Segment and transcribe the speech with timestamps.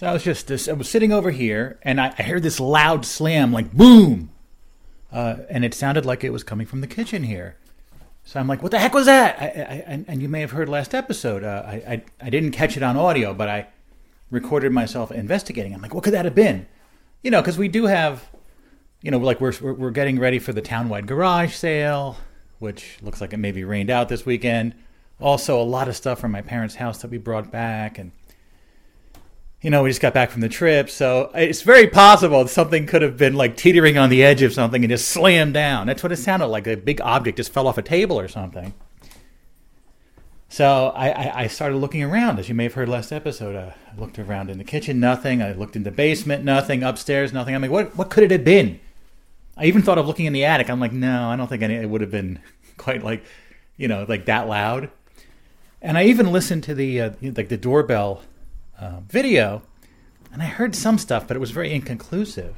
[0.00, 0.66] So I was just this.
[0.66, 4.30] I was sitting over here, and I, I heard this loud slam, like boom,
[5.12, 7.56] uh, and it sounded like it was coming from the kitchen here.
[8.24, 10.70] So I'm like, "What the heck was that?" I, I, and, you may have heard
[10.70, 11.44] last episode.
[11.44, 13.66] Uh, I, I didn't catch it on audio, but I
[14.30, 15.74] recorded myself investigating.
[15.74, 16.66] I'm like, "What could that have been?"
[17.22, 18.26] You know, because we do have,
[19.02, 22.16] you know, like we're we're getting ready for the townwide garage sale,
[22.58, 24.72] which looks like it may be rained out this weekend.
[25.20, 28.12] Also, a lot of stuff from my parents' house that we brought back, and
[29.62, 33.02] you know, we just got back from the trip, so it's very possible something could
[33.02, 35.86] have been like teetering on the edge of something and just slammed down.
[35.86, 36.66] That's what it sounded like.
[36.66, 38.72] A big object just fell off a table or something.
[40.48, 43.54] So I, I, I started looking around, as you may have heard last episode.
[43.54, 45.42] I looked around in the kitchen, nothing.
[45.42, 46.82] I looked in the basement, nothing.
[46.82, 47.54] Upstairs, nothing.
[47.54, 48.80] I'm like, what, what could it have been?
[49.56, 50.70] I even thought of looking in the attic.
[50.70, 52.40] I'm like, no, I don't think any, it would have been
[52.78, 53.24] quite like,
[53.76, 54.90] you know, like that loud.
[55.82, 58.22] And I even listened to the uh, like the doorbell
[58.80, 59.62] uh, video,
[60.32, 62.54] and I heard some stuff, but it was very inconclusive.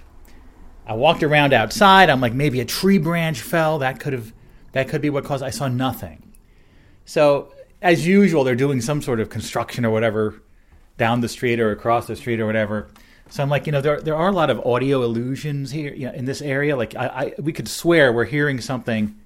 [0.87, 2.11] I walked around outside.
[2.11, 3.79] I'm like, maybe a tree branch fell.
[3.79, 4.33] That could have,
[4.73, 5.45] that could be what caused.
[5.45, 6.23] I saw nothing.
[7.05, 10.43] So as usual, they're doing some sort of construction or whatever
[10.99, 12.89] down the street or across the street or whatever.
[13.31, 16.07] So I'm like, you know, there there are a lot of audio illusions here, you
[16.07, 16.77] know, in this area.
[16.77, 19.17] Like, I, I we could swear we're hearing something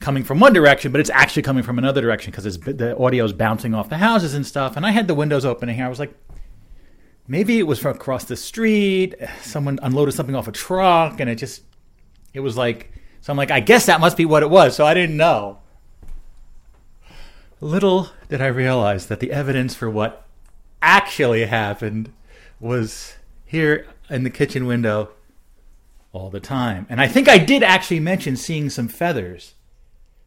[0.00, 3.34] coming from one direction, but it's actually coming from another direction because the audio is
[3.34, 4.76] bouncing off the houses and stuff.
[4.76, 5.84] And I had the windows open in here.
[5.84, 6.14] I was like,
[7.28, 9.14] maybe it was from across the street.
[9.42, 11.62] Someone unloaded something off a truck, and it just,
[12.32, 14.74] it was like, so I'm like, I guess that must be what it was.
[14.74, 15.58] So I didn't know.
[17.60, 20.26] Little did I realize that the evidence for what
[20.80, 22.10] actually happened
[22.58, 25.10] was here in the kitchen window
[26.12, 26.86] all the time.
[26.88, 29.54] And I think I did actually mention seeing some feathers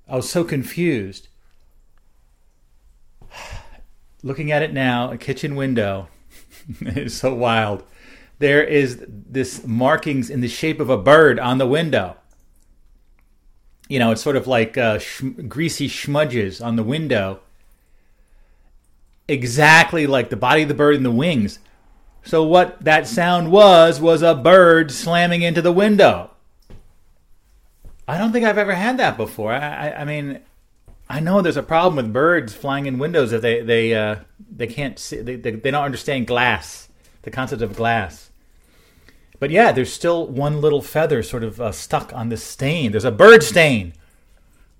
[0.07, 1.27] I was so confused.
[4.21, 6.07] Looking at it now, a kitchen window
[6.81, 7.83] is so wild.
[8.39, 12.17] There is this markings in the shape of a bird on the window.
[13.87, 17.42] You know, it's sort of like uh, sh- greasy smudges on the window,
[19.27, 21.59] exactly like the body of the bird and the wings.
[22.23, 26.31] So what that sound was was a bird slamming into the window.
[28.08, 29.53] I don't think I've ever had that before.
[29.53, 30.39] I, I, I mean,
[31.09, 34.17] I know there's a problem with birds flying in windows if they they uh,
[34.55, 36.89] they can't see they, they, they don't understand glass,
[37.21, 38.30] the concept of glass.
[39.39, 42.92] But yeah, there's still one little feather sort of uh, stuck on the stain.
[42.92, 43.93] There's a bird stain,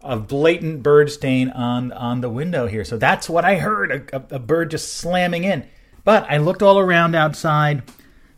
[0.02, 2.84] a blatant bird stain on on the window here.
[2.84, 5.66] So that's what I heard a, a bird just slamming in.
[6.04, 7.84] But I looked all around outside.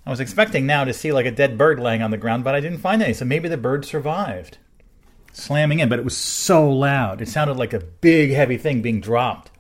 [0.06, 2.54] I was expecting now to see like a dead bird laying on the ground, but
[2.54, 3.14] I didn't find any.
[3.14, 4.60] So maybe the bird survived
[5.36, 7.22] slamming in, but it was so loud.
[7.22, 9.52] It sounded like a big, heavy thing being dropped,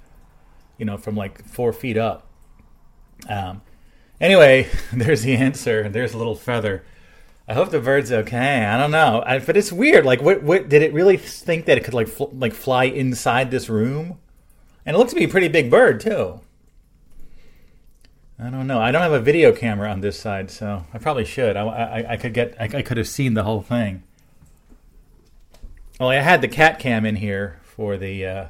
[0.78, 2.28] you know, from like four feet up.
[3.30, 3.62] Um,
[4.19, 5.90] anyway, there's the answer.
[5.90, 6.84] There's a little feather.
[7.47, 8.66] I hope the bird's okay.
[8.66, 10.03] I don't know, I, but it's weird.
[10.03, 10.41] Like, what?
[10.41, 14.18] What did it really think that it could like fl- like fly inside this room?
[14.85, 16.41] And it looks to be a pretty big bird too.
[18.40, 18.81] I don't know.
[18.81, 21.56] I don't have a video camera on this side, so I probably should.
[21.56, 22.56] I, I, I could get.
[22.59, 24.03] I, I could have seen the whole thing.
[26.00, 28.48] Well, I had the cat cam in here for the, uh,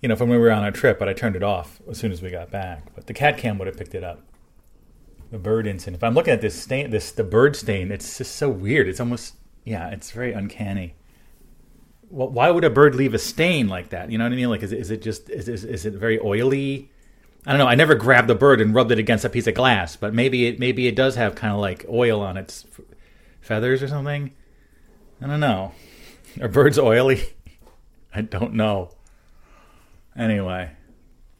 [0.00, 1.98] you know, from when we were on our trip, but I turned it off as
[1.98, 2.94] soon as we got back.
[2.94, 4.22] But the cat cam would have picked it up.
[5.30, 5.96] The bird incident.
[5.96, 8.88] If I'm looking at this stain, this the bird stain, it's just so weird.
[8.88, 9.34] It's almost,
[9.64, 10.94] yeah, it's very uncanny.
[12.08, 14.10] Well, why would a bird leave a stain like that?
[14.10, 14.48] You know what I mean?
[14.48, 16.90] Like, is is it just is, is, is it very oily?
[17.44, 17.66] I don't know.
[17.66, 20.46] I never grabbed the bird and rubbed it against a piece of glass, but maybe
[20.46, 22.64] it maybe it does have kind of like oil on its
[23.40, 24.32] feathers or something.
[25.20, 25.72] I don't know.
[26.40, 27.22] Are birds oily?
[28.14, 28.90] I don't know.
[30.16, 30.70] Anyway,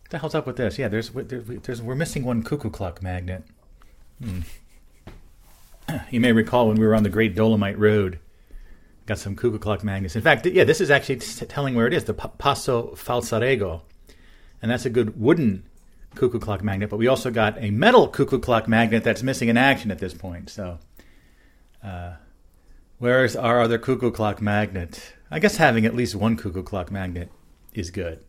[0.03, 0.79] what the hell's up with this?
[0.79, 3.45] Yeah, there's there's, there's we're missing one cuckoo clock magnet.
[4.23, 4.41] Hmm.
[6.11, 8.19] You may recall when we were on the Great Dolomite Road,
[9.07, 10.17] got some cuckoo clock magnets.
[10.17, 13.83] In fact, yeah, this is actually telling where it is, the Passo Falzarego,
[14.61, 15.63] and that's a good wooden
[16.17, 16.91] cuckoo clock magnet.
[16.91, 20.13] But we also got a metal cuckoo clock magnet that's missing in action at this
[20.13, 20.51] point.
[20.51, 20.81] So.
[21.85, 22.15] Uh,
[22.99, 25.13] Where's our other cuckoo clock magnet?
[25.31, 27.31] I guess having at least one cuckoo clock magnet
[27.75, 28.25] is good.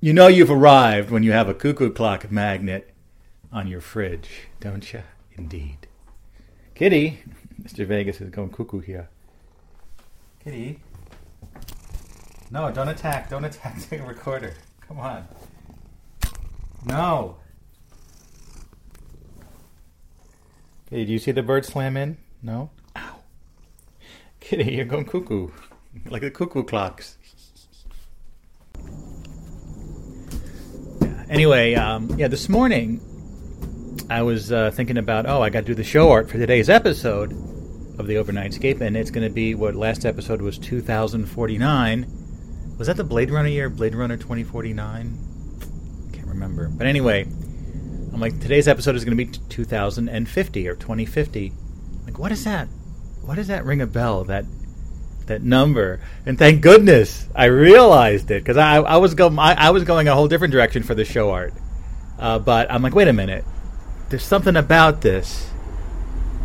[0.00, 2.94] You know you've arrived when you have a cuckoo clock magnet
[3.50, 5.02] on your fridge, don't you?
[5.36, 5.88] Indeed.
[6.76, 7.24] Kitty,
[7.60, 7.84] Mr.
[7.84, 9.08] Vegas is going cuckoo here.
[10.44, 10.78] Kitty.
[12.52, 13.30] No, don't attack.
[13.30, 14.54] Don't attack the recorder.
[14.86, 15.26] Come on.
[16.86, 17.36] No.
[20.88, 22.16] Hey, do you see the bird slam in?
[22.42, 22.70] No?
[24.50, 25.48] Kitty, you're going cuckoo.
[26.08, 27.16] Like the cuckoo clocks.
[31.28, 33.00] Anyway, um, yeah, this morning
[34.10, 36.68] I was uh, thinking about, oh, I got to do the show art for today's
[36.68, 37.30] episode
[38.00, 42.74] of the Overnightscape, and it's going to be what last episode was 2049.
[42.76, 43.70] Was that the Blade Runner year?
[43.70, 46.10] Blade Runner 2049?
[46.12, 46.66] Can't remember.
[46.66, 51.52] But anyway, I'm like, today's episode is going to be 2050 or 2050.
[52.04, 52.66] Like, what is that?
[53.30, 54.24] What does that ring a bell?
[54.24, 54.44] That
[55.26, 56.00] that number.
[56.26, 60.14] And thank goodness I realized it because I, I was going I, was going a
[60.14, 61.54] whole different direction for the show art.
[62.18, 63.44] Uh, but I'm like, wait a minute
[64.10, 65.48] there's something about this.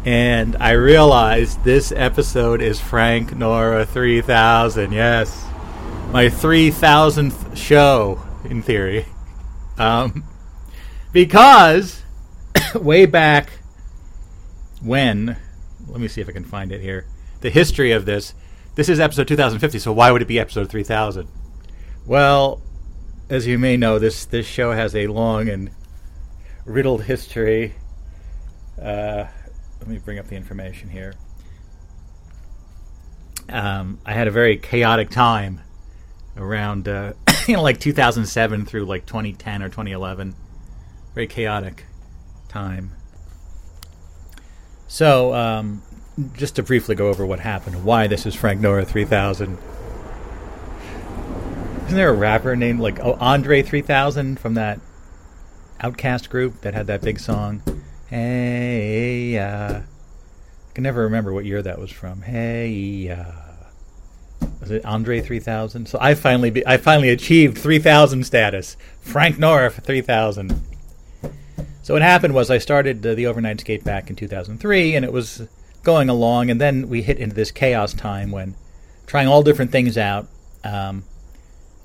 [0.05, 4.91] And I realized this episode is Frank Nora 3000.
[4.91, 5.43] Yes.
[6.11, 9.07] My 3000th show, in theory.
[9.79, 10.23] Um,
[11.11, 12.03] because
[12.75, 13.49] way back
[14.79, 15.37] when,
[15.95, 17.05] let me see if I can find it here.
[17.39, 18.33] The history of this.
[18.75, 21.25] This is episode 2050, so why would it be episode 3000?
[22.05, 22.61] Well,
[23.29, 25.71] as you may know, this, this show has a long and
[26.65, 27.75] riddled history.
[28.77, 29.27] Uh,
[29.79, 31.13] let me bring up the information here.
[33.47, 35.61] Um, I had a very chaotic time
[36.35, 37.13] around, uh,
[37.47, 40.35] you know, like 2007 through like 2010 or 2011.
[41.13, 41.85] Very chaotic
[42.49, 42.91] time.
[44.87, 45.81] So, um,
[46.33, 49.57] just to briefly go over what happened, why this is Frank Nora 3000.
[51.85, 54.79] Isn't there a rapper named like oh, Andre 3000 from that
[55.81, 57.61] OutKast group that had that big song.
[58.07, 59.83] Hey, uh, I
[60.73, 62.21] can never remember what year that was from.
[62.21, 63.31] Hey, uh,
[64.59, 65.87] was it Andre 3000?
[65.87, 68.77] So I finally be, I finally achieved 3000 status.
[69.01, 70.61] Frank Nora for 3000.
[71.85, 75.47] So what happened was I started the, the Overnightscape back in 2003, and it was
[75.83, 78.55] going along, and then we hit into this chaos time when
[79.05, 80.25] trying all different things out.
[80.63, 81.03] Um,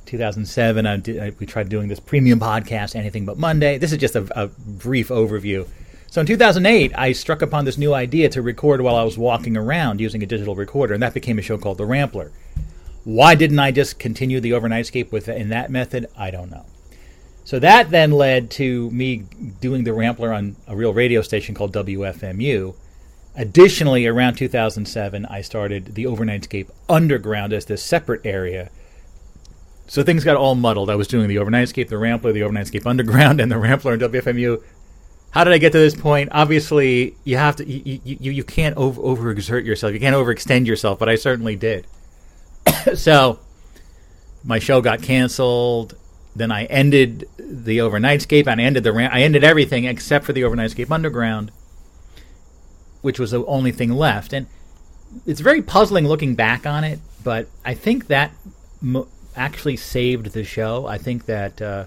[0.06, 3.76] 2007, I did, I, we tried doing this premium podcast, Anything But Monday.
[3.76, 5.68] This is just a, a, brief overview.
[6.06, 9.54] So in 2008, I struck upon this new idea to record while I was walking
[9.54, 12.32] around using a digital recorder, and that became a show called The Rampler.
[13.04, 16.06] Why didn't I just continue the Overnightscape with in that method?
[16.16, 16.64] I don't know.
[17.50, 19.24] So that then led to me
[19.60, 22.76] doing the Rampler on a real radio station called WFMU.
[23.34, 28.70] Additionally, around 2007, I started the Overnightscape Underground as this separate area
[29.90, 30.88] so things got all muddled.
[30.88, 34.62] I was doing the Overnightscape, the Rampler, the Overnightscape Underground, and the Rampler and WFMU.
[35.32, 36.28] How did I get to this point?
[36.30, 37.68] Obviously, you have to.
[37.68, 39.92] You you, you can't over overexert yourself.
[39.92, 41.00] You can't overextend yourself.
[41.00, 41.88] But I certainly did.
[42.94, 43.40] so
[44.44, 45.96] my show got canceled.
[46.34, 48.46] Then I ended the Overnightscape.
[48.46, 51.50] And I ended the I ended everything except for the Overnightscape Underground,
[53.02, 54.32] which was the only thing left.
[54.32, 54.46] And
[55.26, 57.00] it's very puzzling looking back on it.
[57.22, 58.32] But I think that.
[59.36, 60.86] Actually saved the show.
[60.86, 61.84] I think that uh,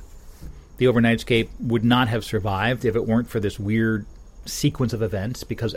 [0.77, 4.05] the Overnightscape would not have survived if it weren't for this weird
[4.45, 5.43] sequence of events.
[5.43, 5.75] Because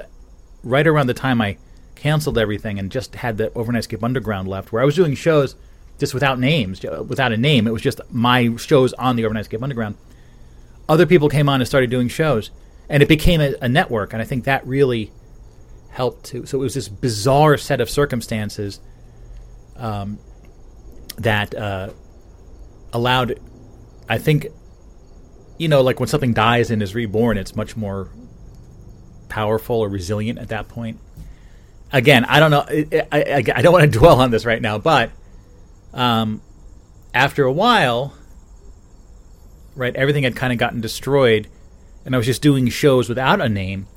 [0.62, 1.56] right around the time I
[1.96, 5.56] canceled everything and just had the Overnightscape Underground left, where I was doing shows
[5.98, 9.96] just without names, without a name, it was just my shows on the Overnightscape Underground.
[10.88, 12.50] Other people came on and started doing shows,
[12.88, 14.12] and it became a, a network.
[14.12, 15.10] And I think that really
[15.90, 16.46] helped to.
[16.46, 18.80] So it was this bizarre set of circumstances
[19.76, 20.18] um,
[21.18, 21.90] that uh,
[22.92, 23.40] allowed,
[24.08, 24.46] I think,
[25.58, 28.10] you know, like when something dies and is reborn, it's much more
[29.28, 31.00] powerful or resilient at that point.
[31.92, 32.64] Again, I don't know.
[32.68, 35.10] I, I, I don't want to dwell on this right now, but
[35.96, 36.40] um,
[37.12, 38.14] after a while,
[39.74, 41.48] right, everything had kind of gotten destroyed,
[42.04, 43.88] and I was just doing shows without a name.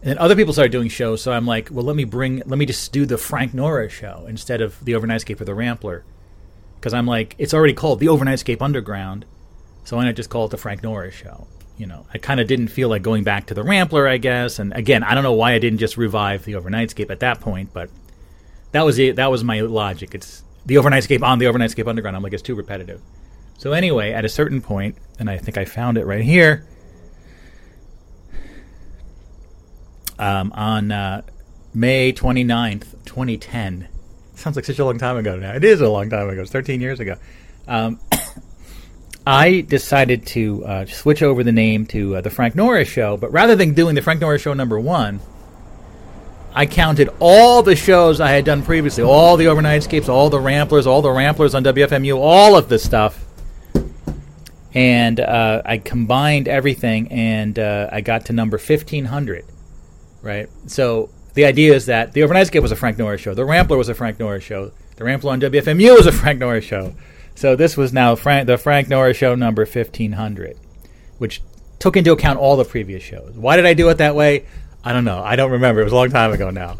[0.00, 2.58] And then other people started doing shows, so I'm like, well, let me bring, let
[2.58, 6.04] me just do the Frank Nora show instead of the Overnightscape or the Rampler
[6.82, 9.24] because I'm like, it's already called the Overnightscape Underground,
[9.84, 11.46] so why not just call it the Frank Nora Show?
[11.78, 14.58] You know, I kind of didn't feel like going back to the Rampler, I guess.
[14.58, 17.72] And again, I don't know why I didn't just revive the Overnightscape at that point,
[17.72, 17.88] but
[18.72, 19.14] that was it.
[19.14, 20.12] That was my logic.
[20.12, 22.16] It's the overnightscape on the overnightscape Underground.
[22.16, 23.00] I'm like, it's too repetitive.
[23.58, 26.66] So anyway, at a certain point, and I think I found it right here.
[30.18, 31.22] Um, on uh,
[31.74, 33.88] May 29th, 2010,
[34.34, 35.54] sounds like such a long time ago now.
[35.54, 36.42] It is a long time ago.
[36.42, 37.16] It's 13 years ago.
[37.66, 38.00] Um,
[39.26, 43.30] I decided to uh, switch over the name to uh, the Frank Nora Show, but
[43.32, 45.20] rather than doing the Frank Nora Show number one,
[46.54, 50.86] I counted all the shows I had done previously, all the Overnightscapes, all the Ramplers,
[50.86, 53.24] all the Ramplers on WFMU, all of the stuff,
[54.74, 59.44] and uh, I combined everything, and uh, I got to number 1500.
[60.20, 63.34] Right, so the idea is that the Overnightscape was a Frank Nora show.
[63.34, 64.72] The Rampler was a Frank Nora show.
[64.96, 66.94] The Rampler on WFMU was a Frank Nora show.
[67.34, 70.56] So this was now Frank, the Frank Nora show number 1500,
[71.18, 71.42] which
[71.78, 73.32] took into account all the previous shows.
[73.34, 74.46] Why did I do it that way?
[74.84, 75.22] I don't know.
[75.22, 75.80] I don't remember.
[75.80, 76.76] It was a long time ago now.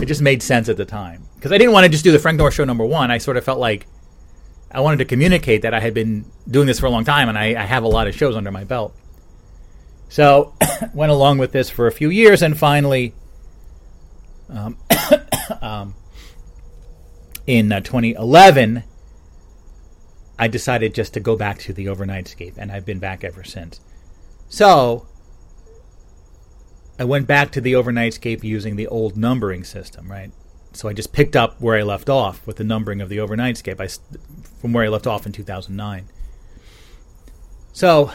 [0.00, 2.18] It just made sense at the time because I didn't want to just do the
[2.18, 3.10] Frank Nora show number one.
[3.10, 3.86] I sort of felt like
[4.70, 7.38] I wanted to communicate that I had been doing this for a long time and
[7.38, 8.96] I, I have a lot of shows under my belt.
[10.08, 10.54] So
[10.94, 13.14] went along with this for a few years and finally,
[14.48, 14.76] um,
[15.62, 15.94] um,
[17.46, 18.84] in uh, 2011,
[20.38, 23.80] I decided just to go back to the overnightscape, and I've been back ever since.
[24.48, 25.06] So
[26.98, 30.30] I went back to the overnightscape using the old numbering system, right?
[30.72, 33.80] So I just picked up where I left off with the numbering of the overnightscape
[33.80, 33.88] I,
[34.60, 36.08] from where I left off in 2009.
[37.72, 38.10] So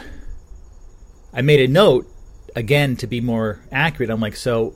[1.33, 2.07] I made a note
[2.55, 4.09] again to be more accurate.
[4.09, 4.75] I'm like, so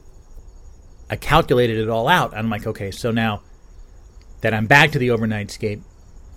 [1.10, 2.36] I calculated it all out.
[2.36, 3.42] I'm like, okay, so now
[4.42, 5.82] that I'm back to the overnightscape,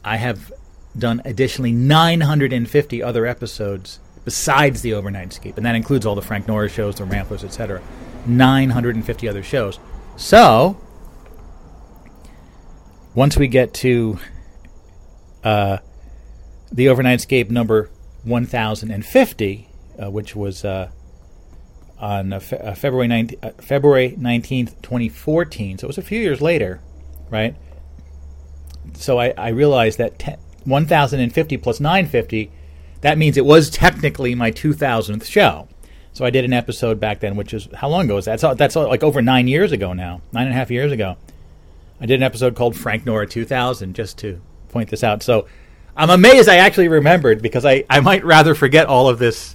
[0.04, 0.52] I have
[0.96, 6.68] done additionally 950 other episodes besides the overnightscape, and that includes all the Frank Nora
[6.68, 7.82] shows, the Ramplers, etc.
[8.26, 9.78] 950 other shows.
[10.16, 10.80] So,
[13.14, 14.18] once we get to
[15.42, 15.78] uh,
[16.72, 17.90] the overnightscape number
[18.24, 19.68] 1050,
[20.02, 20.90] uh, which was uh,
[21.98, 26.20] on uh, fe- uh, February 19th, uh, February 19th, 2014, so it was a few
[26.20, 26.80] years later,
[27.30, 27.54] right?
[28.94, 32.50] So I, I realized that 10, 1050 plus 950
[33.04, 35.68] that means it was technically my 2000th show.
[36.14, 38.40] So I did an episode back then, which is how long ago is that?
[38.40, 41.18] That's, that's like over nine years ago now, nine and a half years ago.
[42.00, 45.22] I did an episode called Frank Nora 2000, just to point this out.
[45.22, 45.46] So
[45.94, 49.54] I'm amazed I actually remembered because I, I might rather forget all of this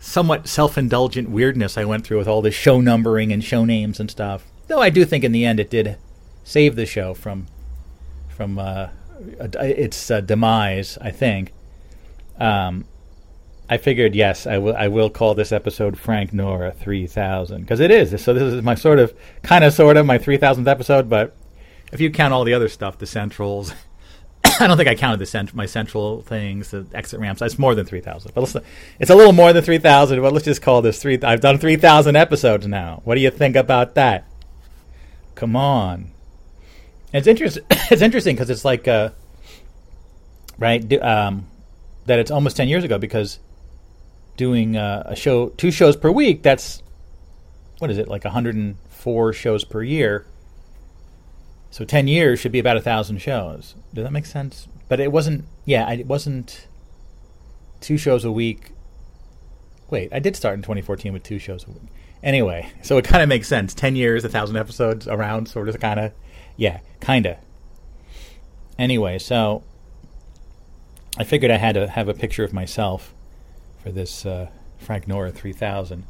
[0.00, 4.00] somewhat self indulgent weirdness I went through with all this show numbering and show names
[4.00, 4.44] and stuff.
[4.66, 5.98] Though I do think in the end it did
[6.42, 7.46] save the show from
[8.28, 8.88] from uh,
[9.38, 11.52] its uh, demise, I think.
[12.38, 12.84] Um,
[13.68, 14.76] I figured, yes, I will.
[14.76, 18.10] I will call this episode Frank Nora three thousand because it is.
[18.22, 21.08] So this is my sort of, kind of, sort of my three thousandth episode.
[21.08, 21.34] But
[21.90, 23.72] if you count all the other stuff, the centrals,
[24.60, 27.40] I don't think I counted the cent- my central things, the exit ramps.
[27.40, 28.32] It's more than three thousand.
[28.34, 28.56] But let's,
[29.00, 30.20] it's a little more than three thousand.
[30.20, 31.18] But let's just call this three.
[31.22, 33.00] I've done three thousand episodes now.
[33.04, 34.26] What do you think about that?
[35.36, 36.10] Come on.
[37.14, 37.64] it's interesting.
[37.70, 39.08] it's interesting because it's like, uh,
[40.58, 41.02] right?
[41.02, 41.46] Um,
[42.06, 43.38] that it's almost 10 years ago because
[44.36, 46.82] doing uh, a show, two shows per week, that's,
[47.78, 50.26] what is it, like 104 shows per year.
[51.70, 53.74] So 10 years should be about a 1,000 shows.
[53.92, 54.68] Does that make sense?
[54.88, 56.66] But it wasn't, yeah, it wasn't
[57.80, 58.72] two shows a week.
[59.90, 61.90] Wait, I did start in 2014 with two shows a week.
[62.22, 63.74] Anyway, so it kind of makes sense.
[63.74, 66.12] 10 years, a 1,000 episodes around, sort of, kind of.
[66.56, 67.36] Yeah, kind of.
[68.78, 69.62] Anyway, so
[71.16, 73.14] I figured I had to have a picture of myself
[73.82, 76.04] for this uh, Frank Nora 3000.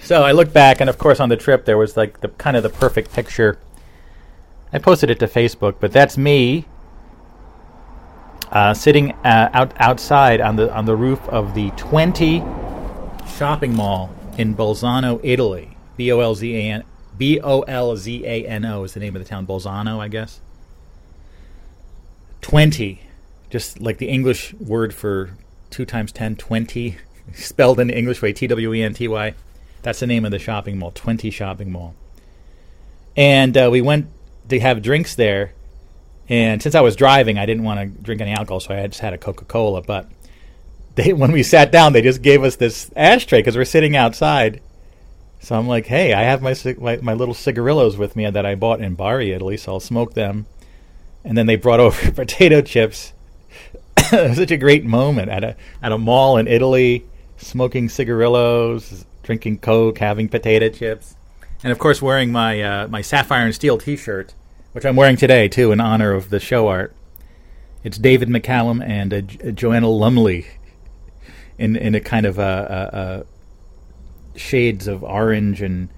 [0.00, 2.56] So I looked back, and of course, on the trip, there was like the kind
[2.56, 3.58] of the perfect picture.
[4.72, 6.66] I posted it to Facebook, but that's me
[8.50, 12.42] uh, sitting uh, out outside on the on the roof of the Twenty
[13.36, 15.76] shopping mall in Bolzano, Italy.
[15.96, 16.84] B O L Z A N
[17.16, 19.46] B O L Z A N O is the name of the town.
[19.46, 20.40] Bolzano, I guess.
[22.42, 23.00] Twenty
[23.50, 25.30] just like the English word for
[25.70, 26.96] 2 times 10, 20,
[27.34, 29.34] spelled in the English way, T W E N T Y.
[29.82, 31.94] That's the name of the shopping mall, 20 Shopping Mall.
[33.16, 34.08] And uh, we went
[34.48, 35.52] to have drinks there.
[36.28, 39.00] And since I was driving, I didn't want to drink any alcohol, so I just
[39.00, 39.82] had a Coca Cola.
[39.82, 40.10] But
[40.96, 44.60] they, when we sat down, they just gave us this ashtray because we're sitting outside.
[45.38, 48.56] So I'm like, hey, I have my, my, my little cigarillos with me that I
[48.56, 50.46] bought in Bari, Italy, so I'll smoke them.
[51.24, 53.12] And then they brought over potato chips
[54.34, 57.04] such a great moment at a at a mall in Italy,
[57.36, 61.16] smoking cigarillos, drinking Coke, having potato chips,
[61.64, 64.34] and of course wearing my uh, my sapphire and steel T-shirt,
[64.72, 66.94] which I'm wearing today too in honor of the show art.
[67.82, 70.46] It's David McCallum and uh, Joanna Lumley
[71.58, 73.24] in in a kind of a,
[74.32, 75.88] a, a shades of orange and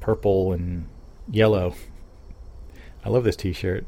[0.00, 0.88] purple and
[1.30, 1.74] yellow.
[3.02, 3.86] I love this T-shirt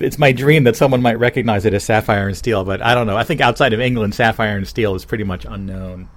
[0.00, 3.06] it's, my dream that someone might recognize it as Sapphire and Steel, but I don't
[3.06, 3.16] know.
[3.16, 6.08] I think outside of England, Sapphire and Steel is pretty much unknown.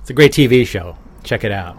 [0.00, 0.96] It's a great TV show.
[1.22, 1.76] Check it out.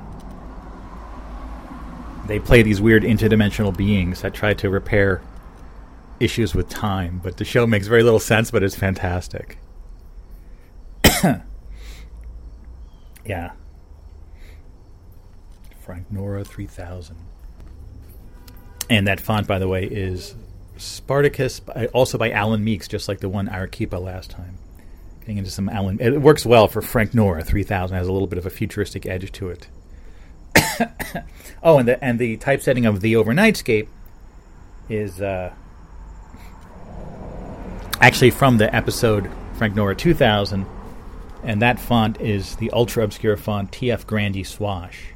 [2.28, 5.22] They play these weird interdimensional beings that try to repair
[6.20, 9.60] issues with time, but the show makes very little sense, but it's fantastic.
[13.26, 13.52] yeah.
[15.80, 17.16] Frank Nora 3000.
[18.90, 20.36] And that font, by the way, is
[20.78, 21.62] Spartacus,
[21.94, 24.58] also by Alan Meeks, just like the one Arequipa last time.
[25.22, 26.00] Getting into some Alan.
[26.00, 27.98] It works well for Frank Nora 3000.
[27.98, 29.68] Has a little bit of a futuristic edge to it.
[31.64, 33.88] oh, and the and the typesetting of the Overnightscape
[34.90, 35.54] is uh,
[38.00, 40.66] actually from the episode Frank Nora 2000,
[41.44, 45.08] and that font is the ultra obscure font TF Grande Swash.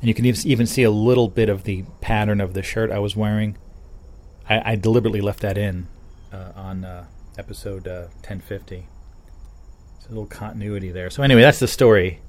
[0.00, 2.98] And you can even see a little bit of the pattern of the shirt I
[2.98, 3.56] was wearing.
[4.48, 5.88] I, I deliberately left that in
[6.32, 7.06] uh, on uh,
[7.38, 8.76] episode uh, 1050.
[8.76, 11.10] There's a little continuity there.
[11.10, 12.20] So anyway, that's the story.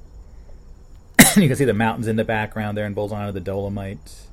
[1.37, 4.27] you can see the mountains in the background there in Bolzano, the Dolomites.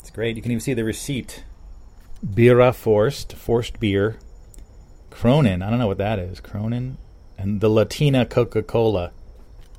[0.00, 0.36] It's great.
[0.36, 1.44] You can even see the receipt.
[2.24, 4.18] Birra Forst, forced beer.
[5.10, 6.40] Cronin, I don't know what that is.
[6.40, 6.98] Cronin.
[7.36, 9.12] And the Lattina Coca Cola.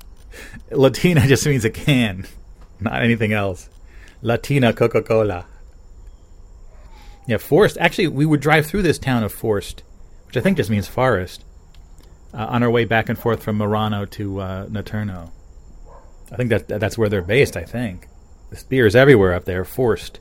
[0.70, 2.26] Lattina just means a can,
[2.80, 3.68] not anything else.
[4.22, 5.46] Lattina Coca Cola.
[7.26, 7.76] Yeah, Forest.
[7.80, 9.82] Actually, we would drive through this town of Forest,
[10.26, 11.44] which I think just means forest,
[12.32, 15.30] uh, on our way back and forth from Merano to uh, Naturno.
[16.30, 17.56] I think that that's where they're based.
[17.56, 18.08] I think
[18.50, 19.64] this beer is everywhere up there.
[19.64, 20.20] Forced.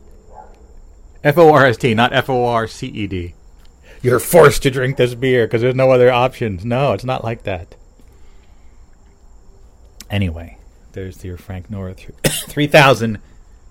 [1.24, 3.34] F O R S T, not F O R C E D.
[4.02, 6.64] You're forced to drink this beer because there's no other options.
[6.64, 7.76] No, it's not like that.
[10.12, 10.60] Anyway,
[10.92, 13.20] there's your Frank Nora 3000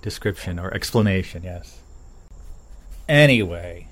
[0.03, 1.84] description or explanation, yes.
[3.09, 3.89] Anyway,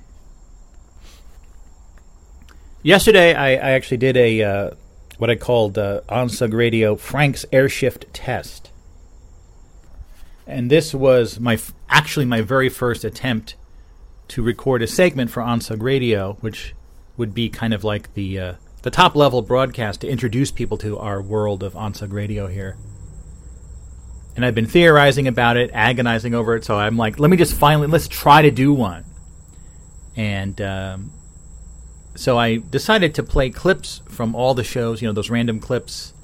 [2.83, 4.71] yesterday I, I actually did a uh,
[5.19, 8.71] what I called uh, OnSug Radio Frank's Airshift test,
[10.47, 13.55] and this was my f- actually my very first attempt
[14.29, 16.75] to record a segment for OnSug Radio, which
[17.19, 20.99] would be kind of like the uh, the top level broadcast to introduce people to
[20.99, 22.79] our world of OnSug Radio here
[24.35, 26.65] and I've been theorizing about it, agonizing over it.
[26.65, 29.05] So I'm like, let me just finally let's try to do one.
[30.17, 31.13] And um,
[32.15, 36.15] so I decided to play clips from all the shows, you know, those random clips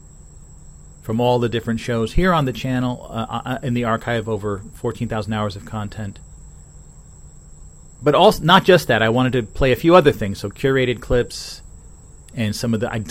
[1.03, 4.29] from all the different shows here on the channel uh, uh, uh in the archive
[4.29, 6.19] over 14,000 hours of content.
[8.03, 11.01] But also not just that, I wanted to play a few other things, so curated
[11.01, 11.63] clips
[12.35, 13.05] and some of the I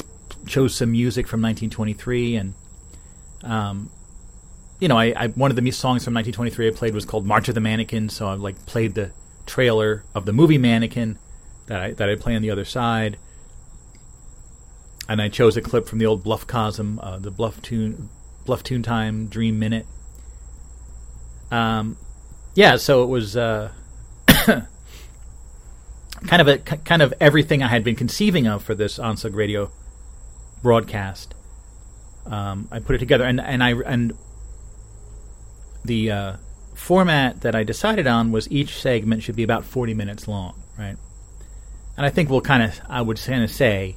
[0.45, 2.53] chose some music from 1923 and
[3.43, 3.89] um,
[4.79, 7.47] you know, I, I one of the songs from 1923 I played was called "March
[7.49, 9.11] of the Mannequin," so I like played the
[9.45, 11.17] trailer of the movie Mannequin
[11.67, 13.17] that I that I play on the other side,
[15.09, 18.07] and I chose a clip from the old Bluff Cosm, uh, the Blufftoon,
[18.45, 19.87] Bluff Tune Time Dream Minute.
[21.49, 21.97] Um,
[22.53, 23.71] yeah, so it was uh,
[24.27, 24.67] kind
[26.31, 29.71] of a kind of everything I had been conceiving of for this OnSug Radio
[30.61, 31.33] broadcast.
[32.27, 34.13] Um, I put it together, and and I and
[35.87, 36.35] the uh,
[36.75, 40.95] format that I decided on was each segment should be about 40 minutes long, right?
[41.97, 43.95] And I think we'll kind of, I would kind of say,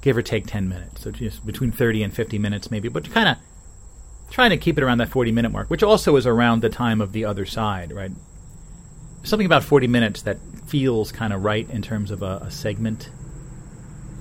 [0.00, 1.02] give or take 10 minutes.
[1.02, 3.36] So just between 30 and 50 minutes maybe, but kind of
[4.30, 7.00] trying to keep it around that 40 minute mark, which also is around the time
[7.00, 8.10] of the other side, right?
[9.22, 13.10] Something about 40 minutes that feels kind of right in terms of a, a segment.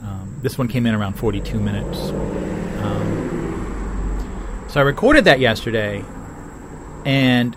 [0.02, 2.10] Um, this one came in around 42 minutes.
[2.82, 6.04] Um, so I recorded that yesterday
[7.06, 7.56] and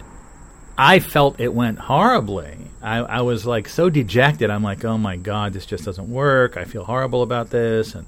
[0.78, 2.56] I felt it went horribly.
[2.82, 4.50] I, I, was like so dejected.
[4.50, 6.56] I'm like, oh my god, this just doesn't work.
[6.56, 8.06] I feel horrible about this, and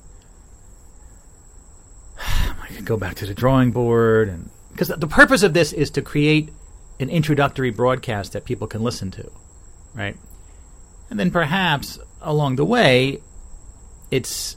[2.19, 5.91] I could go back to the drawing board, and because the purpose of this is
[5.93, 6.51] to create
[7.01, 9.31] an introductory broadcast that people can listen to,
[9.95, 10.17] right?
[11.11, 13.21] And then perhaps along the way,
[14.11, 14.57] it's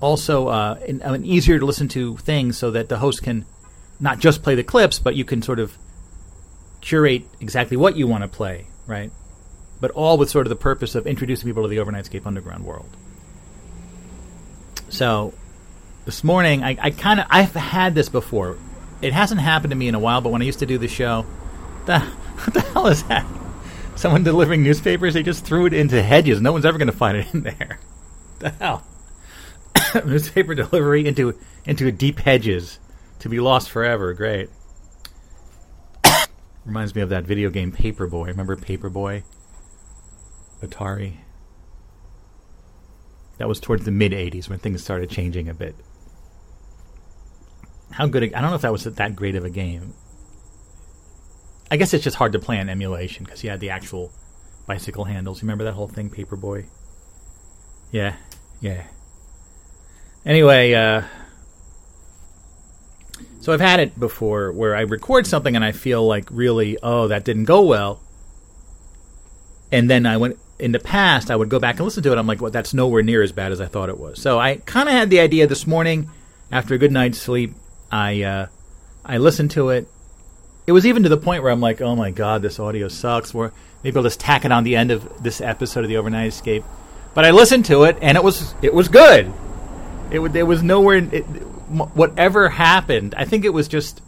[0.00, 3.44] also uh, an, an easier to listen to thing so that the host can
[4.00, 5.76] not just play the clips, but you can sort of
[6.80, 9.10] curate exactly what you want to play, right?
[9.80, 12.88] But all with sort of the purpose of introducing people to the Overnightscape Underground world.
[14.88, 15.34] So
[16.04, 18.58] this morning, I, I kind of I've had this before.
[19.02, 20.88] It hasn't happened to me in a while, but when I used to do the
[20.88, 21.24] show,
[21.86, 23.26] the, what the hell is that?
[23.96, 25.14] Someone delivering newspapers?
[25.14, 26.40] They just threw it into hedges.
[26.40, 27.78] No one's ever going to find it in there.
[28.38, 28.84] the hell?
[30.06, 32.78] Newspaper delivery into into deep hedges
[33.20, 34.12] to be lost forever.
[34.14, 34.50] Great.
[36.64, 38.26] Reminds me of that video game Paperboy.
[38.26, 39.22] Remember Paperboy?
[40.62, 41.18] Atari.
[43.38, 45.74] That was towards the mid '80s when things started changing a bit.
[47.92, 48.24] How good?
[48.24, 49.94] A, I don't know if that was that great of a game.
[51.70, 54.12] I guess it's just hard to play on emulation because you had the actual
[54.66, 55.40] bicycle handles.
[55.40, 56.66] You remember that whole thing, Paperboy?
[57.92, 58.16] Yeah,
[58.60, 58.86] yeah.
[60.26, 61.02] Anyway, uh,
[63.40, 67.08] so I've had it before where I record something and I feel like really, oh,
[67.08, 68.00] that didn't go well.
[69.72, 72.18] and then I went in the past, I would go back and listen to it.
[72.18, 74.20] I'm like, well, that's nowhere near as bad as I thought it was.
[74.20, 76.10] So I kind of had the idea this morning,
[76.52, 77.54] after a good night's sleep,
[77.90, 78.46] I uh,
[79.04, 79.88] I listened to it.
[80.66, 83.34] It was even to the point where I'm like, oh my god, this audio sucks.
[83.34, 86.64] Or maybe I'll just tack it on the end of this episode of the Overnightscape.
[87.14, 89.32] But I listened to it, and it was it was good.
[90.10, 90.96] It, it was nowhere.
[90.96, 91.24] It,
[91.70, 94.02] whatever happened, I think it was just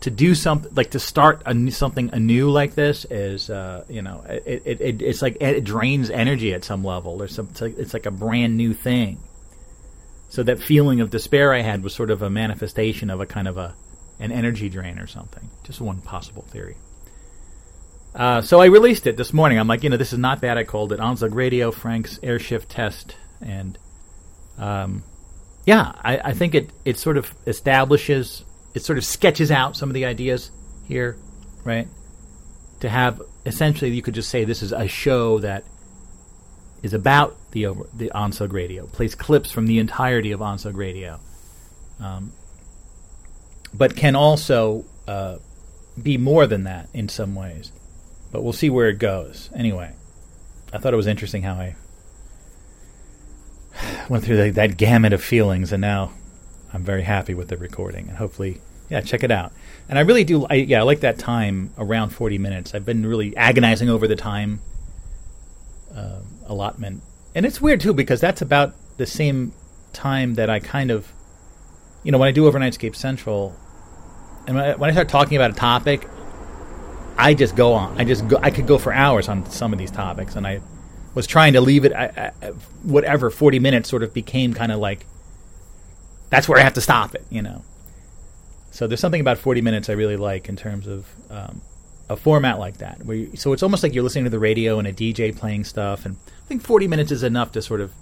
[0.00, 4.24] to do something like to start a, something anew like this is uh, you know
[4.28, 7.18] it, it, it, it's like it drains energy at some level.
[7.18, 9.20] There's some it's like, it's like a brand new thing.
[10.30, 13.46] So that feeling of despair I had was sort of a manifestation of a kind
[13.46, 13.74] of a
[14.18, 15.50] an energy drain or something.
[15.64, 16.76] Just one possible theory.
[18.14, 19.58] Uh, so I released it this morning.
[19.58, 20.56] I'm like you know this is not bad.
[20.56, 23.78] I called it Onsug Radio Frank's airshift test and
[24.56, 25.02] um,
[25.66, 28.44] yeah I, I think it it sort of establishes
[28.74, 30.50] it sort of sketches out some of the ideas
[30.86, 31.16] here,
[31.64, 31.88] right?
[32.80, 35.64] To have essentially, you could just say this is a show that
[36.82, 41.20] is about the over, the Onsug Radio, plays clips from the entirety of Onsug Radio,
[41.98, 42.32] um,
[43.74, 45.36] but can also uh,
[46.00, 47.72] be more than that in some ways.
[48.32, 49.50] But we'll see where it goes.
[49.54, 49.92] Anyway,
[50.72, 51.76] I thought it was interesting how I
[54.08, 56.12] went through the, that gamut of feelings, and now
[56.72, 59.52] I'm very happy with the recording, and hopefully, yeah, check it out.
[59.88, 62.74] And I really do, I, yeah, I like that time around 40 minutes.
[62.74, 64.60] I've been really agonizing over the time
[65.94, 67.02] uh, allotment,
[67.34, 69.52] and it's weird too because that's about the same
[69.92, 71.10] time that I kind of,
[72.02, 73.54] you know, when I do Overnightscape Central,
[74.46, 76.06] and when I, when I start talking about a topic,
[77.20, 78.00] I just go on.
[78.00, 78.38] I just go.
[78.40, 80.60] I could go for hours on some of these topics, and I
[81.14, 81.92] was trying to leave it.
[81.92, 82.46] I, I,
[82.82, 85.06] whatever, 40 minutes sort of became kind of like
[86.30, 87.64] that's where I have to stop it, you know.
[88.70, 91.60] So there's something about 40 minutes I really like in terms of um,
[92.08, 93.04] a format like that.
[93.04, 95.64] Where you, so it's almost like you're listening to the radio and a DJ playing
[95.64, 97.92] stuff, and I think 40 minutes is enough to sort of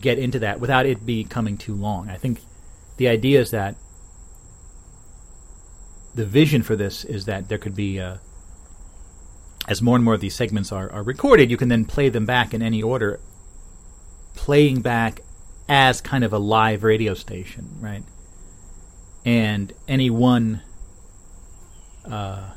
[0.00, 2.08] get into that without it becoming too long.
[2.08, 2.40] I think
[2.98, 3.74] the idea is that
[6.14, 8.18] the vision for this is that there could be, uh,
[9.66, 12.24] as more and more of these segments are, are recorded, you can then play them
[12.24, 13.18] back in any order,
[14.34, 15.20] playing back
[15.68, 18.04] as kind of a live radio station, right?
[19.24, 20.62] And any one,
[22.04, 22.50] uh,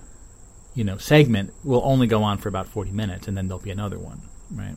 [0.75, 3.71] you know, segment will only go on for about 40 minutes, and then there'll be
[3.71, 4.21] another one,
[4.53, 4.75] right?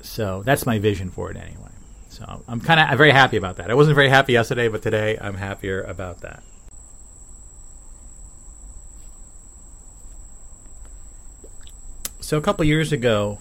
[0.00, 1.68] So that's my vision for it anyway.
[2.08, 3.70] So I'm kind of I'm very happy about that.
[3.70, 6.42] I wasn't very happy yesterday, but today I'm happier about that.
[12.30, 13.40] So a couple years ago,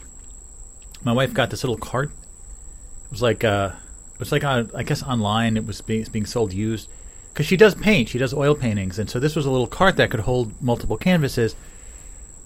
[1.03, 3.73] my wife got this little cart it was like uh,
[4.15, 6.89] it was like on, I guess online it was being, being sold used
[7.31, 8.09] because she does paint.
[8.09, 10.97] She does oil paintings, and so this was a little cart that could hold multiple
[10.97, 11.55] canvases.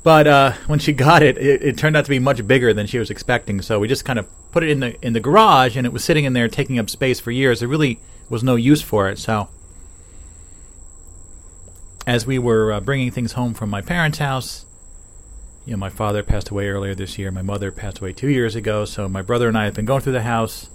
[0.03, 2.87] But uh, when she got it, it, it, turned out to be much bigger than
[2.87, 3.61] she was expecting.
[3.61, 6.03] So we just kind of put it in the in the garage, and it was
[6.03, 7.61] sitting in there taking up space for years.
[7.61, 9.17] There really was no use for it.
[9.17, 9.47] So
[12.05, 14.62] as we were uh, bringing things home from my parents' house,
[15.65, 17.31] you know, my father passed away earlier this year.
[17.31, 18.85] My mother passed away two years ago.
[18.85, 20.69] So my brother and I have been going through the house,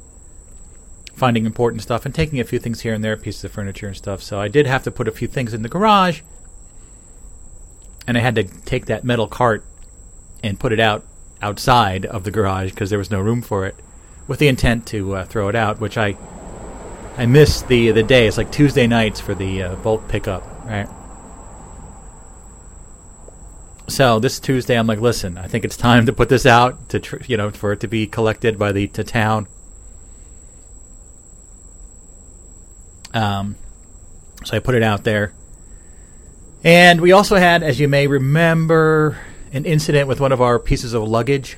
[1.15, 3.97] finding important stuff, and taking a few things here and there, pieces of furniture and
[3.97, 4.23] stuff.
[4.23, 6.23] So I did have to put a few things in the garage,
[8.07, 9.65] and I had to take that metal cart
[10.43, 11.05] and put it out
[11.43, 13.75] outside of the garage because there was no room for it,
[14.27, 15.81] with the intent to uh, throw it out.
[15.81, 16.17] Which I
[17.19, 18.27] I missed the the day.
[18.27, 20.89] It's like Tuesday nights for the uh, bulk pickup, right?
[23.89, 27.01] So this Tuesday, I'm like, listen, I think it's time to put this out to,
[27.01, 29.49] tr- you know, for it to be collected by the to town.
[33.15, 33.57] Um,
[34.45, 35.33] so I put it out there,
[36.63, 39.19] and we also had, as you may remember,
[39.53, 41.57] an incident with one of our pieces of luggage.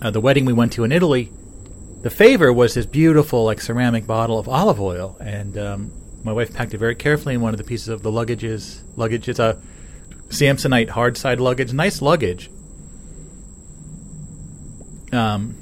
[0.00, 1.32] Uh, the wedding we went to in Italy,
[2.02, 6.54] the favor was this beautiful, like ceramic bottle of olive oil, and um, my wife
[6.54, 8.80] packed it very carefully in one of the pieces of the luggages.
[8.96, 9.28] Luggage.
[9.28, 9.60] It's a
[10.30, 11.72] Samsonite hard side luggage.
[11.72, 12.50] Nice luggage.
[15.12, 15.56] Um,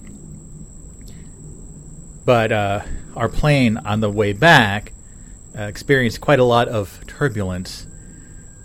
[2.25, 2.83] but uh,
[3.17, 4.93] our plane on the way back
[5.59, 7.87] uh, experienced quite a lot of turbulence.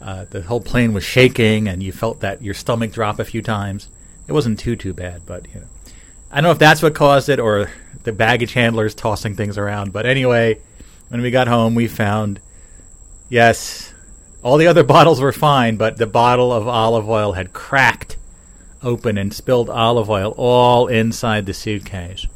[0.02, 3.42] Uh, the whole plane was shaking, and you felt that your stomach drop a few
[3.42, 3.88] times.
[4.28, 5.68] It wasn't too too bad, but you know,
[6.30, 7.70] I don't know if that's what caused it or
[8.04, 9.94] the baggage handlers tossing things around.
[9.94, 10.60] But anyway,
[11.08, 12.42] when we got home, we found
[13.30, 13.93] yes,
[14.44, 18.18] all the other bottles were fine, but the bottle of olive oil had cracked
[18.84, 22.28] open and spilled olive oil all inside the suitcase.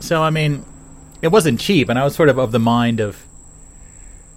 [0.00, 0.64] So, I mean,
[1.20, 3.20] it wasn't cheap, and I was sort of of the mind of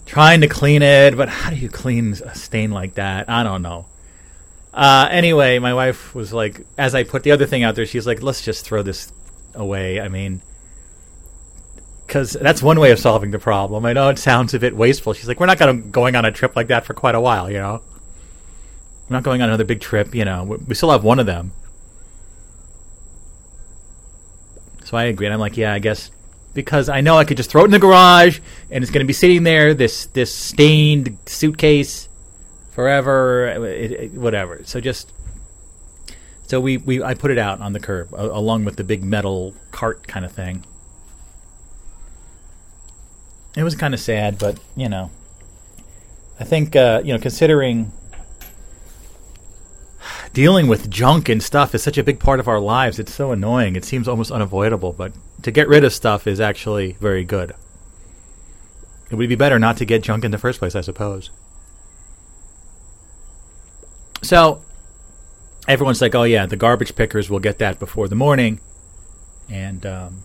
[0.05, 3.29] trying to clean it, but how do you clean a stain like that?
[3.29, 3.85] I don't know.
[4.73, 8.07] Uh, anyway, my wife was like, as I put the other thing out there, she's
[8.07, 9.11] like, let's just throw this
[9.53, 9.99] away.
[9.99, 10.41] I mean,
[12.09, 13.85] because that's one way of solving the problem.
[13.85, 15.13] I know it sounds a bit wasteful.
[15.13, 17.51] She's like, we're not gonna, going on a trip like that for quite a while,
[17.51, 17.83] you know.
[19.07, 20.59] We're not going on another big trip, you know.
[20.67, 21.51] We still have one of them.
[24.85, 25.27] So I agree.
[25.27, 26.09] And I'm like, yeah, I guess
[26.55, 28.39] because I know I could just throw it in the garage
[28.71, 32.09] and it's going to be sitting there, this this stained suitcase,
[32.71, 34.61] forever, it, it, whatever.
[34.63, 35.11] So just
[36.47, 39.53] so we, we I put it out on the curb along with the big metal
[39.69, 40.65] cart kind of thing.
[43.55, 45.11] It was kind of sad, but you know,
[46.39, 47.91] I think uh, you know considering
[50.33, 52.99] dealing with junk and stuff is such a big part of our lives.
[52.99, 53.75] It's so annoying.
[53.75, 57.53] It seems almost unavoidable, but to get rid of stuff is actually very good.
[59.09, 61.31] It would be better not to get junk in the first place, I suppose.
[64.21, 64.61] So,
[65.67, 68.59] everyone's like, oh, yeah, the garbage pickers will get that before the morning.
[69.49, 70.23] And, um,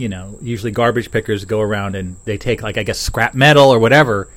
[0.00, 3.72] you know, usually garbage pickers go around and they take, like, I guess, scrap metal
[3.72, 4.28] or whatever.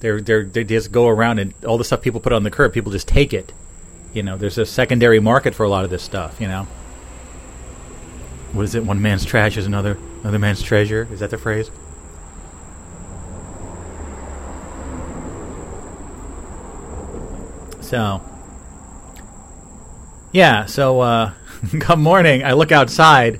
[0.00, 2.72] They're, they're, they just go around and all the stuff people put on the curb,
[2.72, 3.52] people just take it
[4.16, 6.40] you know, there's a secondary market for a lot of this stuff.
[6.40, 6.62] You know,
[8.52, 8.82] what is it?
[8.82, 11.06] One man's trash is another another man's treasure.
[11.12, 11.70] Is that the phrase?
[17.82, 18.22] So,
[20.32, 20.64] yeah.
[20.64, 21.32] So, uh,
[21.80, 23.38] come morning, I look outside,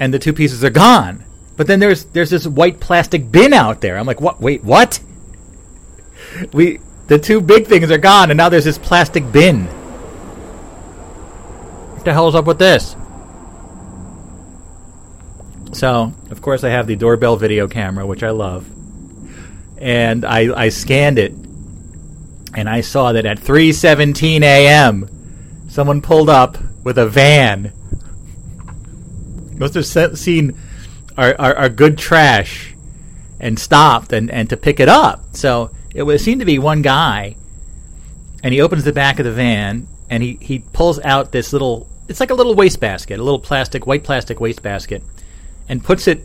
[0.00, 1.24] and the two pieces are gone.
[1.56, 3.98] But then there's there's this white plastic bin out there.
[3.98, 4.40] I'm like, what?
[4.40, 4.98] Wait, what?
[6.52, 9.66] We the two big things are gone, and now there's this plastic bin.
[11.94, 12.96] What the hell's up with this?
[15.72, 18.68] So, of course, I have the doorbell video camera, which I love.
[19.78, 21.32] And I, I scanned it,
[22.54, 25.08] and I saw that at 3:17 a.m.,
[25.68, 27.72] someone pulled up with a van.
[29.60, 30.58] Must have seen
[31.18, 32.74] our, our, our good trash
[33.38, 35.36] and stopped and, and to pick it up.
[35.36, 37.36] So it was seemed to be one guy,
[38.42, 41.86] and he opens the back of the van and he he pulls out this little.
[42.08, 45.02] It's like a little wastebasket, a little plastic, white plastic wastebasket,
[45.68, 46.24] and puts it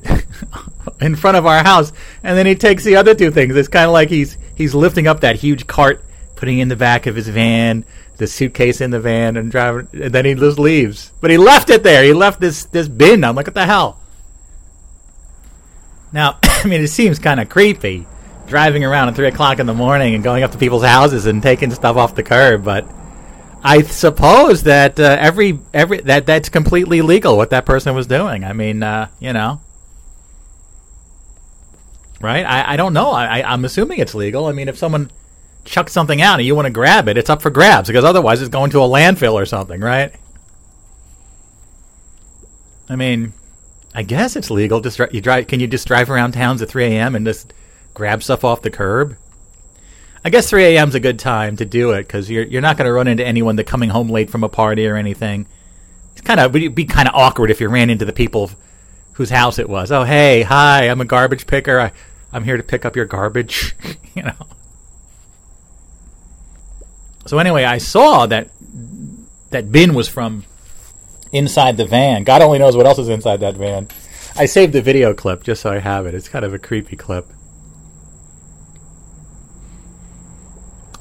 [1.01, 1.91] in front of our house.
[2.23, 3.53] And then he takes the other two things.
[3.57, 6.05] It's kind of like he's he's lifting up that huge cart,
[6.37, 7.83] putting in the back of his van,
[8.17, 9.87] the suitcase in the van, and driving.
[9.93, 11.11] And then he just leaves.
[11.21, 12.03] But he left it there.
[12.03, 13.23] He left this this bin.
[13.23, 13.99] I'm like, what the hell?
[16.11, 18.07] Now, I mean, it seems kind of creepy
[18.47, 21.41] driving around at three o'clock in the morning and going up to people's houses and
[21.41, 22.87] taking stuff off the curb, but
[23.63, 28.43] I suppose that uh, every every that that's completely legal what that person was doing.
[28.43, 29.59] I mean, uh, you know,
[32.21, 32.45] right?
[32.45, 33.09] I, I don't know.
[33.09, 34.45] I, I'm assuming it's legal.
[34.45, 35.09] I mean, if someone
[35.65, 38.41] chucks something out and you want to grab it, it's up for grabs because otherwise
[38.41, 40.13] it's going to a landfill or something, right?
[42.87, 43.33] I mean,
[43.93, 44.79] I guess it's legal.
[44.79, 45.47] Just you drive.
[45.47, 47.15] Can you just drive around towns at 3 a.m.
[47.15, 47.53] and just
[47.95, 49.17] grab stuff off the curb.
[50.23, 50.89] I guess 3 a.m.
[50.89, 53.25] is a good time to do it because you're you're not going to run into
[53.25, 55.47] anyone that's coming home late from a party or anything.
[56.11, 58.51] It's kind of it'd be kind of awkward if you ran into the people
[59.13, 59.91] whose house it was.
[59.91, 61.79] Oh, hey, hi, I'm a garbage picker.
[61.79, 61.91] I,
[62.31, 63.75] I'm here to pick up your garbage.
[64.13, 64.35] you know.
[67.25, 68.49] So anyway, I saw that
[69.49, 70.43] that bin was from
[71.31, 72.23] inside the van.
[72.23, 73.87] God only knows what else is inside that van.
[74.35, 76.13] I saved the video clip just so I have it.
[76.13, 77.25] It's kind of a creepy clip.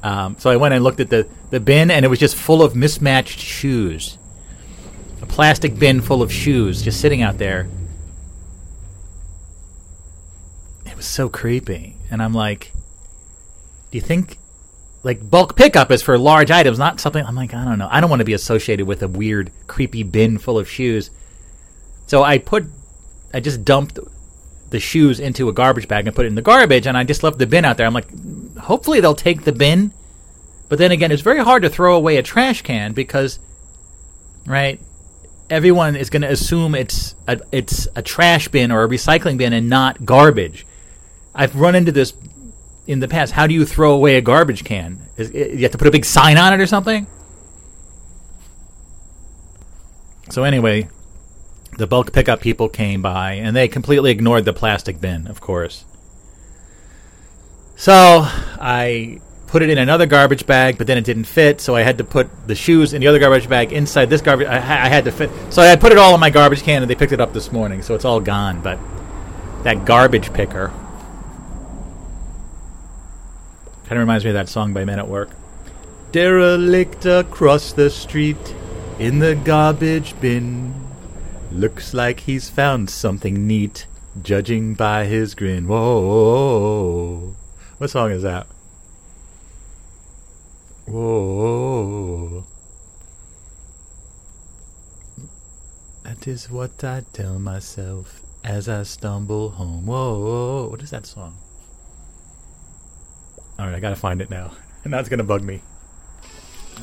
[0.01, 2.61] Um, so I went and looked at the, the bin, and it was just full
[2.61, 4.19] of mismatched shoes.
[5.21, 7.67] A plastic bin full of shoes just sitting out there.
[10.85, 11.95] It was so creepy.
[12.11, 12.71] And I'm like,
[13.89, 14.37] do you think,
[15.05, 17.23] like, bulk pickup is for large items, not something.
[17.23, 17.87] I'm like, I don't know.
[17.91, 21.11] I don't want to be associated with a weird, creepy bin full of shoes.
[22.07, 22.65] So I put,
[23.31, 23.99] I just dumped
[24.71, 27.21] the shoes into a garbage bag and put it in the garbage, and I just
[27.21, 27.85] left the bin out there.
[27.85, 28.07] I'm like,
[28.57, 29.91] hopefully they'll take the bin.
[30.69, 33.37] But then again, it's very hard to throw away a trash can because,
[34.47, 34.79] right?
[35.51, 39.53] Everyone is going to assume it's a, it's a trash bin or a recycling bin
[39.53, 40.65] and not garbage.
[41.35, 42.13] I've run into this
[42.87, 43.33] in the past.
[43.33, 45.01] How do you throw away a garbage can?
[45.17, 47.07] Is, eh, you have to put a big sign on it or something.
[50.29, 50.89] So anyway,
[51.77, 55.85] the bulk pickup people came by and they completely ignored the plastic bin, of course.
[57.75, 61.81] So I put it in another garbage bag, but then it didn't fit, so I
[61.81, 64.47] had to put the shoes in the other garbage bag inside this garbage.
[64.47, 66.81] I, I had to fit, so I had put it all in my garbage can,
[66.81, 68.61] and they picked it up this morning, so it's all gone.
[68.61, 68.79] But
[69.63, 70.73] that garbage picker,
[73.87, 75.29] Kind of reminds me of that song by Men at Work.
[76.11, 78.55] Derelict across the street
[78.97, 80.73] in the garbage bin.
[81.51, 83.85] Looks like he's found something neat,
[84.23, 85.67] judging by his grin.
[85.67, 87.35] Whoa.
[87.77, 88.47] What song is that?
[90.87, 92.43] Whoa.
[96.01, 99.85] That is what I tell myself as I stumble home.
[99.85, 100.69] Whoa.
[100.71, 101.37] What is that song?
[103.57, 104.51] All right, I gotta find it now.
[104.85, 105.61] And that's gonna bug me.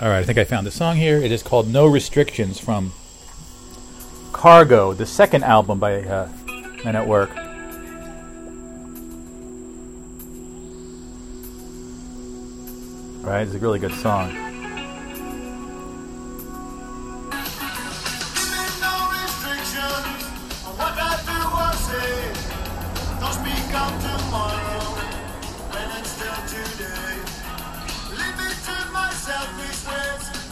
[0.01, 1.19] All right, I think I found the song here.
[1.19, 2.93] It is called "No Restrictions" from
[4.33, 6.29] Cargo, the second album by uh,
[6.85, 7.31] Men at Work.
[13.23, 14.37] All right, it's a really good song.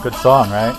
[0.03, 0.75] Good song, right?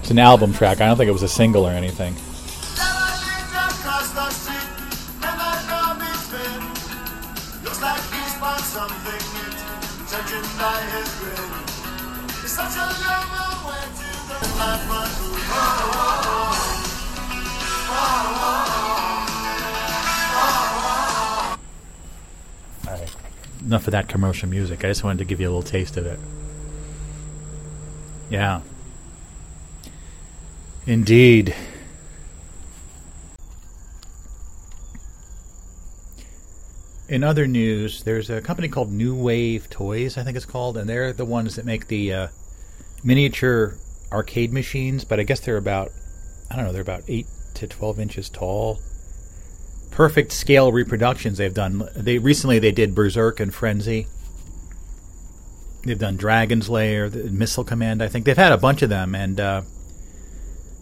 [0.00, 0.80] It's an album track.
[0.80, 2.16] I don't think it was a single or anything.
[23.70, 24.84] Enough of that commercial music.
[24.84, 26.18] I just wanted to give you a little taste of it.
[28.28, 28.62] Yeah.
[30.88, 31.54] Indeed.
[37.08, 40.88] In other news, there's a company called New Wave Toys, I think it's called, and
[40.88, 42.28] they're the ones that make the uh,
[43.04, 43.76] miniature
[44.10, 45.92] arcade machines, but I guess they're about,
[46.50, 48.80] I don't know, they're about 8 to 12 inches tall
[50.00, 51.86] perfect scale reproductions they've done.
[51.94, 54.06] They recently they did Berserk and Frenzy.
[55.84, 58.02] They've done Dragon's Lair, Missile Command.
[58.02, 59.60] I think they've had a bunch of them, and uh,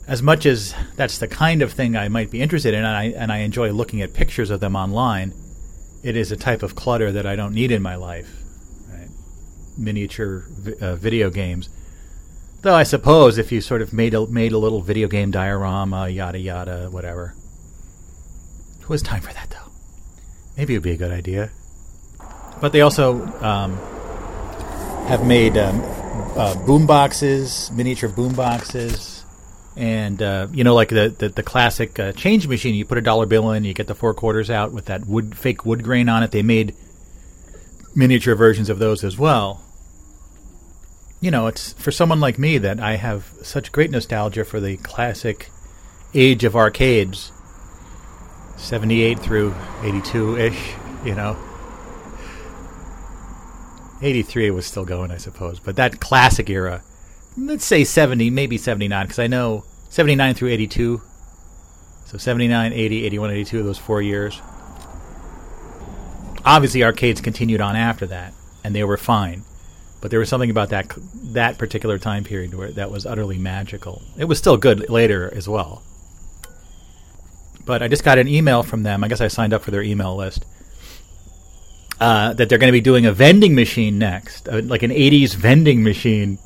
[0.07, 3.05] as much as that's the kind of thing I might be interested in, and I
[3.07, 5.35] and I enjoy looking at pictures of them online,
[6.05, 8.31] it is a type of clutter that I don't need in my life.
[8.89, 9.09] Right?
[9.77, 10.45] Miniature
[10.81, 11.69] uh, video games.
[12.63, 16.09] Though I suppose if you sort of made a made a little video game diorama,
[16.09, 17.35] yada yada, whatever,
[18.89, 19.71] it was time for that, though.
[20.57, 21.51] Maybe it would be a good idea.
[22.59, 23.77] But they also um,
[25.09, 25.83] have made um,
[26.35, 29.27] uh, boom boxes, miniature boom boxes,
[29.77, 32.75] and uh, you know, like the the, the classic uh, change machine.
[32.75, 35.37] You put a dollar bill in, you get the four quarters out with that wood
[35.37, 36.31] fake wood grain on it.
[36.31, 36.75] They made
[37.95, 39.63] miniature versions of those as well.
[41.21, 44.79] You know, it's for someone like me that I have such great nostalgia for the
[44.79, 45.51] classic
[46.15, 47.33] age of arcades
[48.59, 51.37] 78 through 82 ish, you know.
[54.03, 55.59] 83 was still going, I suppose.
[55.61, 56.83] But that classic era,
[57.37, 61.03] let's say 70, maybe 79, because I know 79 through 82.
[62.05, 64.41] So 79, 80, 81, 82, those four years.
[66.45, 68.33] Obviously, arcades continued on after that,
[68.65, 69.45] and they were fine.
[70.01, 74.03] But there was something about that that particular time period where that was utterly magical.
[74.17, 75.83] It was still good later as well.
[77.69, 79.05] But I just got an email from them.
[79.05, 80.47] I guess I signed up for their email list.
[82.01, 85.35] Uh, that they're going to be doing a vending machine next, uh, like an 80s
[85.35, 86.39] vending machine.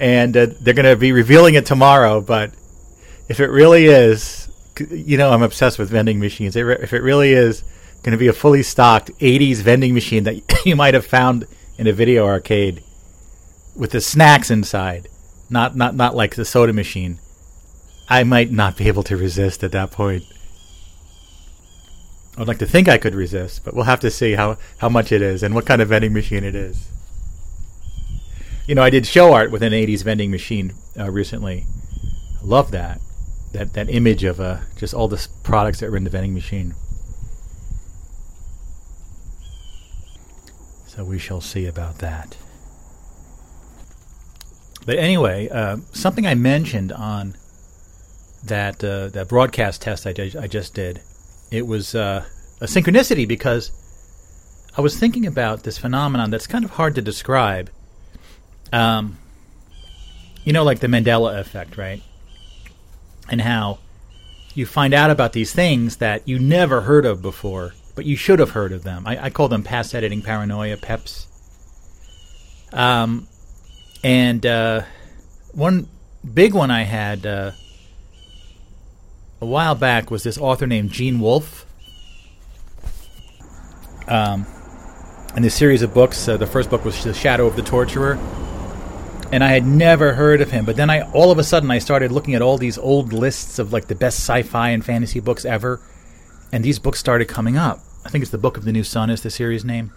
[0.00, 2.20] And uh, they're going to be revealing it tomorrow.
[2.20, 2.50] But
[3.28, 4.50] if it really is,
[4.90, 6.56] you know, I'm obsessed with vending machines.
[6.56, 7.62] If it really is
[8.02, 11.46] going to be a fully stocked 80s vending machine that you might have found
[11.78, 12.82] in a video arcade
[13.76, 15.06] with the snacks inside,
[15.48, 17.20] not, not, not like the soda machine.
[18.12, 20.26] I might not be able to resist at that point.
[22.36, 25.12] I'd like to think I could resist, but we'll have to see how, how much
[25.12, 26.88] it is and what kind of vending machine it is.
[28.66, 31.64] You know, I did show art with an 80s vending machine uh, recently.
[32.38, 33.00] I love that.
[33.52, 36.74] That, that image of uh, just all the products that were in the vending machine.
[40.86, 42.36] So we shall see about that.
[44.84, 47.38] But anyway, uh, something I mentioned on
[48.44, 51.00] that uh, that broadcast test I, I just did,
[51.50, 52.24] it was uh,
[52.60, 53.70] a synchronicity because
[54.76, 57.70] I was thinking about this phenomenon that's kind of hard to describe.
[58.72, 59.18] Um,
[60.44, 62.02] you know, like the Mandela effect, right?
[63.28, 63.78] And how
[64.54, 68.38] you find out about these things that you never heard of before, but you should
[68.38, 69.06] have heard of them.
[69.06, 71.26] I, I call them past editing paranoia, PEPs.
[72.72, 73.28] Um,
[74.02, 74.82] and uh,
[75.52, 75.88] one
[76.32, 77.50] big one I had uh,
[79.42, 81.66] a while back was this author named Gene Wolfe.
[84.08, 84.46] um,
[85.36, 86.28] in this series of books.
[86.28, 88.18] Uh, the first book was The Shadow of the Torturer.
[89.32, 91.78] And I had never heard of him, but then I all of a sudden I
[91.78, 95.46] started looking at all these old lists of like the best sci-fi and fantasy books
[95.46, 95.80] ever,
[96.52, 97.78] and these books started coming up.
[98.04, 99.90] I think it's the Book of the New Sun is the series name.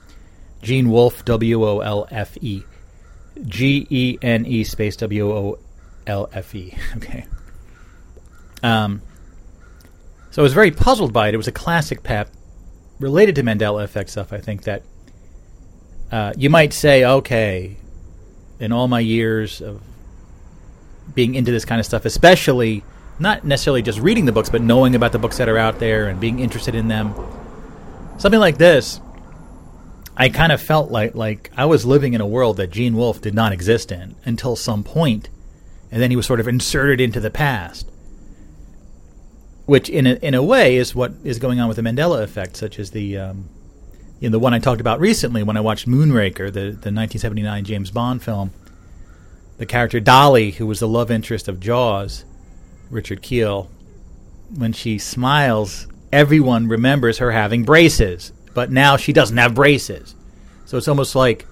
[0.61, 2.63] Gene Wolfe, W O L F E,
[3.45, 5.59] G E N E space W O
[6.07, 6.73] L F E.
[6.95, 7.25] Okay.
[8.63, 9.01] Um.
[10.35, 11.33] So I was very puzzled by it.
[11.33, 12.29] It was a classic pep
[12.99, 14.33] related to Mandela effect stuff.
[14.33, 14.83] I think that
[16.11, 17.77] uh, you might say, okay,
[18.59, 19.81] in all my years of
[21.13, 22.83] being into this kind of stuff, especially
[23.17, 26.09] not necessarily just reading the books, but knowing about the books that are out there
[26.09, 27.15] and being interested in them.
[28.17, 28.99] Something like this,
[30.17, 33.21] I kind of felt like like I was living in a world that Gene Wolfe
[33.21, 35.29] did not exist in until some point,
[35.91, 37.89] and then he was sort of inserted into the past,
[39.65, 42.55] which in a, in a way is what is going on with the Mandela effect,
[42.55, 43.49] such as the um,
[44.29, 47.91] know, the one I talked about recently when I watched Moonraker, the, the 1979 James
[47.91, 48.51] Bond film.
[49.57, 52.25] The character Dolly, who was the love interest of Jaws,
[52.89, 53.69] Richard Kiel,
[54.53, 60.13] when she smiles, everyone remembers her having braces, but now she doesn't have braces.
[60.65, 61.47] So it's almost like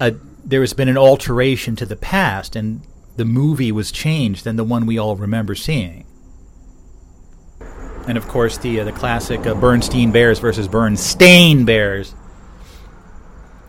[0.00, 2.80] a, there has been an alteration to the past, and
[3.16, 6.06] the movie was changed than the one we all remember seeing
[8.06, 12.14] and of course the uh, the classic uh, Berenstain Bears versus Berenstein Bears.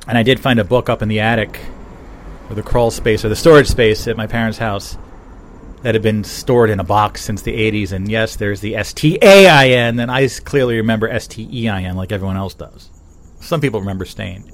[0.07, 1.59] And I did find a book up in the attic,
[2.49, 4.97] or the crawl space, or the storage space at my parents' house,
[5.81, 7.91] that had been stored in a box since the '80s.
[7.91, 11.47] And yes, there's the S T A I N, and I clearly remember S T
[11.51, 12.89] E I N like everyone else does.
[13.41, 14.49] Some people remember Stain,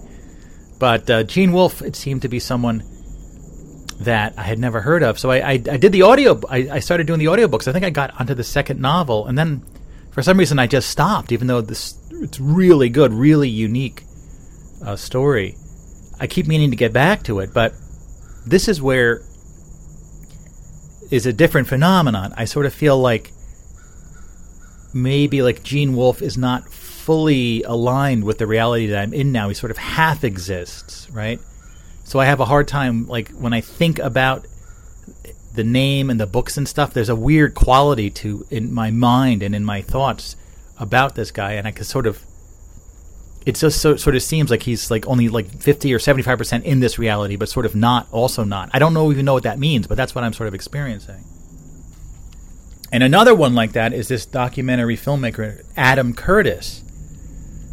[0.79, 2.83] but uh, Gene Wolfe, it seemed to be someone
[3.99, 5.19] that I had never heard of.
[5.19, 6.39] So I, I, I did the audio.
[6.49, 7.67] I, I, started doing the audiobooks.
[7.67, 9.63] I think I got onto the second novel, and then
[10.13, 14.03] for some reason I just stopped, even though this it's really good, really unique
[14.85, 15.55] uh, story.
[16.19, 17.73] I keep meaning to get back to it, but
[18.45, 19.21] this is where
[21.11, 22.33] is a different phenomenon.
[22.37, 23.31] I sort of feel like
[24.93, 29.49] maybe like Gene Wolfe is not fully aligned with the reality that I'm in now.
[29.49, 31.39] He sort of half exists, right?
[32.03, 34.45] So I have a hard time like when I think about
[35.53, 36.93] the name and the books and stuff.
[36.93, 40.35] There's a weird quality to in my mind and in my thoughts
[40.79, 42.23] about this guy, and I could sort of.
[43.45, 46.37] It just so, sort of seems like he's like only like fifty or seventy five
[46.37, 48.69] percent in this reality, but sort of not, also not.
[48.73, 51.23] I don't know even know what that means, but that's what I'm sort of experiencing.
[52.91, 56.83] And another one like that is this documentary filmmaker Adam Curtis,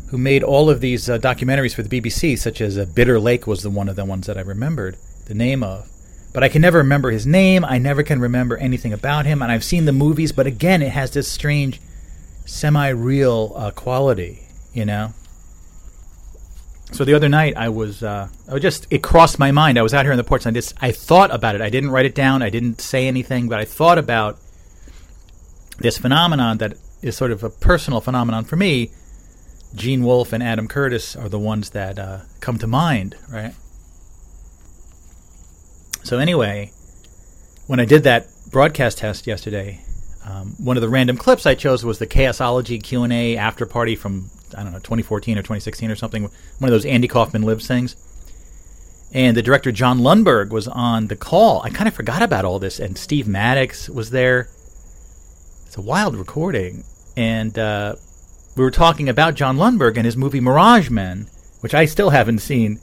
[0.09, 3.47] who made all of these uh, documentaries for the BBC, such as uh, Bitter Lake
[3.47, 5.90] was the one of the ones that I remembered the name of
[6.33, 7.65] but I can never remember his name.
[7.65, 9.43] I never can remember anything about him.
[9.43, 11.81] And I've seen the movies, but again, it has this strange,
[12.45, 15.13] semi-real uh, quality, you know.
[16.93, 19.79] So the other night, I was, uh, I was just, it crossed my mind.
[19.79, 21.61] I was out here on the porch, and I just, I thought about it.
[21.61, 22.43] I didn't write it down.
[22.43, 24.39] I didn't say anything, but I thought about
[25.79, 28.91] this phenomenon that is sort of a personal phenomenon for me.
[29.75, 33.55] Gene Wolfe and Adam Curtis are the ones that uh, come to mind, right?
[36.03, 36.73] So anyway,
[37.67, 39.81] when I did that broadcast test yesterday,
[40.25, 43.67] um, one of the random clips I chose was the Chaosology Q and A after
[43.67, 46.23] party from I don't know 2014 or 2016 or something.
[46.23, 47.97] One of those Andy Kaufman lives things.
[49.13, 51.63] And the director John Lundberg was on the call.
[51.63, 54.49] I kind of forgot about all this, and Steve Maddox was there.
[55.67, 56.85] It's a wild recording,
[57.17, 57.97] and uh,
[58.57, 61.29] we were talking about John Lundberg and his movie Mirage Men,
[61.61, 62.81] which I still haven't seen.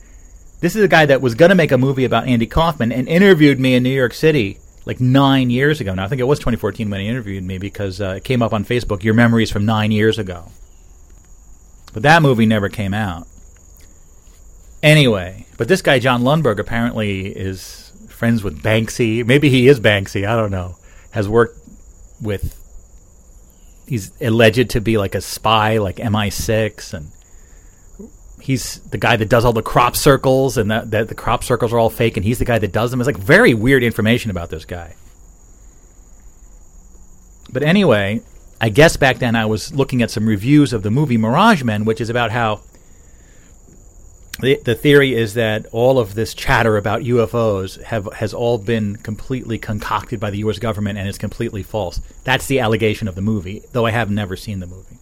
[0.60, 3.08] This is a guy that was going to make a movie about Andy Kaufman and
[3.08, 5.94] interviewed me in New York City like nine years ago.
[5.94, 8.54] Now, I think it was 2014 when he interviewed me because uh, it came up
[8.54, 10.46] on Facebook, Your Memories from Nine Years Ago.
[11.94, 13.28] But that movie never came out.
[14.82, 19.26] Anyway, but this guy, John Lundberg, apparently is friends with Banksy.
[19.26, 20.28] Maybe he is Banksy.
[20.28, 20.78] I don't know.
[21.12, 21.60] Has worked
[22.22, 22.56] with.
[23.88, 27.12] He's alleged to be like a spy, like MI6, and
[28.42, 31.74] he's the guy that does all the crop circles and that, that the crop circles
[31.74, 33.02] are all fake and he's the guy that does them.
[33.02, 34.96] It's like very weird information about this guy.
[37.52, 38.22] But anyway,
[38.60, 41.86] I guess back then I was looking at some reviews of the movie Mirage Men,
[41.86, 42.62] which is about how
[44.40, 48.98] the, the theory is that all of this chatter about UFOs have has all been
[48.98, 50.60] completely concocted by the U.S.
[50.60, 52.02] government and is completely false.
[52.24, 54.98] That's the allegation of the movie, though I have never seen the movie.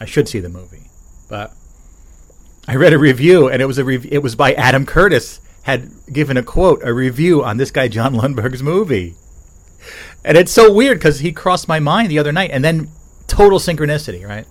[0.00, 0.84] I should see the movie,
[1.28, 1.54] but
[2.68, 5.90] I read a review, and it was a rev- it was by Adam Curtis had
[6.12, 9.14] given a quote, a review on this guy John Lundberg's movie,
[10.24, 12.90] and it's so weird because he crossed my mind the other night, and then
[13.26, 14.46] total synchronicity, right?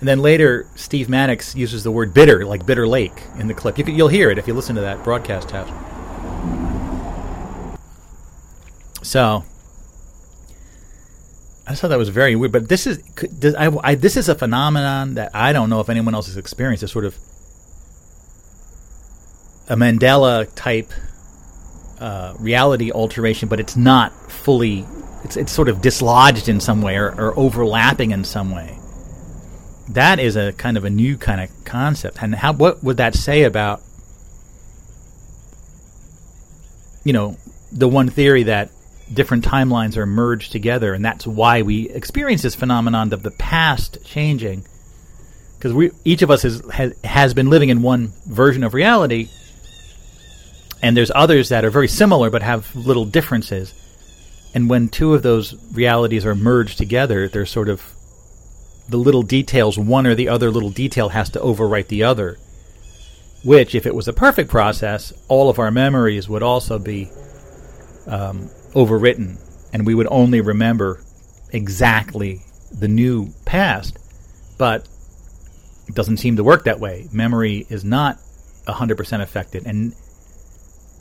[0.00, 3.78] And then later, Steve Mannix uses the word bitter, like Bitter Lake, in the clip.
[3.78, 5.70] You can, you'll hear it if you listen to that broadcast house.
[9.02, 9.44] So,
[11.68, 12.52] I thought that was very weird.
[12.52, 15.88] But this is does, I, I, this is a phenomenon that I don't know if
[15.88, 16.82] anyone else has experienced.
[16.82, 17.16] It's sort of
[19.68, 20.90] a Mandela type
[22.00, 24.86] uh, reality alteration, but it's not fully.
[25.24, 28.78] It's it's sort of dislodged in some way or, or overlapping in some way
[29.88, 32.18] that is a kind of a new kind of concept.
[32.22, 33.82] And how what would that say about
[37.04, 37.36] you know
[37.72, 38.70] the one theory that
[39.12, 43.98] different timelines are merged together, and that's why we experience this phenomenon of the past
[44.04, 44.64] changing.
[45.56, 49.28] Because we each of us has, has has been living in one version of reality,
[50.82, 53.74] and there's others that are very similar but have little differences.
[54.54, 57.82] And when two of those realities are merged together, they're sort of
[58.88, 62.38] the little details, one or the other little detail has to overwrite the other.
[63.44, 67.08] Which, if it was a perfect process, all of our memories would also be
[68.06, 69.38] um, overwritten,
[69.72, 71.00] and we would only remember
[71.52, 72.42] exactly
[72.72, 73.98] the new past.
[74.58, 74.88] But
[75.88, 77.08] it doesn't seem to work that way.
[77.12, 78.18] Memory is not
[78.66, 79.66] 100% affected.
[79.66, 79.94] And,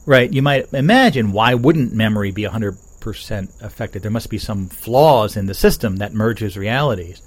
[0.06, 4.02] right, you might imagine why wouldn't memory be 100% affected?
[4.02, 7.22] There must be some flaws in the system that merges realities.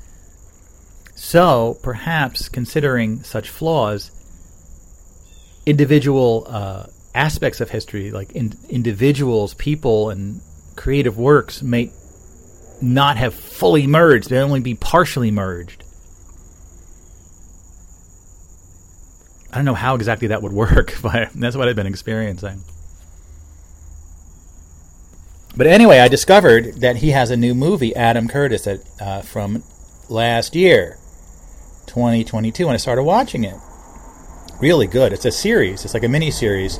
[1.14, 4.10] So, perhaps considering such flaws,
[5.66, 10.40] individual uh, aspects of history, like in, individuals, people, and
[10.76, 11.90] creative works, may
[12.80, 15.84] not have fully merged, they only be partially merged.
[19.52, 22.62] I don't know how exactly that would work, but that's what I've been experiencing.
[25.56, 29.64] But anyway, I discovered that he has a new movie, Adam Curtis, that, uh, from
[30.08, 30.96] last year.
[31.86, 33.56] 2022 when I started watching it.
[34.60, 35.14] Really good.
[35.14, 35.84] It's a series.
[35.84, 36.78] It's like a mini series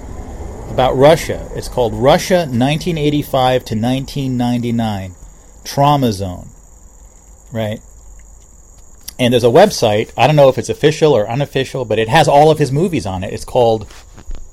[0.70, 1.50] about Russia.
[1.54, 5.14] It's called Russia 1985 to 1999
[5.64, 6.48] TraumaZone.
[7.50, 7.80] Right?
[9.18, 10.12] And there's a website.
[10.16, 13.06] I don't know if it's official or unofficial, but it has all of his movies
[13.06, 13.32] on it.
[13.32, 13.88] It's called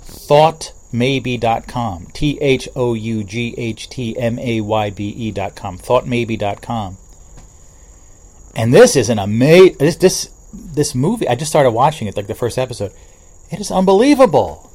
[0.06, 2.08] thoughtmaybe.com.
[2.14, 5.80] T H O U G H T M A Y B E.com.
[5.80, 6.98] Thoughtmaybe.com.
[8.56, 9.76] And this is an amazing.
[9.78, 12.94] This, this this movie, I just started watching it, like the first episode.
[13.52, 14.70] It is unbelievable.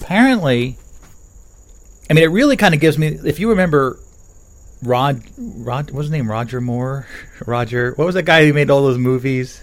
[0.00, 0.76] Apparently,
[2.08, 3.08] I mean, it really kind of gives me.
[3.08, 3.98] If you remember,
[4.82, 6.30] Rod, Rod, what's his name?
[6.30, 7.06] Roger Moore,
[7.46, 7.92] Roger.
[7.96, 9.60] What was that guy who made all those movies?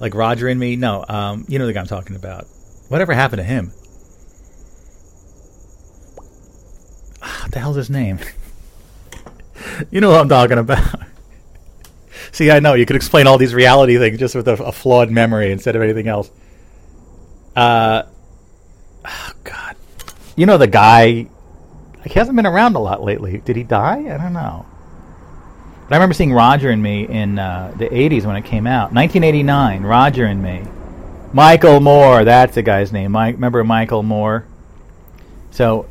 [0.00, 0.76] Like Roger and Me?
[0.76, 2.46] No, um, you know the guy I'm talking about.
[2.88, 3.72] Whatever happened to him?
[7.18, 8.18] What the hell's his name?
[9.90, 11.00] you know what I'm talking about.
[12.32, 15.10] See, I know you could explain all these reality things just with a, a flawed
[15.10, 16.30] memory instead of anything else.
[17.56, 18.02] Uh,
[19.04, 19.76] oh God,
[20.36, 21.28] you know the guy.
[22.04, 23.38] He hasn't been around a lot lately.
[23.38, 24.12] Did he die?
[24.12, 24.66] I don't know.
[25.88, 28.92] But I remember seeing Roger and Me in uh, the '80s when it came out,
[28.92, 29.82] 1989.
[29.82, 30.62] Roger and Me.
[31.32, 33.12] Michael Moore, that's the guy's name.
[33.12, 34.46] Mike, remember Michael Moore?
[35.52, 35.86] So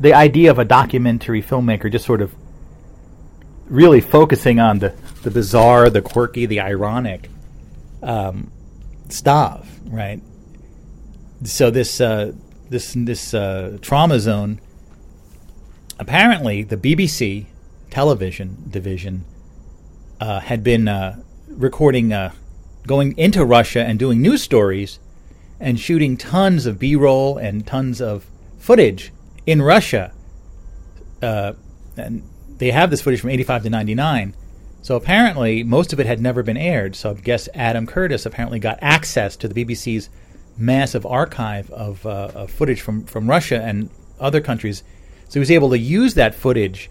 [0.00, 2.34] the idea of a documentary filmmaker just sort of
[3.66, 7.28] really focusing on the, the bizarre, the quirky, the ironic
[8.02, 8.50] um,
[9.08, 10.20] stuff, right?
[11.44, 12.32] So this uh,
[12.68, 14.60] this this uh, trauma zone.
[15.98, 17.46] Apparently, the BBC
[17.90, 19.24] television division
[20.20, 22.32] uh, had been uh, recording, uh,
[22.86, 24.98] going into Russia and doing news stories,
[25.60, 28.26] and shooting tons of B-roll and tons of
[28.58, 29.12] footage
[29.46, 30.12] in Russia.
[31.20, 31.54] Uh,
[31.96, 32.22] and
[32.58, 34.34] they have this footage from 85 to 99.
[34.88, 36.96] So apparently, most of it had never been aired.
[36.96, 40.08] So I guess Adam Curtis apparently got access to the BBC's
[40.56, 44.82] massive archive of, uh, of footage from, from Russia and other countries.
[45.28, 46.88] So he was able to use that footage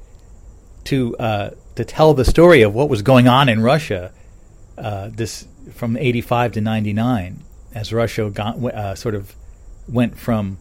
[0.83, 4.13] to uh, to tell the story of what was going on in Russia.
[4.77, 7.43] Uh, this from 85 to 99,
[7.73, 9.33] as Russia got, uh, sort of
[9.87, 10.59] went from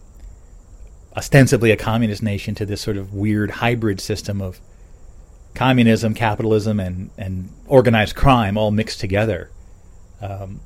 [1.15, 4.59] ostensibly a communist nation to this sort of weird hybrid system of
[5.57, 9.51] communism, capitalism, and, and organized crime all mixed together.
[10.21, 10.61] Um,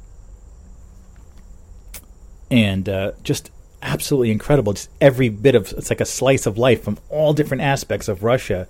[2.51, 4.73] and uh, just absolutely incredible.
[4.75, 8.23] Just every bit of it's like a slice of life from all different aspects of
[8.23, 8.67] Russia.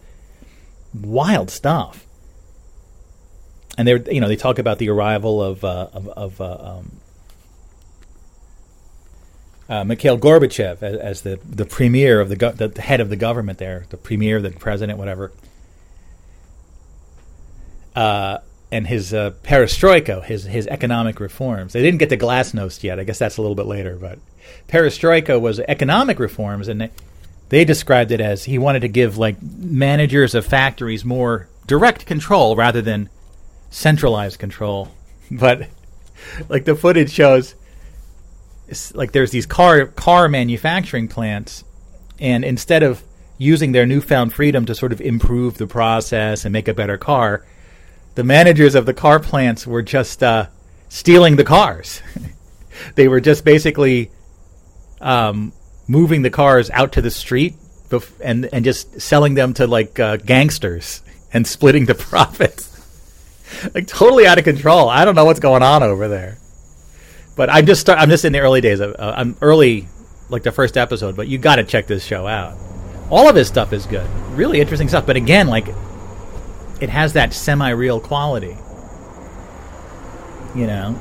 [0.94, 2.06] Wild stuff.
[3.78, 6.92] And they you know they talk about the arrival of uh, of, of uh, um,
[9.68, 13.16] uh, Mikhail Gorbachev as, as, the the premier of the, go- the head of the
[13.16, 15.32] government there, the premier, the president, whatever
[18.01, 18.40] uh,
[18.72, 21.74] and his uh, perestroika, his his economic reforms.
[21.74, 22.98] They didn't get to glasnost yet.
[22.98, 24.18] I guess that's a little bit later, but
[24.68, 26.90] perestroika was economic reforms, and they,
[27.51, 32.57] they described it as he wanted to give like managers of factories more direct control
[32.57, 33.11] rather than
[33.70, 34.88] centralized control.
[35.32, 35.68] But
[36.48, 37.55] like the footage shows,
[38.94, 41.62] like there's these car car manufacturing plants,
[42.18, 43.05] and instead of
[43.38, 47.44] using their newfound freedom to sort of improve the process and make a better car,
[48.14, 50.46] the managers of the car plants were just uh,
[50.88, 52.02] stealing the cars.
[52.94, 54.11] they were just basically
[55.00, 55.52] um,
[55.88, 57.54] moving the cars out to the street
[57.88, 61.02] bef- and and just selling them to like uh, gangsters
[61.32, 62.68] and splitting the profits.
[63.74, 64.88] like totally out of control.
[64.88, 66.38] I don't know what's going on over there.
[67.36, 69.88] But I'm just start, I'm just in the early days of uh, I'm early
[70.28, 72.56] like the first episode, but you got to check this show out.
[73.08, 74.08] All of his stuff is good.
[74.36, 75.66] Really interesting stuff, but again like
[76.80, 78.56] it has that semi-real quality.
[80.54, 81.00] You know.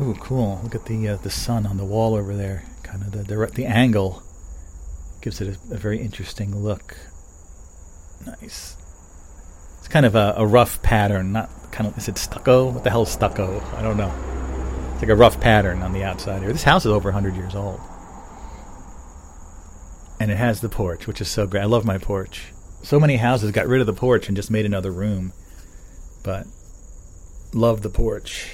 [0.00, 0.60] Ooh, cool!
[0.62, 2.64] Look at the uh, the sun on the wall over there.
[2.82, 4.22] Kind of the the, the angle
[5.20, 6.96] gives it a, a, very interesting look.
[8.26, 8.76] Nice.
[9.78, 11.32] It's kind of a, a, rough pattern.
[11.32, 12.70] Not kind of is it stucco?
[12.70, 13.60] What the hell is stucco?
[13.76, 14.12] I don't know.
[14.92, 16.52] It's like a rough pattern on the outside here.
[16.52, 17.80] This house is over hundred years old,
[20.20, 21.62] and it has the porch, which is so great.
[21.62, 22.51] I love my porch
[22.82, 25.32] so many houses got rid of the porch and just made another room.
[26.22, 26.46] But
[27.52, 28.50] love the porch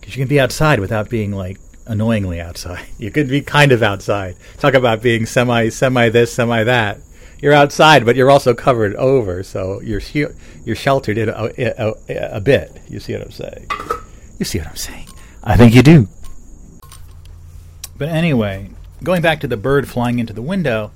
[0.00, 2.86] because you can be outside without being like annoyingly outside.
[2.98, 4.36] You could be kind of outside.
[4.58, 6.98] Talk about being semi semi this semi that.
[7.40, 10.00] You're outside, but you're also covered over, so you're
[10.64, 12.80] you're sheltered in a, a, a, a bit.
[12.88, 13.66] You see what I'm saying?
[14.38, 15.08] You see what I'm saying?
[15.44, 16.08] I think you do.
[17.98, 18.70] But anyway,
[19.02, 20.90] going back to the bird flying into the window,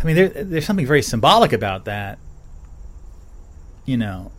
[0.00, 2.18] I mean, there, there's something very symbolic about that,
[3.84, 4.32] you know.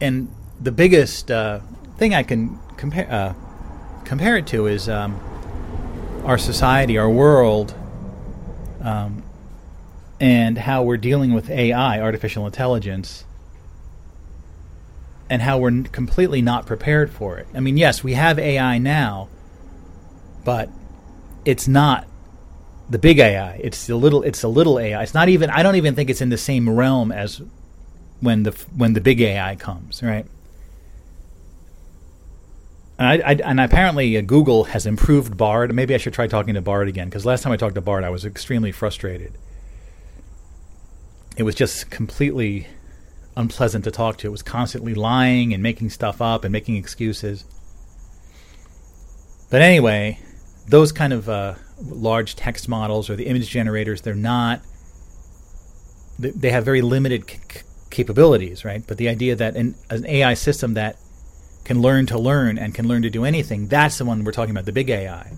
[0.00, 1.60] And the biggest uh,
[1.98, 3.34] thing I can compare uh,
[4.04, 5.20] compare it to is um,
[6.24, 7.74] our society, our world,
[8.80, 9.22] um,
[10.20, 13.24] and how we're dealing with AI, artificial intelligence,
[15.28, 17.46] and how we're completely not prepared for it.
[17.54, 19.28] I mean, yes, we have AI now,
[20.44, 20.68] but
[21.44, 22.06] it's not
[22.90, 23.52] the big AI.
[23.62, 24.22] It's a little.
[24.22, 25.02] It's a little AI.
[25.02, 25.48] It's not even.
[25.48, 27.40] I don't even think it's in the same realm as
[28.20, 30.02] when the when the big AI comes.
[30.02, 30.26] Right.
[32.98, 35.74] And I, I and apparently uh, Google has improved Bard.
[35.74, 38.04] Maybe I should try talking to Bard again because last time I talked to Bard,
[38.04, 39.32] I was extremely frustrated.
[41.36, 42.66] It was just completely
[43.36, 44.26] unpleasant to talk to.
[44.26, 47.44] It was constantly lying and making stuff up and making excuses.
[49.48, 50.18] But anyway,
[50.68, 54.60] those kind of uh, large text models or the image generators, they're not.
[56.18, 57.60] They have very limited c-
[57.90, 58.86] capabilities, right?
[58.86, 60.96] But the idea that an, an AI system that
[61.64, 64.50] can learn to learn and can learn to do anything, that's the one we're talking
[64.50, 65.32] about, the big AI.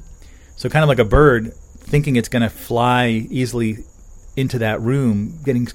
[0.57, 3.79] So, kind of like a bird thinking it's going to fly easily
[4.37, 5.69] into that room, getting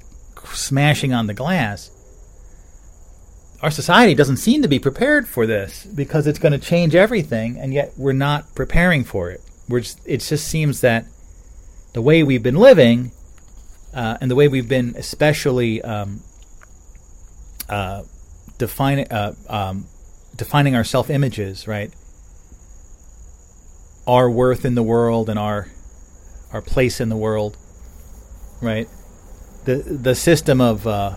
[0.45, 1.91] smashing on the glass.
[3.61, 7.57] Our society doesn't seem to be prepared for this because it's going to change everything,
[7.57, 9.41] and yet we're not preparing for it.
[9.69, 11.05] It just seems that
[11.93, 13.11] the way we've been living
[13.93, 16.21] uh, and the way we've been, especially um,
[17.69, 18.03] uh,
[18.57, 19.85] defining uh, um,
[20.35, 21.91] defining our self images, right?
[24.05, 25.67] Our worth in the world and our
[26.53, 27.57] our place in the world,
[28.61, 28.87] right?
[29.65, 31.15] The the system of uh,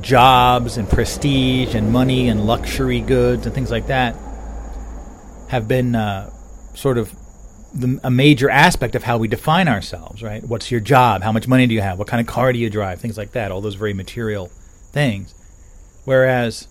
[0.00, 4.16] jobs and prestige and money and luxury goods and things like that
[5.48, 6.30] have been uh,
[6.74, 7.12] sort of
[7.72, 10.42] the, a major aspect of how we define ourselves, right?
[10.42, 11.22] What's your job?
[11.22, 11.98] How much money do you have?
[11.98, 13.00] What kind of car do you drive?
[13.00, 13.50] Things like that.
[13.50, 14.48] All those very material
[14.92, 15.34] things.
[16.04, 16.66] Whereas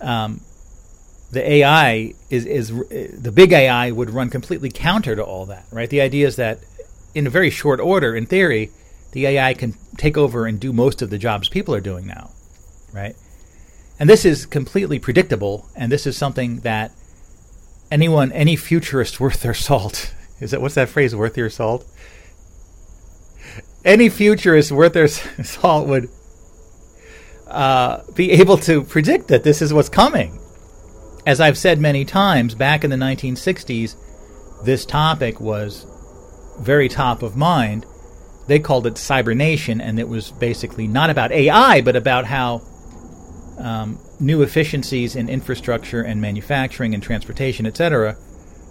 [0.00, 0.40] um,
[1.30, 5.88] the AI is is the big AI would run completely counter to all that, right?
[5.88, 6.60] The idea is that
[7.14, 8.70] in a very short order, in theory,
[9.12, 12.30] the AI can take over and do most of the jobs people are doing now,
[12.92, 13.16] right?
[13.98, 16.92] And this is completely predictable, and this is something that
[17.90, 21.14] anyone, any futurist worth their salt, is that what's that phrase?
[21.14, 21.86] Worth your salt.
[23.84, 25.08] Any futurist worth their
[25.44, 26.08] salt would
[27.46, 30.38] uh, be able to predict that this is what's coming.
[31.26, 33.96] As I've said many times, back in the 1960s,
[34.64, 35.86] this topic was
[36.58, 37.86] very top of mind.
[38.46, 42.62] They called it Cybernation, and it was basically not about AI, but about how
[43.60, 48.16] um, new efficiencies in infrastructure and manufacturing and transportation, etc.,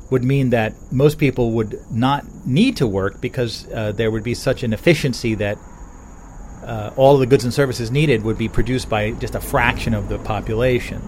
[0.10, 4.34] would mean that most people would not need to work because uh, there would be
[4.34, 5.58] such an efficiency that
[6.64, 9.94] uh, all of the goods and services needed would be produced by just a fraction
[9.94, 11.02] of the population.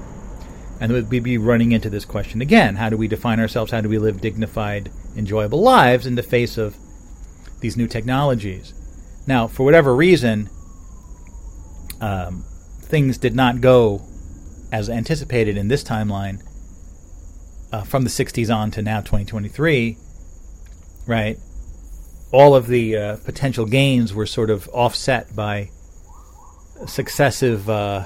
[0.79, 3.71] And we'd be running into this question again how do we define ourselves?
[3.71, 6.75] How do we live dignified, enjoyable lives in the face of
[7.59, 8.73] these new technologies?
[9.27, 10.49] Now, for whatever reason,
[11.99, 12.43] um,
[12.91, 14.01] things did not go
[14.71, 16.43] as anticipated in this timeline
[17.71, 19.97] uh, from the 60s on to now 2023,
[21.07, 21.37] right?
[22.33, 25.71] All of the uh, potential gains were sort of offset by
[26.85, 28.03] successive, uh,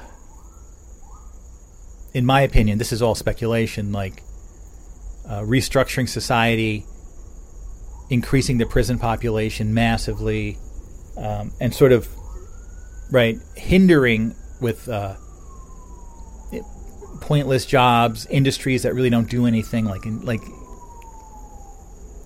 [2.14, 4.22] in my opinion, this is all speculation, like
[5.28, 6.86] uh, restructuring society,
[8.12, 10.60] increasing the prison population massively,
[11.18, 12.08] um, and sort of,
[13.10, 15.16] right, hindering with uh,
[17.22, 19.86] pointless jobs, industries that really don't do anything.
[19.86, 20.42] Like in, like,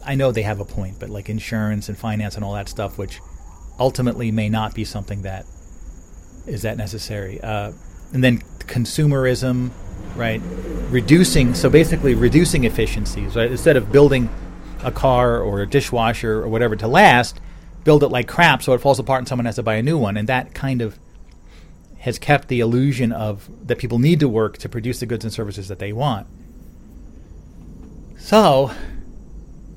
[0.05, 2.97] I know they have a point, but like insurance and finance and all that stuff,
[2.97, 3.19] which
[3.79, 5.45] ultimately may not be something that
[6.47, 7.39] is that necessary.
[7.41, 7.71] Uh,
[8.13, 9.71] and then consumerism,
[10.15, 10.41] right?
[10.89, 13.51] Reducing, so basically reducing efficiencies, right?
[13.51, 14.29] Instead of building
[14.83, 17.39] a car or a dishwasher or whatever to last,
[17.83, 19.97] build it like crap so it falls apart and someone has to buy a new
[19.97, 20.17] one.
[20.17, 20.97] And that kind of
[21.99, 25.33] has kept the illusion of that people need to work to produce the goods and
[25.33, 26.27] services that they want.
[28.17, 28.71] So,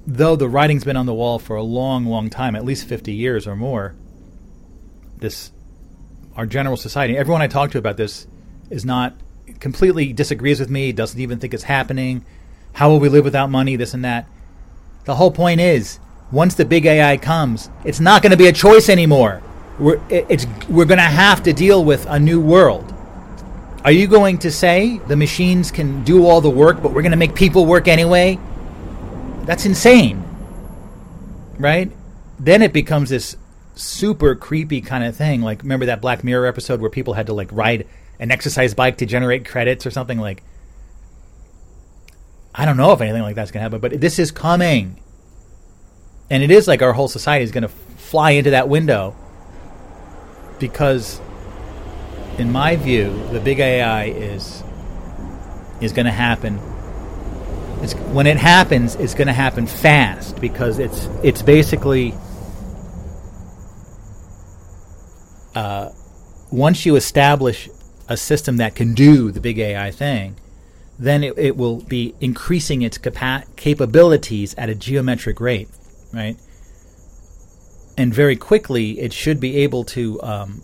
[0.06, 3.12] though the writing's been on the wall for a long, long time, at least 50
[3.12, 3.94] years or more,
[5.18, 5.50] this
[6.36, 8.26] our general society, everyone I talk to about this
[8.70, 9.14] is not
[9.60, 12.24] completely disagrees with me, doesn't even think it's happening.
[12.72, 14.26] How will we live without money, this and that?
[15.04, 15.98] The whole point is,
[16.30, 19.42] once the big AI comes, it's not going to be a choice anymore
[19.82, 22.94] we're, it's, we're going to have to deal with a new world.
[23.84, 27.10] Are you going to say the machines can do all the work, but we're going
[27.10, 28.38] to make people work anyway?
[29.42, 30.22] That's insane.
[31.58, 31.90] Right?
[32.38, 33.36] Then it becomes this
[33.74, 35.42] super creepy kind of thing.
[35.42, 37.88] Like, remember that Black Mirror episode where people had to, like, ride
[38.20, 40.18] an exercise bike to generate credits or something?
[40.18, 40.44] Like,
[42.54, 45.00] I don't know if anything like that's going to happen, but this is coming.
[46.30, 49.16] And it is like our whole society is going to fly into that window
[50.62, 51.20] because,
[52.38, 54.62] in my view, the big AI is
[55.82, 56.60] is going to happen.
[57.82, 62.14] It's, when it happens, it's going to happen fast because it's it's basically
[65.56, 65.90] uh,
[66.52, 67.68] once you establish
[68.08, 70.36] a system that can do the big AI thing,
[70.96, 75.68] then it, it will be increasing its capa- capabilities at a geometric rate,
[76.12, 76.36] right?
[77.96, 80.62] And very quickly it should be able to um,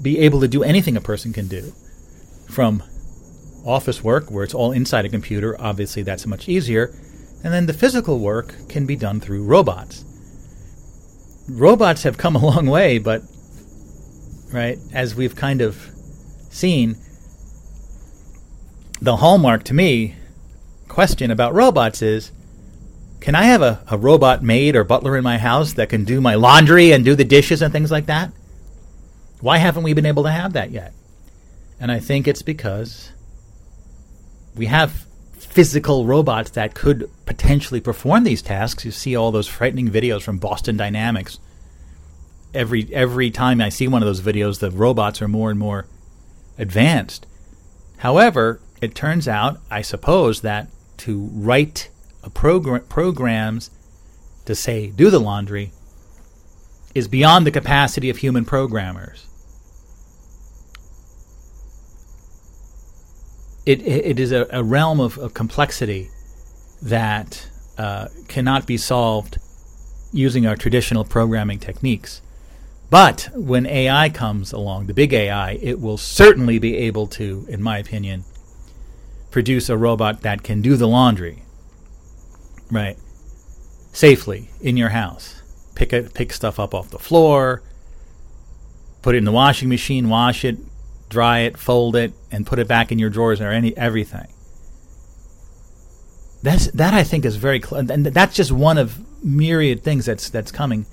[0.00, 1.72] be able to do anything a person can do.
[2.48, 2.82] From
[3.66, 6.94] office work where it's all inside a computer obviously that's much easier.
[7.42, 10.04] And then the physical work can be done through robots.
[11.48, 13.22] Robots have come a long way but
[14.52, 15.90] right as we've kind of
[16.50, 16.96] seen
[19.00, 20.16] the hallmark to me
[20.88, 22.32] question about robots is
[23.20, 26.20] can I have a, a robot maid or butler in my house that can do
[26.20, 28.32] my laundry and do the dishes and things like that?
[29.40, 30.92] Why haven't we been able to have that yet?
[31.78, 33.12] And I think it's because
[34.56, 38.84] we have physical robots that could potentially perform these tasks.
[38.84, 41.38] You see all those frightening videos from Boston Dynamics.
[42.52, 45.86] Every every time I see one of those videos, the robots are more and more
[46.58, 47.26] advanced.
[47.98, 50.68] However, it turns out, I suppose, that
[50.98, 51.89] to write
[52.28, 53.70] progr- programs
[54.44, 55.72] to say do the laundry
[56.94, 59.26] is beyond the capacity of human programmers.
[63.64, 66.10] It, it is a, a realm of, of, complexity
[66.82, 67.48] that
[67.78, 69.38] uh, cannot be solved
[70.12, 72.22] using our traditional programming techniques.
[72.88, 77.62] But when AI comes along, the big AI, it will certainly be able to, in
[77.62, 78.24] my opinion,
[79.30, 81.44] produce a robot that can do the laundry
[82.70, 82.96] Right.
[83.92, 85.42] Safely in your house.
[85.74, 87.62] Pick it, pick stuff up off the floor,
[89.02, 90.58] put it in the washing machine, wash it,
[91.08, 94.28] dry it, fold it, and put it back in your drawers or any everything.
[96.42, 100.30] That's that I think is very cl- and that's just one of myriad things that's
[100.30, 100.86] that's coming.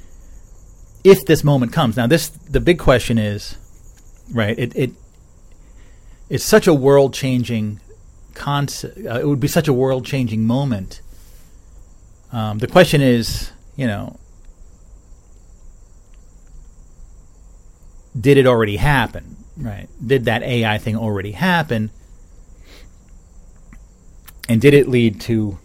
[1.03, 3.57] If this moment comes, now this the big question is,
[4.31, 4.57] right?
[4.57, 4.91] It it
[6.29, 7.79] it's such a world changing
[8.33, 8.97] concept.
[8.97, 11.01] Uh, it would be such a world changing moment
[12.31, 14.19] um, the question is, you know,
[18.19, 19.37] did it already happen?
[19.55, 19.87] Right?
[20.05, 21.89] Did that AI thing already happen?
[24.49, 25.57] And did it lead to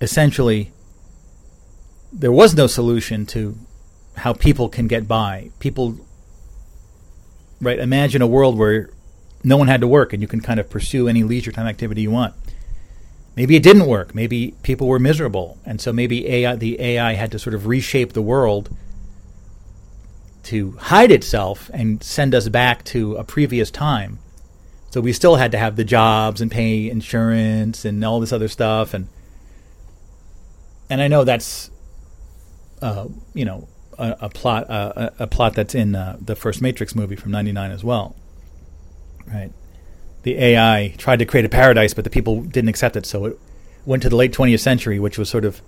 [0.00, 0.72] essentially
[2.12, 3.56] there was no solution to
[4.16, 5.50] how people can get by.
[5.58, 5.98] People,
[7.60, 7.78] right?
[7.78, 8.90] Imagine a world where
[9.42, 12.02] no one had to work and you can kind of pursue any leisure time activity
[12.02, 12.34] you want.
[13.34, 14.14] Maybe it didn't work.
[14.14, 18.12] Maybe people were miserable, and so maybe AI, the AI had to sort of reshape
[18.12, 18.70] the world
[20.44, 24.18] to hide itself and send us back to a previous time.
[24.90, 28.48] So we still had to have the jobs and pay insurance and all this other
[28.48, 29.08] stuff, and
[30.90, 31.70] and I know that's,
[32.82, 33.66] uh, you know,
[33.96, 37.30] a, a plot uh, a, a, plot that's in uh, the first Matrix movie from
[37.32, 38.14] '99 as well,
[39.26, 39.52] right?
[40.22, 43.38] The AI tried to create a paradise, but the people didn't accept it, so it
[43.84, 45.60] went to the late 20th century, which was sort of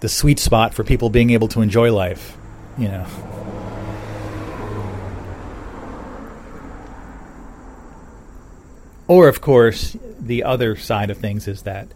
[0.00, 2.36] the sweet spot for people being able to enjoy life,
[2.78, 3.06] you know.
[9.06, 11.88] Or, of course, the other side of things is that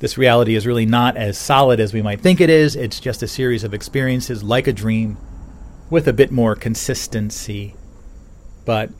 [0.00, 2.76] this reality is really not as solid as we might think it is.
[2.76, 5.16] It's just a series of experiences like a dream
[5.88, 7.74] with a bit more consistency.
[8.64, 8.90] But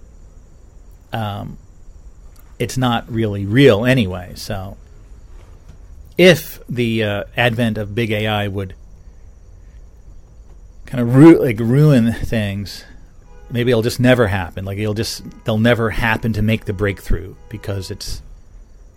[1.12, 1.58] um,
[2.60, 4.32] it's not really real anyway.
[4.36, 4.76] So
[6.18, 8.74] if the uh, advent of big AI would
[10.84, 12.84] kind of ru- like ruin things,
[13.50, 14.66] maybe it'll just never happen.
[14.66, 18.20] Like it'll just they'll never happen to make the breakthrough because it's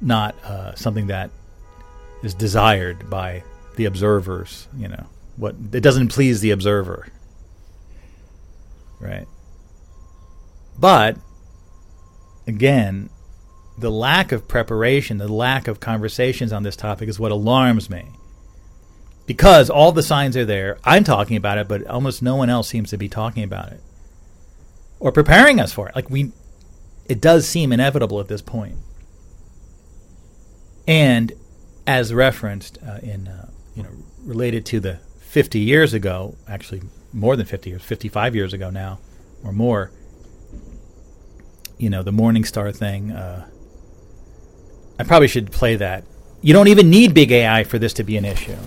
[0.01, 1.31] not uh, something that
[2.21, 3.43] is desired by
[3.77, 4.67] the observers.
[4.77, 5.05] You know,
[5.37, 7.07] what it doesn't please the observer,
[8.99, 9.27] right?
[10.77, 11.15] But
[12.45, 13.09] again,
[13.77, 18.05] the lack of preparation, the lack of conversations on this topic is what alarms me.
[19.25, 20.77] Because all the signs are there.
[20.83, 23.81] I'm talking about it, but almost no one else seems to be talking about it
[24.99, 25.95] or preparing us for it.
[25.95, 26.31] Like we
[27.05, 28.77] it does seem inevitable at this point.
[30.87, 31.33] And
[31.85, 33.89] as referenced uh, in, uh, you know,
[34.23, 38.99] related to the 50 years ago, actually more than 50 years, 55 years ago now,
[39.43, 39.91] or more,
[41.77, 43.11] you know, the Morningstar thing.
[43.11, 43.49] Uh,
[44.99, 46.05] I probably should play that.
[46.41, 48.57] You don't even need big AI for this to be an issue.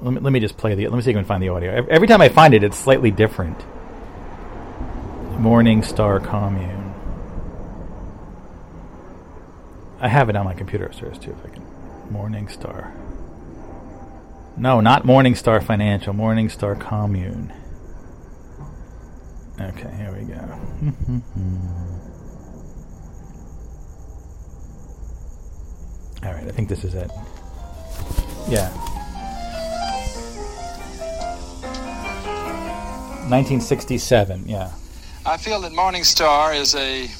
[0.00, 0.86] Let me, let me just play the.
[0.88, 1.86] Let me see if I can find the audio.
[1.90, 3.58] Every time I find it, it's slightly different.
[5.38, 6.94] Morningstar Commune.
[10.00, 11.32] I have it on my computer upstairs too.
[11.32, 11.64] If I can.
[12.12, 12.92] Morningstar.
[14.56, 16.14] No, not Morningstar Financial.
[16.14, 17.52] Morningstar Commune.
[19.60, 21.90] Okay, here we go.
[26.24, 27.10] All right, I think this is it.
[28.48, 28.70] Yeah.
[33.28, 34.70] 1967, yeah.
[35.26, 37.10] I feel that Morningstar is a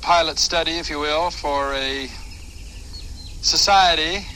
[0.00, 2.06] pilot study, if you will, for a
[3.42, 4.26] society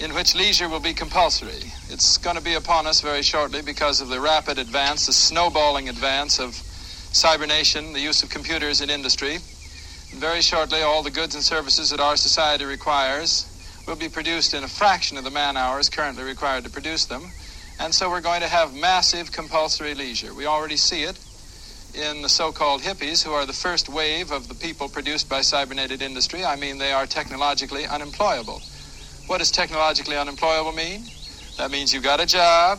[0.00, 1.70] in which leisure will be compulsory.
[1.90, 5.88] It's going to be upon us very shortly because of the rapid advance, the snowballing
[5.88, 9.38] advance of cybernation, the use of computers in industry.
[10.14, 13.46] Very shortly, all the goods and services that our society requires
[13.88, 17.22] will be produced in a fraction of the man hours currently required to produce them.
[17.80, 20.32] And so we're going to have massive compulsory leisure.
[20.34, 21.18] We already see it
[21.94, 26.00] in the so-called hippies, who are the first wave of the people produced by cybernetic
[26.00, 26.44] industry.
[26.44, 28.62] I mean, they are technologically unemployable.
[29.26, 31.04] What does technologically unemployable mean?
[31.58, 32.78] That means you got a job,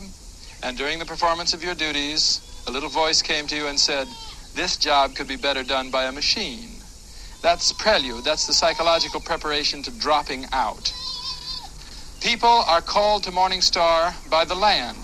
[0.62, 4.08] and during the performance of your duties, a little voice came to you and said,
[4.54, 6.73] this job could be better done by a machine.
[7.44, 8.24] That's prelude.
[8.24, 10.90] That's the psychological preparation to dropping out.
[12.22, 14.96] People are called to Morningstar by the land.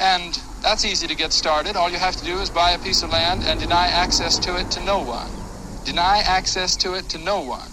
[0.00, 1.76] And that's easy to get started.
[1.76, 4.56] All you have to do is buy a piece of land and deny access to
[4.56, 5.30] it to no one.
[5.84, 7.70] Deny access to it to no one.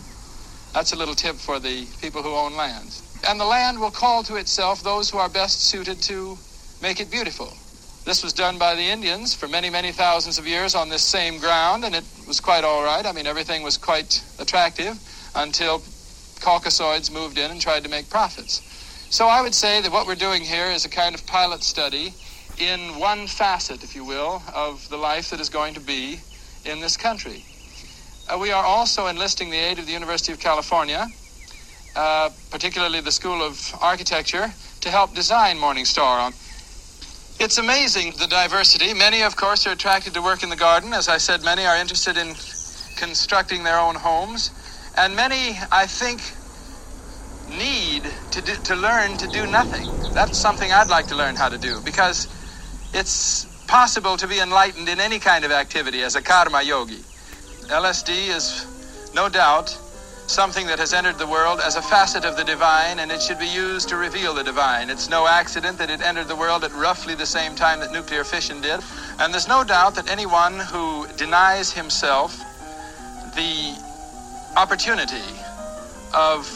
[0.71, 3.01] That's a little tip for the people who own lands.
[3.27, 6.37] And the land will call to itself those who are best suited to
[6.79, 7.51] make it beautiful.
[8.03, 11.37] This was done by the Indians for many, many thousands of years on this same
[11.37, 13.05] ground, and it was quite all right.
[13.05, 14.99] I mean, everything was quite attractive
[15.35, 15.79] until
[16.39, 18.61] Caucasoids moved in and tried to make profits.
[19.11, 22.15] So I would say that what we're doing here is a kind of pilot study
[22.57, 26.19] in one facet, if you will, of the life that is going to be
[26.65, 27.45] in this country.
[28.27, 31.05] Uh, we are also enlisting the aid of the University of California,
[31.95, 36.33] uh, particularly the School of Architecture, to help design Morningstar.
[37.43, 38.93] It's amazing the diversity.
[38.93, 40.93] Many, of course, are attracted to work in the garden.
[40.93, 42.35] As I said, many are interested in
[42.97, 44.51] constructing their own homes.
[44.95, 46.21] And many, I think,
[47.49, 49.89] need to, do, to learn to do nothing.
[50.13, 52.27] That's something I'd like to learn how to do because
[52.93, 57.03] it's possible to be enlightened in any kind of activity as a karma yogi.
[57.73, 58.67] LSD is
[59.15, 59.75] no doubt
[60.31, 63.37] something that has entered the world as a facet of the divine, and it should
[63.37, 64.89] be used to reveal the divine.
[64.89, 68.23] It's no accident that it entered the world at roughly the same time that nuclear
[68.23, 68.79] fission did.
[69.19, 72.37] And there's no doubt that anyone who denies himself
[73.35, 73.75] the
[74.55, 75.21] opportunity
[76.13, 76.47] of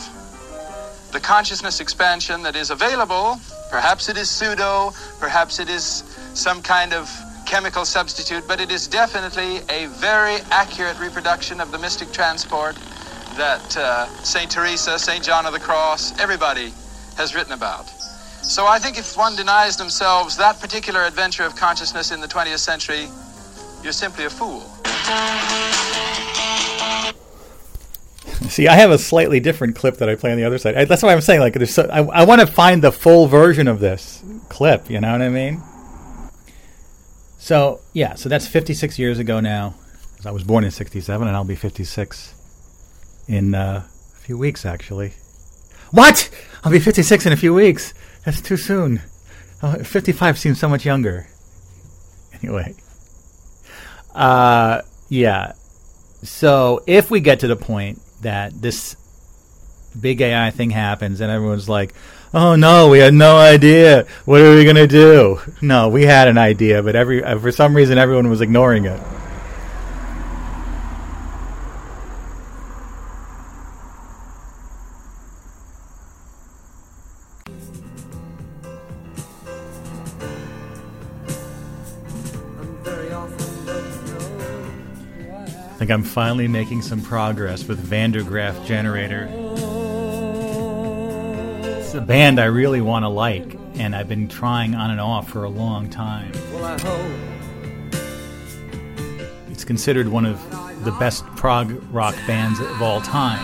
[1.11, 6.03] the consciousness expansion that is available, perhaps it is pseudo, perhaps it is
[6.33, 7.09] some kind of
[7.45, 12.75] chemical substitute, but it is definitely a very accurate reproduction of the mystic transport
[13.37, 14.49] that uh, St.
[14.49, 15.23] Teresa, St.
[15.23, 16.73] John of the Cross, everybody
[17.17, 17.89] has written about.
[18.43, 22.59] So I think if one denies themselves that particular adventure of consciousness in the 20th
[22.59, 23.07] century,
[23.81, 24.61] you're simply a fool.
[28.49, 30.75] See, I have a slightly different clip that I play on the other side.
[30.75, 33.67] I, that's why I'm saying, like, so, I, I want to find the full version
[33.67, 34.89] of this clip.
[34.89, 35.63] You know what I mean?
[37.45, 39.75] So yeah, so that's 56 years ago now.
[40.25, 42.34] I was born in 67, and I'll be 56
[43.27, 45.13] in uh, a few weeks, actually.
[45.91, 46.29] What?
[46.63, 47.93] I'll be 56 in a few weeks.
[48.23, 49.01] That's too soon.
[49.61, 51.27] Uh, 55 seems so much younger.
[52.33, 52.75] Anyway.
[54.13, 55.53] Uh, yeah.
[56.23, 58.95] So if we get to the point that this
[59.99, 61.93] big AI thing happens and everyone's like,
[62.33, 64.05] oh no, we had no idea.
[64.25, 65.39] What are we going to do?
[65.61, 68.99] No, we had an idea, but every uh, for some reason everyone was ignoring it.
[85.85, 89.29] Think I'm finally making some progress with Van der Graaf Generator.
[91.77, 95.29] It's a band I really want to like, and I've been trying on and off
[95.29, 96.31] for a long time.
[99.51, 100.41] It's considered one of
[100.83, 103.37] the best prog rock bands of all time.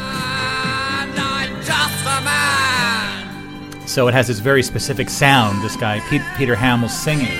[3.87, 7.37] So it has this very specific sound, this guy, Pete, Peter Hammill's singing.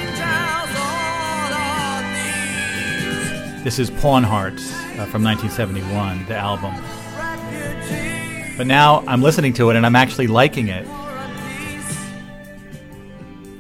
[3.64, 6.76] This is Pawn Hearts uh, from 1971, the album.
[8.58, 10.86] But now I'm listening to it and I'm actually liking it.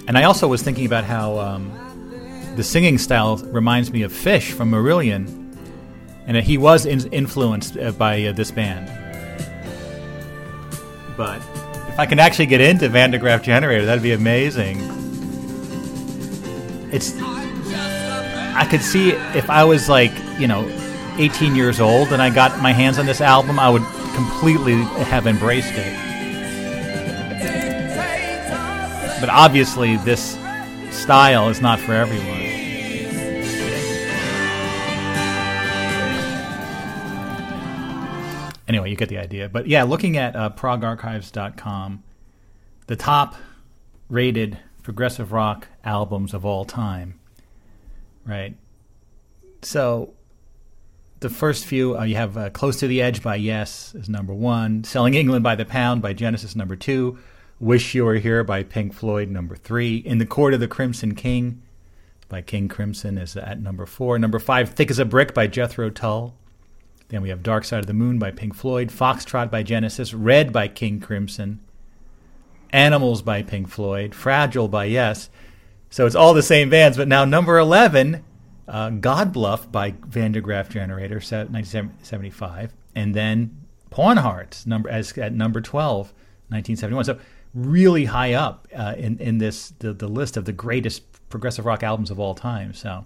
[0.07, 4.51] And I also was thinking about how um, the singing style reminds me of Fish
[4.51, 5.57] from Marillion,
[6.27, 8.87] and he was in- influenced uh, by uh, this band.
[11.15, 11.37] But
[11.87, 14.79] if I can actually get into Van der Graaf Generator, that'd be amazing.
[16.91, 17.15] It's
[18.53, 20.67] I could see if I was like, you know,
[21.21, 23.83] 18 years old and I got my hands on this album, I would
[24.15, 25.97] completely have embraced it.
[29.19, 30.37] But obviously, this
[30.89, 32.39] style is not for everyone.
[38.67, 39.49] Anyway, you get the idea.
[39.49, 42.03] But yeah, looking at uh, progarchives.com,
[42.87, 43.35] the top
[44.09, 47.19] rated progressive rock albums of all time
[48.25, 48.55] right?
[49.61, 50.13] So
[51.21, 54.33] the first few uh, you have uh, "Close to the Edge" by Yes is number
[54.33, 57.19] one, "Selling England by the Pound" by Genesis number two,
[57.59, 61.15] "Wish You Were Here" by Pink Floyd number three, "In the Court of the Crimson
[61.15, 61.61] King"
[62.27, 64.17] by King Crimson is at number four.
[64.17, 66.33] Number five, "Thick as a Brick" by Jethro Tull.
[67.09, 70.51] Then we have "Dark Side of the Moon" by Pink Floyd, "Foxtrot" by Genesis, "Red"
[70.51, 71.59] by King Crimson,
[72.71, 75.29] "Animals" by Pink Floyd, "Fragile" by Yes.
[75.91, 78.23] So it's all the same bands, but now number 11,
[78.71, 85.15] uh, God Bluff by Van der Graaf Generator, 1975, and then Pawn Hearts number, as,
[85.17, 86.13] at number 12,
[86.47, 87.03] 1971.
[87.03, 87.19] So
[87.53, 91.83] really high up uh, in, in this the, the list of the greatest progressive rock
[91.83, 92.73] albums of all time.
[92.73, 93.05] So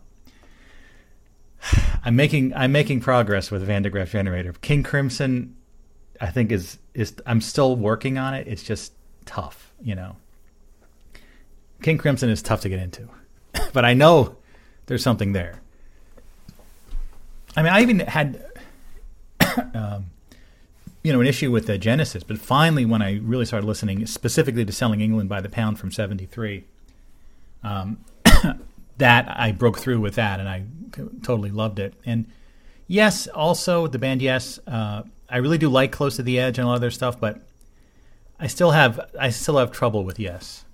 [2.06, 4.54] I'm making I'm making progress with Van der Graaf Generator.
[4.62, 5.56] King Crimson,
[6.22, 8.48] I think is is I'm still working on it.
[8.48, 8.94] It's just
[9.26, 10.16] tough, you know.
[11.82, 13.10] King Crimson is tough to get into,
[13.74, 14.38] but I know
[14.86, 15.62] there's something there.
[17.56, 18.46] I mean, I even had,
[19.74, 20.08] um,
[21.04, 24.66] you know, an issue with the Genesis, but finally, when I really started listening specifically
[24.66, 26.66] to "Selling England by the Pound" from '73,
[27.64, 27.98] um,
[28.98, 30.64] that I broke through with that, and I
[31.24, 31.94] totally loved it.
[32.06, 32.26] And
[32.88, 36.66] yes, also the band, yes, uh, I really do like "Close to the Edge" and
[36.66, 37.42] a lot of their stuff, but
[38.40, 40.66] I still have I still have trouble with "Yes."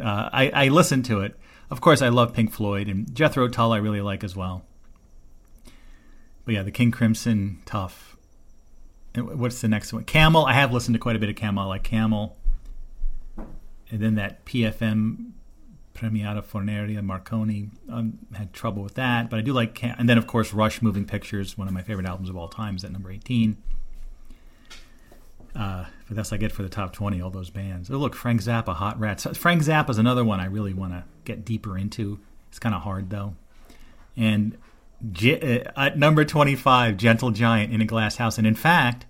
[0.00, 1.36] Uh, I, I listen to it.
[1.70, 3.72] Of course, I love Pink Floyd and Jethro Tull.
[3.72, 4.64] I really like as well.
[6.44, 8.16] But yeah, the King Crimson, tough.
[9.14, 10.04] And what's the next one?
[10.04, 10.44] Camel.
[10.44, 11.64] I have listened to quite a bit of Camel.
[11.64, 12.36] I like Camel.
[13.90, 15.32] And then that PFM
[15.94, 17.70] Premiata Forneria Marconi.
[17.88, 19.74] Um, had trouble with that, but I do like.
[19.74, 22.48] Cam- and then of course Rush Moving Pictures, one of my favorite albums of all
[22.48, 23.56] time, is at number eighteen.
[25.54, 27.90] Uh, but that's I get for the top 20, all those bands.
[27.90, 29.26] Oh, look, Frank Zappa, Hot Rats.
[29.36, 32.20] Frank Zappa is another one I really want to get deeper into.
[32.48, 33.34] It's kind of hard, though.
[34.16, 34.56] And
[35.02, 38.38] uh, at number 25, Gentle Giant in a Glass House.
[38.38, 39.06] And in fact,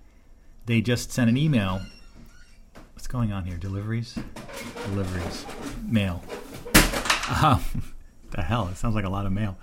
[0.65, 1.81] they just sent an email.
[2.93, 3.57] What's going on here?
[3.57, 4.17] Deliveries?
[4.85, 5.45] Deliveries.
[5.87, 6.23] Mail.
[7.41, 7.63] Um,
[8.31, 8.67] the hell?
[8.69, 9.57] It sounds like a lot of mail.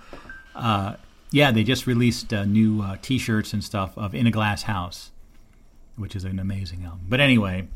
[0.55, 0.95] Uh,
[1.31, 4.63] yeah, they just released uh, new uh, t shirts and stuff of In a Glass
[4.63, 5.11] House
[5.95, 7.05] which is an amazing album.
[7.07, 7.67] But anyway,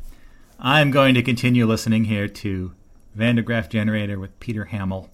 [0.58, 2.72] I'm going to continue listening here to
[3.14, 5.08] Van der Graaf Generator with Peter Hammill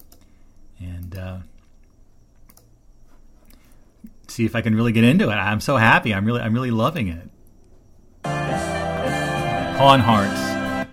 [0.79, 1.37] and uh,
[4.27, 5.35] see if I can really get into it.
[5.35, 6.13] I'm so happy.
[6.13, 7.29] I'm really, I'm really loving it.
[9.77, 10.89] Pawn Hearts,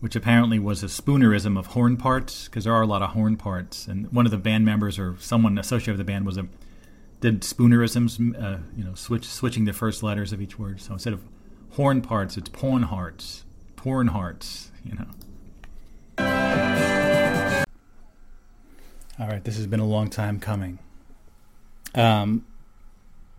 [0.00, 3.36] which apparently was a spoonerism of horn parts, because there are a lot of horn
[3.36, 3.86] parts.
[3.86, 6.48] And one of the band members or someone associated with the band was a
[7.20, 10.80] did spoonerisms, uh, you know, switch switching the first letters of each word.
[10.80, 11.22] So instead of
[11.72, 13.44] horn parts, it's porn hearts.
[13.76, 15.06] Porn hearts, you know.
[19.18, 20.78] All right, this has been a long time coming.
[21.94, 22.46] Um,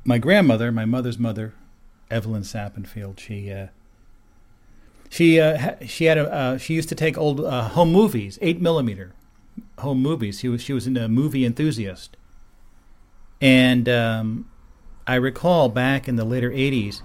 [0.06, 1.54] my grandmother, my mother's mother,
[2.12, 3.68] Evelyn Sappenfield, she uh,
[5.10, 8.62] she uh, she had a uh, she used to take old uh, home movies, eight
[8.62, 9.14] millimeter
[9.80, 10.40] home movies.
[10.40, 12.18] She was she was a movie enthusiast,
[13.42, 14.50] and um,
[15.08, 17.02] I recall back in the later '80s,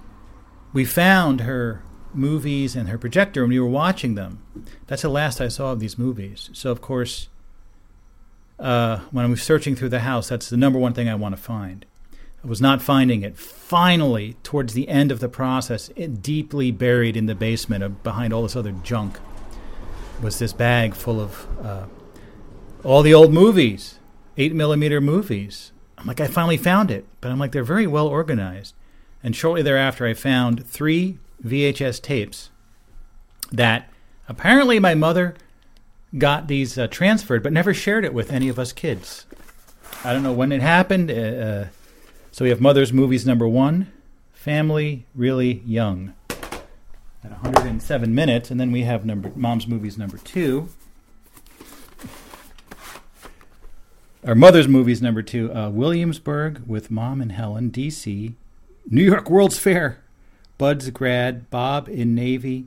[0.72, 1.82] we found her
[2.14, 4.42] movies and her projector and we were watching them.
[4.86, 6.50] That's the last I saw of these movies.
[6.52, 7.28] So, of course,
[8.58, 11.36] uh, when I was searching through the house, that's the number one thing I want
[11.36, 11.86] to find.
[12.42, 13.36] I was not finding it.
[13.36, 18.42] Finally, towards the end of the process, deeply buried in the basement of, behind all
[18.42, 19.18] this other junk,
[20.22, 21.86] was this bag full of uh,
[22.84, 23.98] all the old movies,
[24.36, 25.72] eight millimeter movies.
[25.96, 28.74] I'm like, I finally found it, but I'm like, they're very well organized.
[29.22, 32.50] And shortly thereafter, I found three VHS tapes
[33.50, 33.90] that
[34.28, 35.34] apparently my mother
[36.16, 39.26] got these uh, transferred, but never shared it with any of us kids.
[40.04, 41.10] I don't know when it happened.
[41.10, 41.66] Uh, uh
[42.30, 43.90] so we have Mother's Movies number one,
[44.32, 46.14] Family Really Young,
[47.24, 50.68] at 107 minutes, and then we have number Mom's Movies number two.
[54.24, 58.36] Our Mother's Movies number two, uh, Williamsburg with Mom and Helen, D.C.,
[58.90, 60.02] New York World's Fair.
[60.56, 62.66] Bud's grad, Bob in Navy,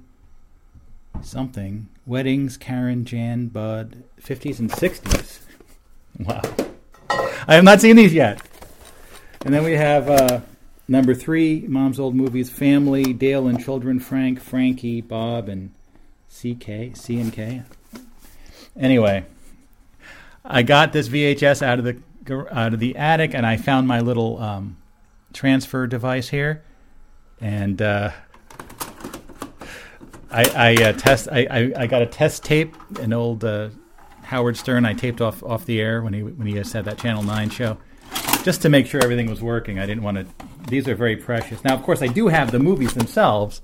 [1.22, 1.90] something.
[2.06, 5.40] Weddings, Karen, Jan, Bud, 50s and 60s.
[6.20, 6.42] Wow.
[7.48, 8.42] I have not seen these yet.
[9.44, 10.42] And then we have uh,
[10.88, 15.72] number three, Mom's Old Movies, Family, Dale and Children, Frank, Frankie, Bob, and
[16.30, 17.64] CK, C and K.
[18.80, 19.26] Anyway,
[20.46, 21.98] I got this VHS out of the
[22.52, 24.78] out of the attic, and I found my little um,
[25.34, 26.64] transfer device here,
[27.40, 28.12] and uh,
[30.32, 31.28] I, I uh, test.
[31.32, 33.70] I, I, I, got a test tape, an old uh,
[34.24, 34.86] Howard Stern.
[34.86, 37.78] I taped off off the air when he when he had that Channel Nine show,
[38.44, 39.80] just to make sure everything was working.
[39.80, 40.26] I didn't want to.
[40.68, 41.64] These are very precious.
[41.64, 43.62] Now, of course, I do have the movies themselves,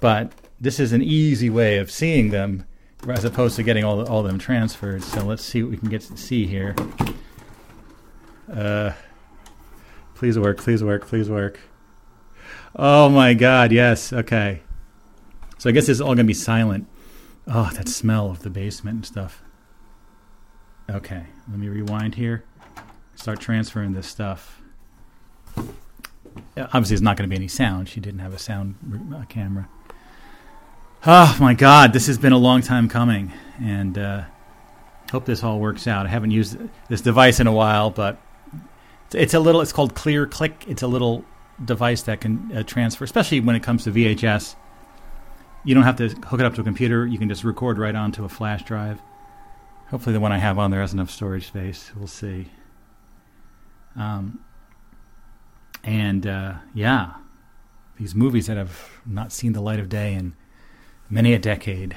[0.00, 2.64] but this is an easy way of seeing them
[3.08, 5.02] as opposed to getting all all them transferred.
[5.02, 6.74] So let's see what we can get to see here.
[8.52, 8.92] Uh,
[10.16, 11.60] Please work, please work, please work.
[12.74, 14.62] Oh my god, yes, okay.
[15.58, 16.86] So I guess it's all going to be silent.
[17.46, 19.42] Oh, that smell of the basement and stuff.
[20.90, 22.44] Okay, let me rewind here.
[23.14, 24.62] Start transferring this stuff.
[26.56, 27.88] Obviously, there's not going to be any sound.
[27.88, 28.76] She didn't have a sound
[29.28, 29.68] camera.
[31.04, 34.24] Oh my God, this has been a long time coming, and uh,
[35.12, 36.06] hope this all works out.
[36.06, 36.56] I haven't used
[36.88, 38.18] this device in a while, but
[39.14, 39.60] it's a little.
[39.60, 40.64] It's called Clear Click.
[40.68, 41.24] It's a little
[41.64, 44.56] device that can uh, transfer, especially when it comes to VHS.
[45.64, 47.06] You don't have to hook it up to a computer.
[47.06, 49.00] You can just record right onto a flash drive.
[49.88, 51.90] Hopefully, the one I have on there has enough storage space.
[51.96, 52.50] We'll see.
[53.96, 54.40] Um,
[55.84, 57.14] and uh, yeah,
[57.98, 60.34] these movies that have not seen the light of day in
[61.08, 61.96] many a decade.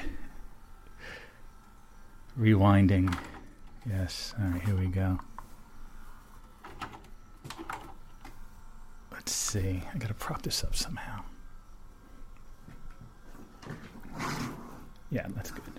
[2.38, 3.16] Rewinding.
[3.88, 4.34] Yes.
[4.38, 5.18] All right, here we go.
[9.30, 9.80] Let's see.
[9.94, 11.22] I gotta prop this up somehow.
[15.08, 15.78] Yeah, that's good.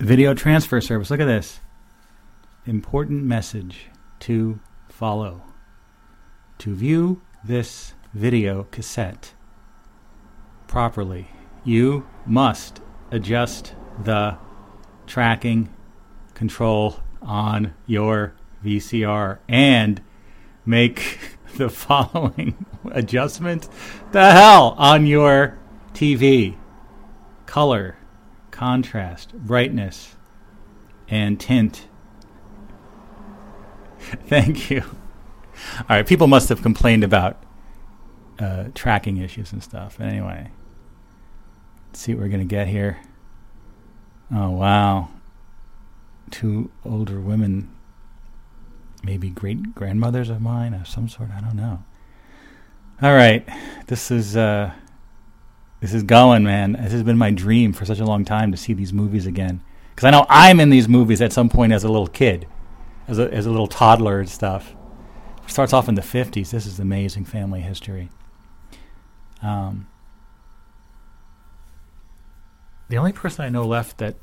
[0.00, 1.08] Video transfer service.
[1.08, 1.60] Look at this.
[2.66, 3.90] Important message
[4.20, 4.58] to
[4.88, 5.44] follow.
[6.58, 9.34] To view this video cassette
[10.66, 11.28] properly,
[11.62, 12.80] you must
[13.12, 14.36] adjust the
[15.06, 15.72] tracking
[16.34, 20.02] control on your VCR and
[20.70, 21.18] make
[21.56, 23.68] the following adjustment.
[24.12, 25.58] The hell on your
[25.92, 26.56] TV.
[27.44, 27.98] Color,
[28.50, 30.14] contrast, brightness,
[31.08, 31.88] and tint.
[33.98, 34.82] Thank you.
[35.80, 37.42] All right, people must have complained about
[38.38, 40.00] uh, tracking issues and stuff.
[40.00, 40.50] Anyway,
[41.88, 42.98] let's see what we're going to get here.
[44.32, 45.08] Oh, wow.
[46.30, 47.74] Two older women,
[49.02, 51.30] maybe great grandmothers of mine of some sort.
[51.30, 51.82] I don't know.
[53.02, 53.48] All right,
[53.86, 54.72] this is uh,
[55.80, 56.72] this is going, man.
[56.72, 59.62] This has been my dream for such a long time to see these movies again.
[59.90, 62.46] Because I know I'm in these movies at some point as a little kid,
[63.08, 64.74] as a as a little toddler and stuff.
[65.44, 66.50] It starts off in the '50s.
[66.50, 68.10] This is amazing family history.
[69.42, 69.88] Um,
[72.90, 74.16] the only person I know left that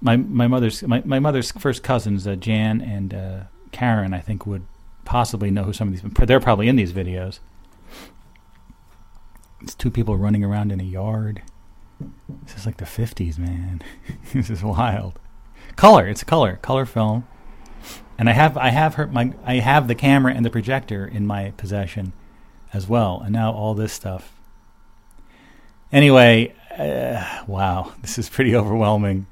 [0.00, 3.40] my my mother's my, my mother's first cousins, uh, Jan and uh,
[3.72, 4.66] Karen, I think would
[5.04, 6.26] possibly know who some of these.
[6.26, 7.40] They're probably in these videos.
[9.60, 11.42] It's two people running around in a yard.
[12.44, 13.82] This is like the fifties, man.
[14.32, 15.18] this is wild.
[15.76, 17.26] Color, it's a color, color film.
[18.18, 21.26] And I have I have her my I have the camera and the projector in
[21.26, 22.12] my possession
[22.72, 23.20] as well.
[23.24, 24.32] And now all this stuff.
[25.90, 29.26] Anyway, uh, wow, this is pretty overwhelming.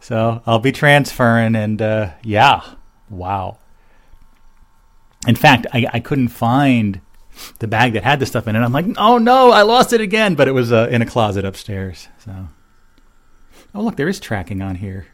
[0.00, 2.62] So I'll be transferring, and uh, yeah,
[3.10, 3.58] wow.
[5.26, 7.00] In fact, I, I couldn't find
[7.58, 8.60] the bag that had the stuff in it.
[8.60, 10.34] I'm like, oh no, I lost it again.
[10.34, 12.08] But it was uh, in a closet upstairs.
[12.18, 12.48] So,
[13.74, 15.06] oh look, there is tracking on here.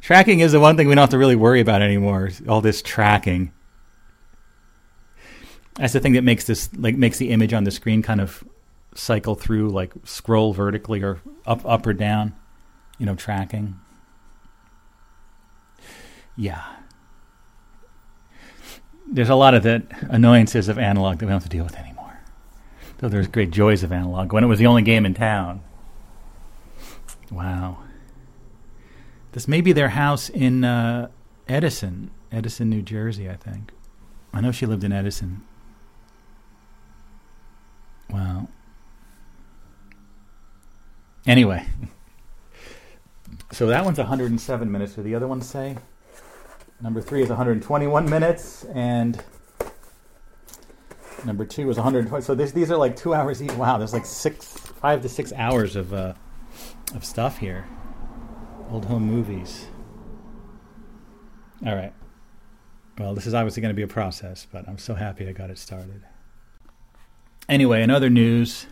[0.00, 2.30] Tracking is the one thing we don't have to really worry about anymore.
[2.48, 3.52] All this tracking.
[5.74, 8.42] That's the thing that makes this like makes the image on the screen kind of
[8.94, 12.34] cycle through, like scroll vertically or up, up or down.
[12.98, 13.78] You know, tracking.
[16.36, 16.62] Yeah.
[19.08, 21.76] There's a lot of the annoyances of analog that we don't have to deal with
[21.76, 22.18] anymore.
[22.98, 25.62] Though there's great joys of analog when it was the only game in town.
[27.30, 27.78] Wow.
[29.32, 31.08] This may be their house in uh,
[31.48, 33.72] Edison, Edison, New Jersey, I think.
[34.32, 35.42] I know she lived in Edison.
[38.10, 38.48] Wow.
[41.26, 41.66] Anyway,
[43.52, 44.94] so that one's 107 minutes.
[44.94, 45.76] Do the other ones say?
[46.80, 49.22] Number three is 121 minutes, and
[51.24, 52.22] number two is 120.
[52.22, 53.52] So this, these are like two hours each.
[53.52, 56.14] Wow, there's like six, five to six hours of uh,
[56.94, 57.66] of stuff here.
[58.70, 59.66] Old home movies.
[61.64, 61.92] All right.
[62.98, 65.50] Well, this is obviously going to be a process, but I'm so happy I got
[65.50, 66.02] it started.
[67.48, 68.66] Anyway, in other news,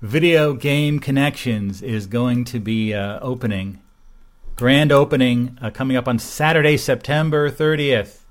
[0.00, 3.82] Video Game Connections is going to be uh, opening,
[4.58, 8.22] grand opening, uh, coming up on Saturday, September 30th,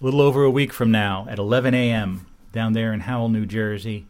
[0.00, 2.24] a little over a week from now at 11 a.m.
[2.52, 4.06] down there in Howell, New Jersey.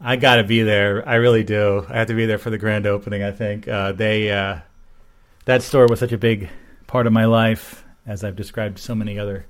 [0.00, 1.06] I got to be there.
[1.06, 1.86] I really do.
[1.86, 3.22] I have to be there for the grand opening.
[3.22, 4.60] I think uh, they uh,
[5.44, 6.48] that store was such a big
[6.86, 9.44] part of my life, as I've described so many other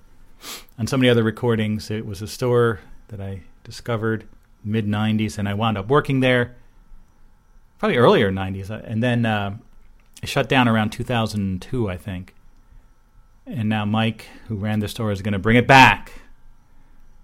[0.80, 1.92] on so many other recordings.
[1.92, 4.26] It was a store that I discovered
[4.64, 6.56] mid 90s, and I wound up working there
[7.78, 8.68] probably earlier 90s.
[8.68, 9.56] Uh, and then uh,
[10.24, 12.34] shut down around 2002, I think.
[13.46, 16.12] And now Mike, who ran the store, is going to bring it back.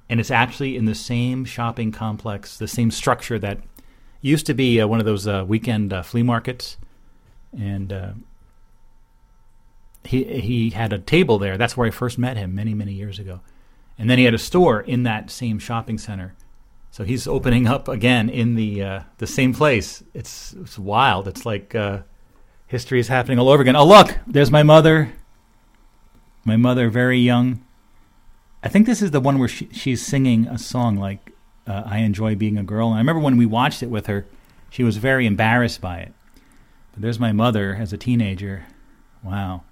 [0.09, 3.61] And it's actually in the same shopping complex, the same structure that
[4.21, 6.77] used to be uh, one of those uh, weekend uh, flea markets.
[7.57, 8.13] And uh,
[10.05, 11.57] he he had a table there.
[11.57, 13.41] That's where I first met him many many years ago.
[13.99, 16.35] And then he had a store in that same shopping center
[16.91, 20.03] so he's opening up again in the uh, the same place.
[20.15, 21.29] It's it's wild.
[21.29, 22.01] It's like uh,
[22.69, 23.75] history is happening all over again.
[23.75, 25.13] Oh look, there's my mother.
[26.45, 27.65] My mother, very young.
[28.63, 31.33] I think this is the one where she, she's singing a song like
[31.67, 34.27] uh, "I Enjoy Being a Girl." And I remember when we watched it with her,
[34.71, 36.13] she was very embarrassed by it.
[36.93, 38.67] But there's my mother as a teenager.
[39.23, 39.65] Wow.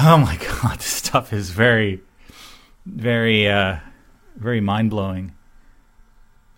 [0.00, 2.00] Oh my God, this stuff is very,
[2.84, 3.78] very, uh,
[4.36, 5.34] very mind blowing.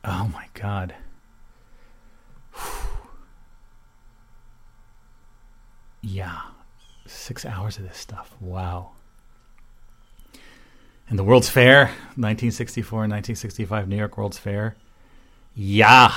[0.04, 0.94] Oh my God.
[6.06, 6.40] Yeah.
[7.06, 8.34] Six hours of this stuff.
[8.40, 8.90] Wow.
[11.08, 14.76] And the World's Fair, 1964 and 1965 New York World's Fair.
[15.54, 16.14] Yeah.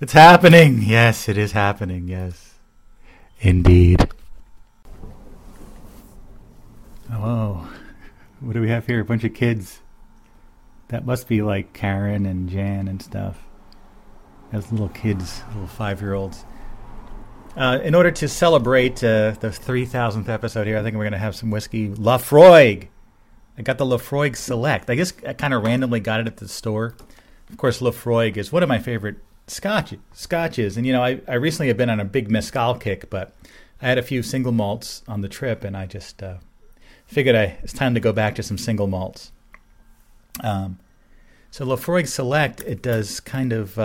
[0.00, 0.82] It's happening.
[0.82, 2.08] Yes, it is happening.
[2.08, 2.54] Yes.
[3.40, 4.08] Indeed.
[7.10, 7.66] Hello.
[8.40, 9.00] what do we have here?
[9.00, 9.80] A bunch of kids.
[10.88, 13.38] That must be like Karen and Jan and stuff.
[14.52, 16.44] As little kids, little five year olds.
[17.56, 21.18] Uh, in order to celebrate uh, the 3000th episode here, I think we're going to
[21.18, 22.88] have some whiskey Laphroaig
[23.58, 24.90] I got the Laphroaig Select.
[24.90, 26.94] I guess I kind of randomly got it at the store.
[27.48, 29.16] Of course, Laphroaig is one of my favorite
[29.46, 33.08] scotch scotches, and you know, I, I recently have been on a big mezcal kick,
[33.08, 33.34] but
[33.80, 36.38] I had a few single malts on the trip, and I just uh,
[37.06, 39.32] figured I, it's time to go back to some single malts.
[40.42, 40.78] Um,
[41.50, 43.78] so Laphroaig Select, it does kind of.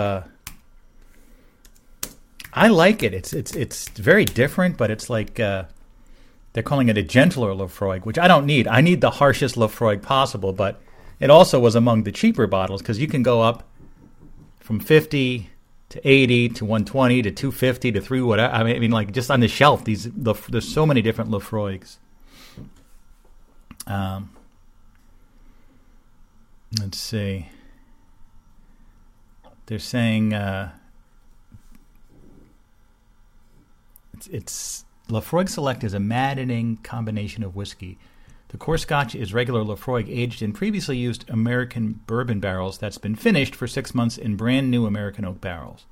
[2.52, 3.14] I like it.
[3.14, 5.64] It's it's it's very different, but it's like uh,
[6.52, 8.68] they're calling it a gentler Laphroaig, which I don't need.
[8.68, 10.80] I need the harshest Laphroaig possible, but
[11.18, 13.68] it also was among the cheaper bottles because you can go up
[14.60, 15.48] from 50
[15.90, 18.54] to 80 to 120 to 250 to 3 whatever.
[18.54, 21.96] I mean, I mean like just on the shelf, these there's so many different Laphroaigs.
[23.86, 24.30] Um,
[26.78, 27.48] let's see.
[29.66, 30.72] They're saying uh,
[34.26, 37.98] it's, it's Laphroaig Select is a maddening combination of whiskey.
[38.48, 43.14] The core scotch is regular Laphroaig aged in previously used American bourbon barrels that's been
[43.14, 45.86] finished for six months in brand new American oak barrels.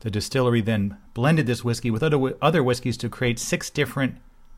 [0.00, 4.16] The distillery then blended this whiskey with other, other whiskeys to create six different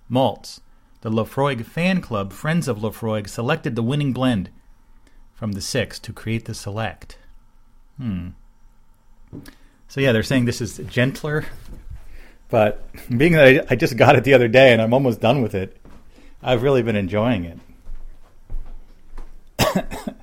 [0.08, 0.60] malts.
[1.02, 4.50] The Laphroaig Fan Club, Friends of Laphroaig, selected the winning blend
[5.34, 7.18] from the six to create the select.
[7.96, 8.30] Hmm.
[9.88, 11.46] So yeah, they're saying this is gentler,
[12.51, 12.85] but
[13.16, 15.55] being that I, I just got it the other day and I'm almost done with
[15.55, 15.77] it,
[16.43, 17.59] I've really been enjoying it.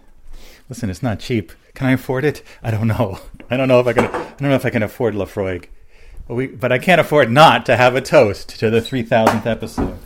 [0.69, 1.51] Listen, it's not cheap.
[1.73, 2.43] Can I afford it?
[2.61, 3.19] I don't know.
[3.49, 4.05] I don't know if I can.
[4.05, 5.67] I don't know if I can afford Laphroaig,
[6.27, 6.47] but we.
[6.47, 9.97] But I can't afford not to have a toast to the three thousandth episode.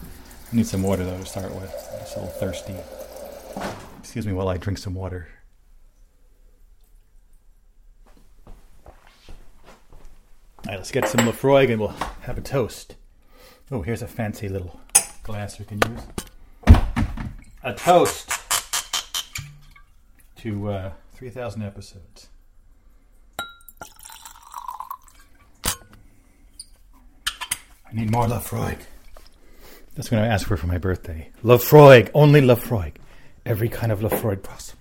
[0.52, 1.73] I need some water though to start with.
[1.93, 2.76] I'm little thirsty.
[3.99, 5.30] Excuse me while I drink some water.
[10.63, 12.95] All right, let's get some Laphroaig and we'll have a toast.
[13.71, 14.79] Oh, here's a fancy little
[15.23, 16.01] glass we can use.
[17.63, 18.29] A toast
[20.38, 22.27] to uh, 3,000 episodes.
[27.91, 28.79] I need more Laphroaig.
[29.95, 31.31] That's what I ask for for my birthday.
[31.43, 32.93] Laphroaig, only Laphroaig.
[33.45, 34.80] Every kind of Laphroaig possible.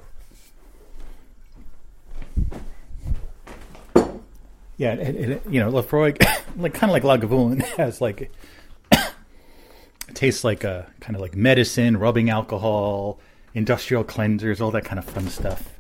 [4.81, 6.27] Yeah, it, it, you know, Laphroaig,
[6.57, 8.33] like kind of like Lagavulin, has like it
[10.15, 13.21] tastes like a kind of like medicine, rubbing alcohol,
[13.53, 15.79] industrial cleansers, all that kind of fun stuff.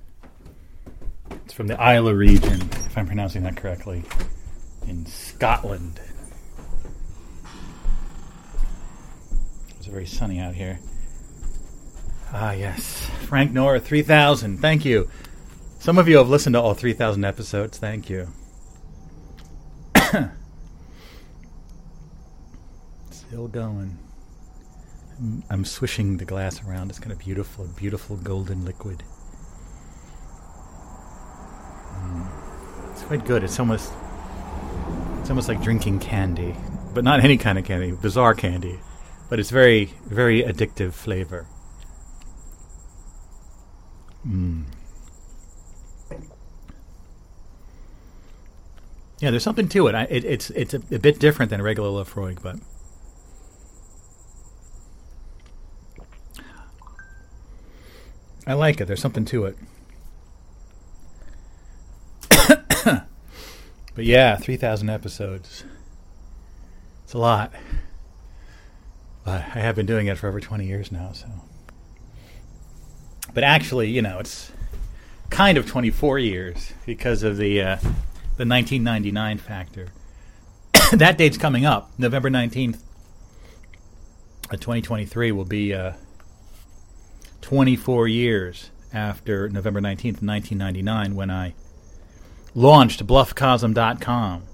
[1.31, 4.03] It's from the Islay region, if I'm pronouncing that correctly,
[4.87, 5.99] in Scotland.
[9.79, 10.79] It's very sunny out here.
[12.35, 13.09] Ah, yes.
[13.23, 14.59] Frank Nora, 3000.
[14.59, 15.09] Thank you.
[15.79, 17.79] Some of you have listened to all 3000 episodes.
[17.79, 18.29] Thank you.
[23.11, 23.97] Still going.
[25.51, 26.91] I'm, swishing the glass around.
[26.91, 29.05] It's kind of beautiful, beautiful golden liquid.
[31.95, 32.27] Mm.
[32.93, 33.45] It's quite good.
[33.45, 33.93] It's almost,
[35.21, 36.57] it's almost like drinking candy,
[36.95, 37.93] but not any kind of candy.
[37.93, 38.81] Bizarre candy,
[39.29, 41.47] but it's very, very addictive flavor.
[44.27, 44.65] Mm.
[49.21, 49.95] Yeah, there's something to it.
[49.95, 52.57] I, it it's it's a, a, bit different than regular Laphroaig, but
[58.47, 58.87] I like it.
[58.87, 59.57] There's something to it.
[62.85, 65.65] but yeah, 3,000 episodes.
[67.05, 67.53] It's a lot.
[69.25, 71.29] But I have been doing it for over 20 years now, so.
[73.35, 74.51] But actually, you know, it's
[75.29, 77.77] kind of 24 years because of the uh,
[78.41, 79.89] the 1999 factor.
[80.97, 81.91] that date's coming up.
[81.99, 82.77] November 19th,
[84.49, 85.93] uh, 2023 will be uh,
[87.43, 91.53] 24 years after November 19th, 1999, when I
[92.55, 94.45] launched bluffcosm.com,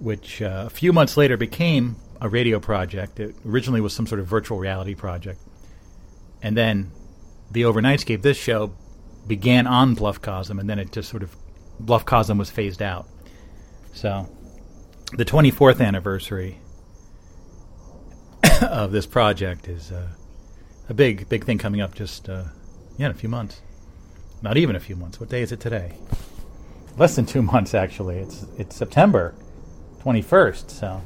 [0.00, 3.20] which uh, a few months later became a radio project.
[3.20, 5.42] It originally was some sort of virtual reality project.
[6.40, 6.90] And then
[7.50, 8.72] the Overnightscape, this show,
[9.26, 11.36] began on Bluffcosm, and then it just sort of
[11.84, 13.08] Bluffcosm was phased out.
[13.92, 14.28] So,
[15.12, 16.58] the 24th anniversary
[18.62, 20.08] of this project is uh,
[20.88, 21.94] a big, big thing coming up.
[21.94, 22.44] Just uh,
[22.96, 23.60] yeah, in a few months.
[24.40, 25.20] Not even a few months.
[25.20, 25.98] What day is it today?
[26.96, 28.18] Less than two months, actually.
[28.18, 29.34] It's it's September
[30.02, 30.70] 21st.
[30.70, 31.00] So,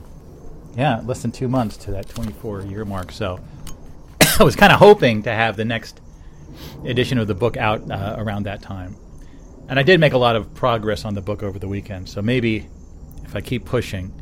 [0.76, 3.12] yeah, less than two months to that 24 year mark.
[3.12, 3.40] So,
[4.38, 6.00] I was kind of hoping to have the next
[6.84, 8.96] edition of the book out uh, around that time.
[9.68, 12.22] And I did make a lot of progress on the book over the weekend, so
[12.22, 12.68] maybe
[13.24, 14.12] if I keep pushing,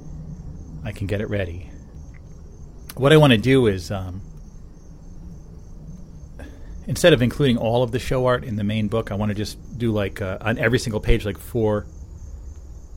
[0.84, 1.70] I can get it ready.
[2.96, 4.22] What I want to do is um,
[6.86, 9.34] instead of including all of the show art in the main book, I want to
[9.34, 11.86] just do like uh, on every single page, like four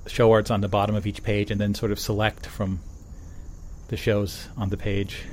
[0.08, 2.80] show arts on the bottom of each page, and then sort of select from
[3.90, 5.24] the shows on the page.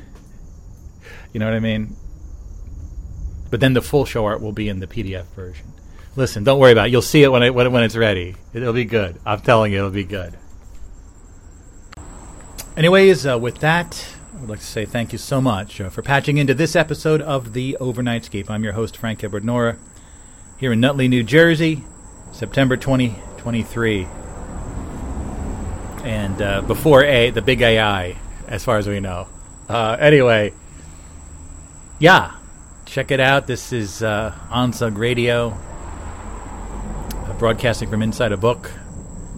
[1.32, 1.96] You know what I mean?
[3.50, 5.72] But then the full show art will be in the PDF version.
[6.16, 6.92] Listen, don't worry about it.
[6.92, 8.36] You'll see it when it when, when it's ready.
[8.52, 9.18] It'll be good.
[9.26, 10.34] I'm telling you, it'll be good.
[12.76, 16.02] Anyways, uh, with that, I would like to say thank you so much uh, for
[16.02, 18.50] patching into this episode of the Overnightscape.
[18.50, 19.76] I'm your host, Frank Edward Nora,
[20.58, 21.84] here in Nutley, New Jersey,
[22.32, 24.06] September 2023.
[26.04, 28.16] And uh, before A, the big AI,
[28.46, 29.28] as far as we know.
[29.68, 30.52] Uh, anyway,
[31.98, 32.34] yeah,
[32.86, 33.46] check it out.
[33.46, 35.56] This is uh, Onsug Radio,
[37.38, 38.70] broadcasting from inside a book.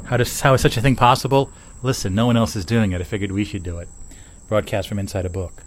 [0.05, 1.51] How does how is such a thing possible?
[1.83, 3.01] Listen, no one else is doing it.
[3.01, 3.89] I figured we should do it.
[4.49, 5.63] Broadcast from inside a book.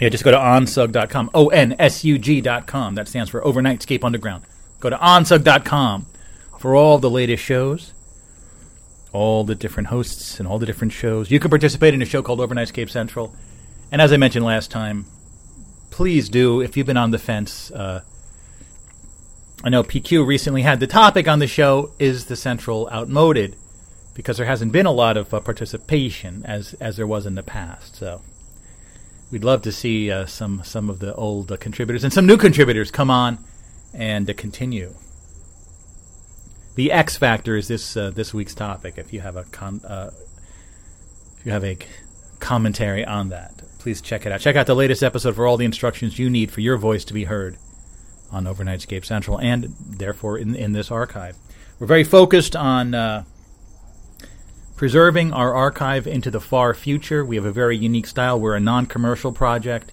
[0.00, 1.30] Yeah, just go to onsug.com.
[1.34, 2.94] O N S U G.com.
[2.94, 4.44] That stands for Overnightscape Underground.
[4.80, 6.06] Go to onsug.com
[6.58, 7.92] for all the latest shows,
[9.12, 11.30] all the different hosts, and all the different shows.
[11.30, 13.34] You can participate in a show called Overnightscape Central.
[13.92, 15.06] And as I mentioned last time,
[15.90, 18.02] please do, if you've been on the fence, uh,
[19.64, 23.56] I know PQ recently had the topic on the show Is the Central outmoded?
[24.12, 27.42] Because there hasn't been a lot of uh, participation as, as there was in the
[27.42, 27.96] past.
[27.96, 28.20] So
[29.32, 32.36] we'd love to see uh, some, some of the old uh, contributors and some new
[32.36, 33.38] contributors come on
[33.94, 34.94] and uh, continue.
[36.74, 38.98] The X Factor is this uh, this week's topic.
[38.98, 39.46] If you have a
[39.88, 40.10] uh,
[41.38, 41.78] if you have a
[42.38, 44.40] commentary on that, please check it out.
[44.40, 47.14] Check out the latest episode for all the instructions you need for your voice to
[47.14, 47.56] be heard
[48.34, 51.36] on Overnightscape Central and therefore in, in this archive.
[51.78, 53.24] We're very focused on uh,
[54.76, 57.24] preserving our archive into the far future.
[57.24, 58.38] We have a very unique style.
[58.38, 59.92] We're a non commercial project,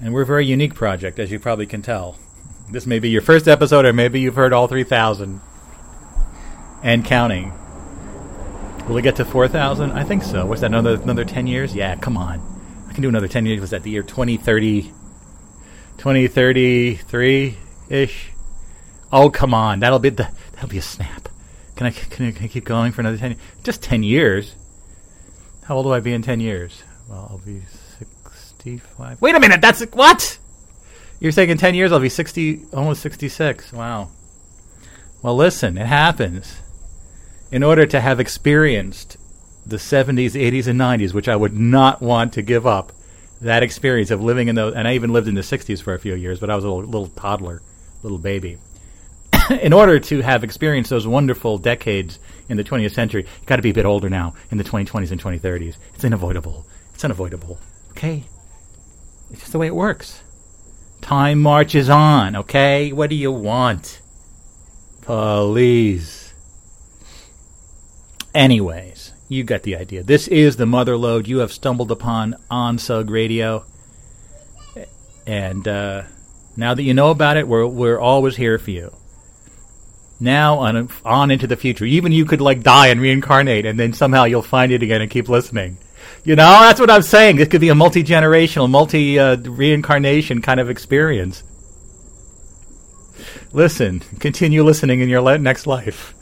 [0.00, 2.16] and we're a very unique project, as you probably can tell.
[2.70, 5.40] This may be your first episode, or maybe you've heard all 3,000
[6.82, 7.52] and counting.
[8.88, 9.92] Will it get to 4,000?
[9.92, 10.46] I think so.
[10.46, 11.74] What's that, another, another 10 years?
[11.74, 12.40] Yeah, come on.
[12.88, 13.60] I can do another 10 years.
[13.60, 14.92] Was that the year 2030?
[15.98, 17.56] 2033
[17.88, 18.30] ish.
[19.12, 21.28] Oh come on, that'll be the that'll be a snap.
[21.76, 23.32] Can I can I, can I keep going for another ten?
[23.32, 23.40] Years?
[23.62, 24.54] Just ten years.
[25.64, 26.82] How old will I be in ten years?
[27.08, 27.62] Well, I'll be
[27.98, 29.20] sixty-five.
[29.20, 30.38] Wait a minute, that's what?
[31.20, 33.72] You're saying in ten years I'll be sixty, almost sixty-six.
[33.72, 34.10] Wow.
[35.22, 36.60] Well, listen, it happens.
[37.50, 39.16] In order to have experienced
[39.64, 42.92] the 70s, 80s, and 90s, which I would not want to give up,
[43.40, 45.98] that experience of living in those, and I even lived in the 60s for a
[45.98, 47.62] few years, but I was a little, little toddler,
[48.02, 48.58] little baby.
[49.62, 52.18] in order to have experienced those wonderful decades
[52.48, 55.10] in the 20th century, you got to be a bit older now in the 2020s
[55.10, 55.76] and 2030s.
[55.94, 56.66] It's unavoidable.
[56.94, 57.58] It's unavoidable.
[57.90, 58.24] Okay?
[59.30, 60.22] It's just the way it works.
[61.00, 62.92] Time marches on, okay?
[62.92, 64.00] What do you want?
[65.02, 66.32] Please.
[68.34, 68.95] Anyways,
[69.28, 70.02] you got the idea.
[70.02, 73.64] This is the mother lode you have stumbled upon Onsug Radio.
[75.26, 76.04] And uh,
[76.56, 78.94] now that you know about it, we're, we're always here for you.
[80.20, 81.84] Now on, on into the future.
[81.84, 85.10] Even you could like die and reincarnate, and then somehow you'll find it again and
[85.10, 85.76] keep listening.
[86.24, 87.36] You know, that's what I'm saying.
[87.36, 91.42] This could be a multi generational, multi uh, reincarnation kind of experience.
[93.52, 96.14] Listen, continue listening in your le- next life.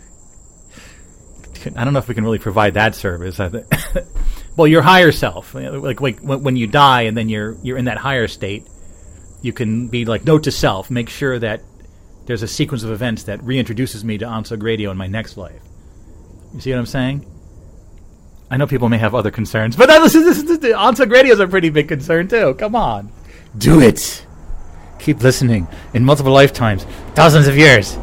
[1.76, 3.38] I don't know if we can really provide that service.
[4.56, 7.98] well, your higher self, like, like when you die and then you're you're in that
[7.98, 8.66] higher state,
[9.42, 11.62] you can be like note to self, make sure that
[12.26, 15.60] there's a sequence of events that reintroduces me to Onsug Radio in my next life.
[16.54, 17.26] You see what I'm saying?
[18.50, 21.34] I know people may have other concerns, but this is, this is, this, Onsug Radio
[21.34, 22.54] is a pretty big concern too.
[22.54, 23.12] Come on,
[23.58, 24.26] do it.
[24.98, 27.98] Keep listening in multiple lifetimes, dozens of years,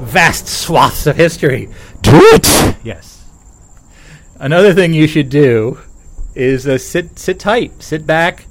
[0.00, 1.68] vast swaths of history.
[2.06, 2.76] Do it.
[2.84, 3.24] Yes.
[4.38, 5.80] Another thing you should do
[6.36, 8.46] is uh, sit sit tight, sit back,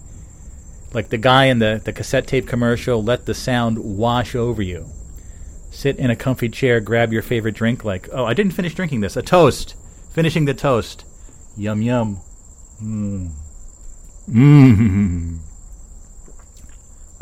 [0.94, 3.02] like the guy in the, the cassette tape commercial.
[3.02, 4.88] Let the sound wash over you.
[5.72, 9.00] Sit in a comfy chair, grab your favorite drink, like oh, I didn't finish drinking
[9.00, 9.16] this.
[9.16, 9.78] A toast.
[10.12, 11.06] Finishing the toast.
[11.56, 12.20] Yum yum.
[12.84, 13.32] Mmm.
[14.30, 15.40] Mmm.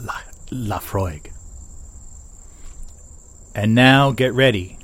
[0.02, 0.16] La,
[0.50, 1.32] Laphroaig.
[3.54, 4.80] And now get ready.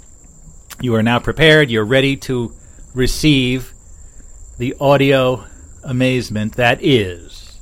[0.82, 1.70] You are now prepared.
[1.70, 2.54] You're ready to
[2.94, 3.74] receive
[4.58, 5.46] the audio
[5.84, 7.60] amazement that is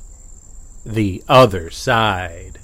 [0.86, 2.57] the other side.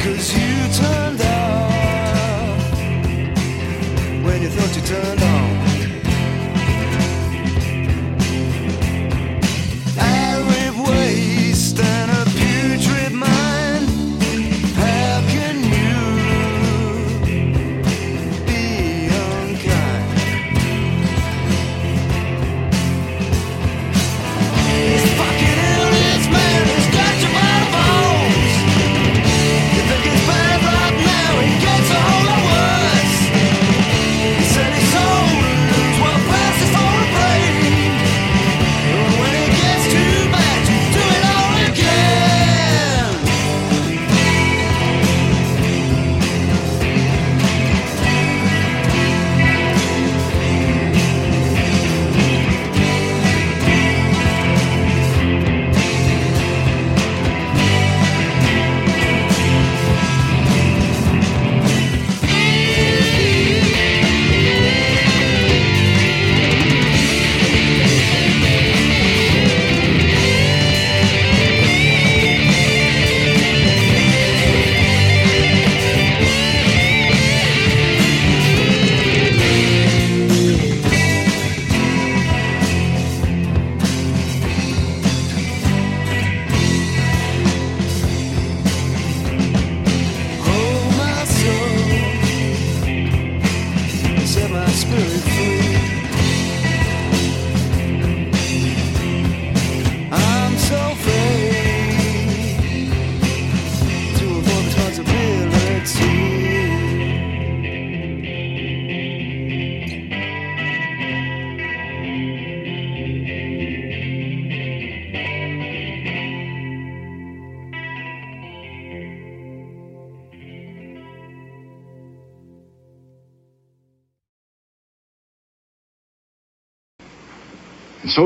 [0.00, 2.72] Cause you turned off
[4.24, 5.29] when you thought you turned on.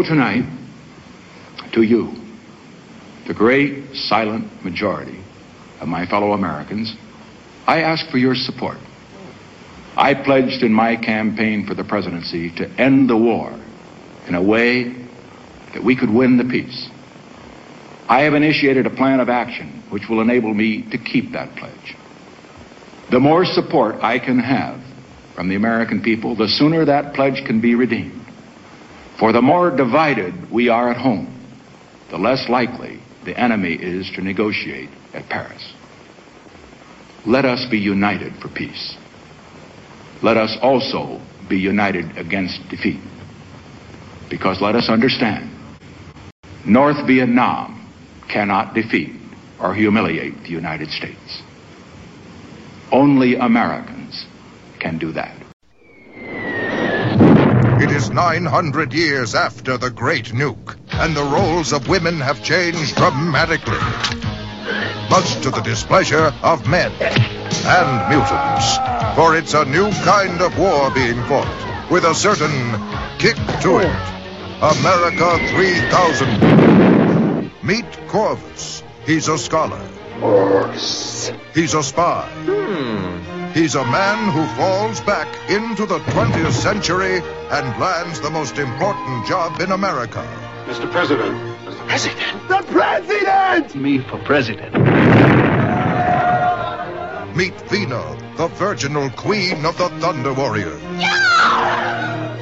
[0.05, 0.45] Tonight,
[1.73, 2.13] to you,
[3.27, 5.19] the great silent majority
[5.81, 6.95] of my fellow Americans,
[7.67, 8.79] I ask for your support.
[9.97, 13.59] I pledged in my campaign for the presidency to end the war
[14.27, 14.85] in a way
[15.73, 16.89] that we could win the peace.
[18.09, 21.97] I have initiated a plan of action which will enable me to keep that pledge.
[23.11, 24.81] The more support I can have
[25.35, 28.24] from the American people, the sooner that pledge can be redeemed.
[29.19, 31.31] For the more divided we are at home,
[32.11, 35.73] the less likely the enemy is to negotiate at Paris.
[37.27, 38.97] Let us be united for peace.
[40.23, 43.01] Let us also be united against defeat.
[44.29, 45.51] Because let us understand,
[46.67, 47.91] North Vietnam
[48.29, 49.15] cannot defeat
[49.61, 51.43] or humiliate the United States.
[52.91, 54.27] Only Americans
[54.81, 55.44] can do that.
[58.05, 63.79] Is 900 years after the Great Nuke, and the roles of women have changed dramatically.
[65.09, 68.77] Much to the displeasure of men and mutants.
[69.17, 71.49] For it's a new kind of war being fought,
[71.91, 72.77] with a certain
[73.19, 73.97] kick to it.
[74.61, 77.51] America 3000.
[77.63, 78.83] Meet Korvis.
[79.07, 79.81] He's a scholar.
[81.55, 82.29] He's a spy.
[82.45, 83.44] Hmm.
[83.55, 87.19] He's a man who falls back into the 20th century
[87.53, 90.27] and lands the most important job in America.
[90.67, 90.91] Mr.
[90.91, 91.39] President.
[91.65, 91.87] Mr.
[91.87, 92.49] President?
[92.49, 93.77] The president!
[93.77, 94.75] Me for president.
[97.37, 100.77] Meet Vena, the virginal queen of the Thunder Warrior.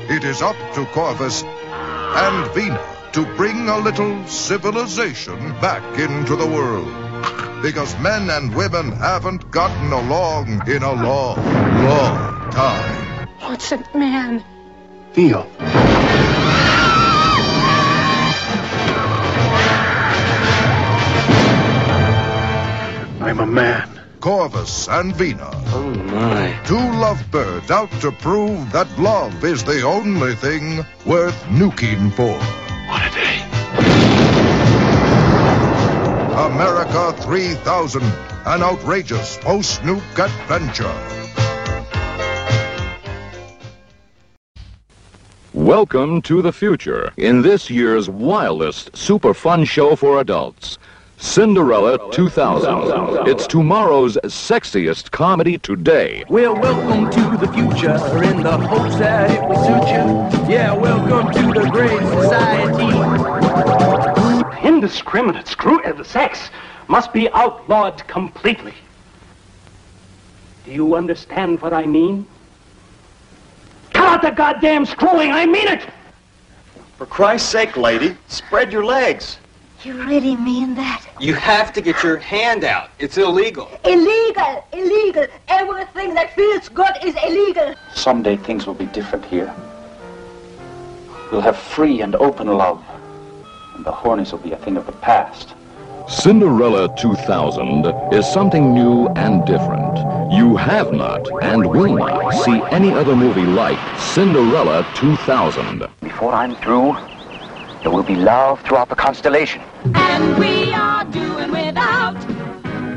[0.08, 2.82] It is up to Korvis and Vena
[3.12, 7.11] to bring a little civilization back into the world.
[7.62, 13.28] Because men and women haven't gotten along in a long, long time.
[13.40, 14.42] What's it, man?
[15.12, 15.46] Theo.
[23.20, 23.88] I'm a man.
[24.20, 26.56] Korvis and Vena, Oh, my.
[26.64, 32.38] two lovebirds out to prove that love is the only thing worth nuking for.
[36.52, 38.02] America 3000,
[38.44, 40.92] an outrageous post-nuke adventure.
[45.54, 50.76] Welcome to the future in this year's wildest super fun show for adults.
[51.16, 53.26] Cinderella 2000.
[53.26, 56.22] It's tomorrow's sexiest comedy today.
[56.28, 60.52] Well, welcome to the future in the hopes that it will suit you.
[60.52, 63.81] Yeah, welcome to the great society.
[64.82, 66.50] Indiscriminate screw the sex
[66.88, 68.74] must be outlawed completely.
[70.64, 72.26] Do you understand what I mean?
[73.92, 75.30] Cut out the goddamn screwing!
[75.30, 75.86] I mean it!
[76.98, 79.38] For Christ's sake, lady, spread your legs.
[79.84, 81.06] You really mean that?
[81.20, 82.90] You have to get your hand out.
[82.98, 83.70] It's illegal.
[83.84, 84.66] Illegal!
[84.72, 85.28] Illegal!
[85.46, 87.76] Everything that feels good is illegal!
[87.94, 89.54] Someday things will be different here.
[91.30, 92.84] We'll have free and open love.
[93.74, 95.54] And the hornies will be a thing of the past.
[96.08, 99.96] Cinderella 2000 is something new and different.
[100.32, 105.86] You have not and will not see any other movie like Cinderella 2000.
[106.00, 106.96] Before I'm through,
[107.82, 109.62] there will be love throughout the constellation.
[109.94, 112.16] And we are doing without.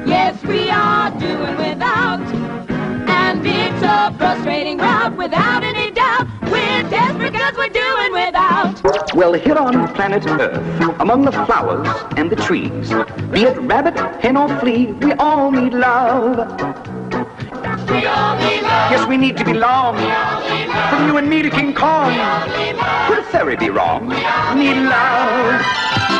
[0.05, 2.21] Yes, we are doing without.
[3.07, 6.27] And it's a frustrating route without any doubt.
[6.43, 8.13] We're desperate because we're doing
[9.13, 10.57] Well, here on planet Earth,
[10.99, 11.87] among the flowers
[12.17, 12.89] and the trees,
[13.31, 16.37] be it rabbit, hen, or flea, we all need love.
[17.89, 18.91] We all need love.
[18.91, 19.97] Yes, we need to belong.
[20.89, 22.11] From you and me to King Kong.
[23.07, 24.09] Could a fairy be wrong?
[24.09, 26.14] Need love.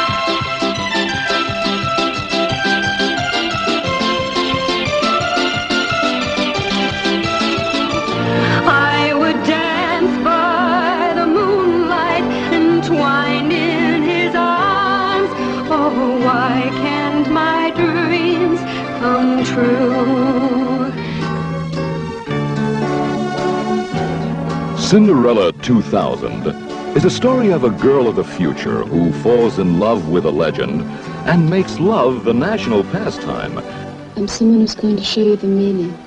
[24.86, 26.46] Cinderella 2000
[26.96, 30.30] is a story of a girl of the future who falls in love with a
[30.30, 30.84] legend
[31.28, 33.58] and makes love the national pastime.
[34.16, 35.98] I'm someone who's going to show you the meaning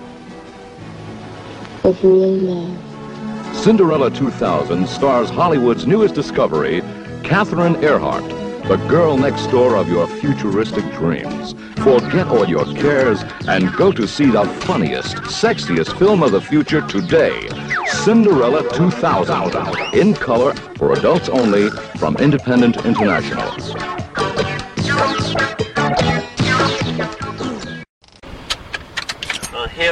[1.83, 3.57] of real love.
[3.57, 6.81] Cinderella 2000 stars Hollywood's newest discovery,
[7.25, 8.29] Catherine Erhardt,
[8.69, 11.57] the girl next door of your futuristic dreams.
[11.83, 16.81] Forget all your cares and go to see the funniest, sexiest film of the future
[16.83, 17.49] today.
[17.87, 24.08] Cinderella 2000, in color, for adults only, from Independent International.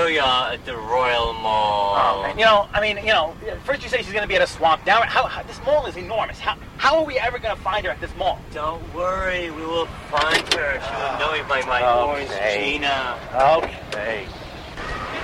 [0.06, 1.96] Well, here we are at the Royal Mall.
[1.98, 2.38] Oh, man.
[2.38, 3.34] You know, I mean, you know,
[3.64, 4.86] first you say she's going to be at a swamp.
[4.86, 6.38] Now, how, how, this mall is enormous.
[6.38, 8.38] How, how are we ever going to find her at this mall?
[8.54, 10.78] Don't worry, we will find her.
[10.78, 11.82] She will know me by my
[12.22, 12.74] Okay.
[12.74, 13.18] Gina.
[13.34, 14.28] Okay.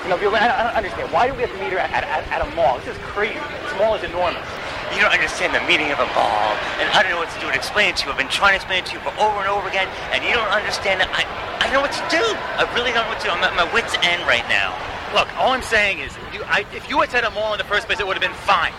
[0.03, 1.13] You know, I don't understand.
[1.13, 2.77] Why do we have to meet her at, at, at a mall?
[2.79, 3.39] This is crazy.
[3.63, 4.45] This mall is enormous.
[4.93, 7.49] You don't understand the meaning of a ball, and I don't know what to do
[7.49, 8.11] to explain it to you.
[8.13, 10.37] I've been trying to explain it to you for over and over again, and you
[10.37, 11.09] don't understand it.
[11.09, 11.25] I,
[11.57, 12.21] I don't know what to do.
[12.21, 13.33] I really don't know what to do.
[13.33, 14.77] I'm at my wit's end right now.
[15.17, 17.65] Look, all I'm saying is, you, I, if you had said a mall in the
[17.65, 18.73] first place, it would have been fine.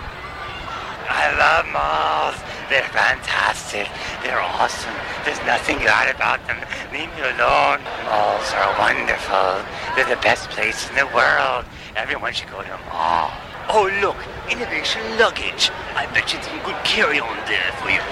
[1.11, 2.39] I love malls.
[2.71, 3.91] They're fantastic.
[4.23, 4.95] They're awesome.
[5.27, 6.57] There's nothing bad about them.
[6.95, 7.83] Leave me alone.
[8.07, 9.61] Malls are wonderful.
[9.95, 11.67] They're the best place in the world.
[11.95, 13.31] Everyone should go to a mall.
[13.69, 14.17] Oh, look,
[14.51, 15.71] innovation luggage.
[15.95, 18.03] I bet you some good carry-on there for you.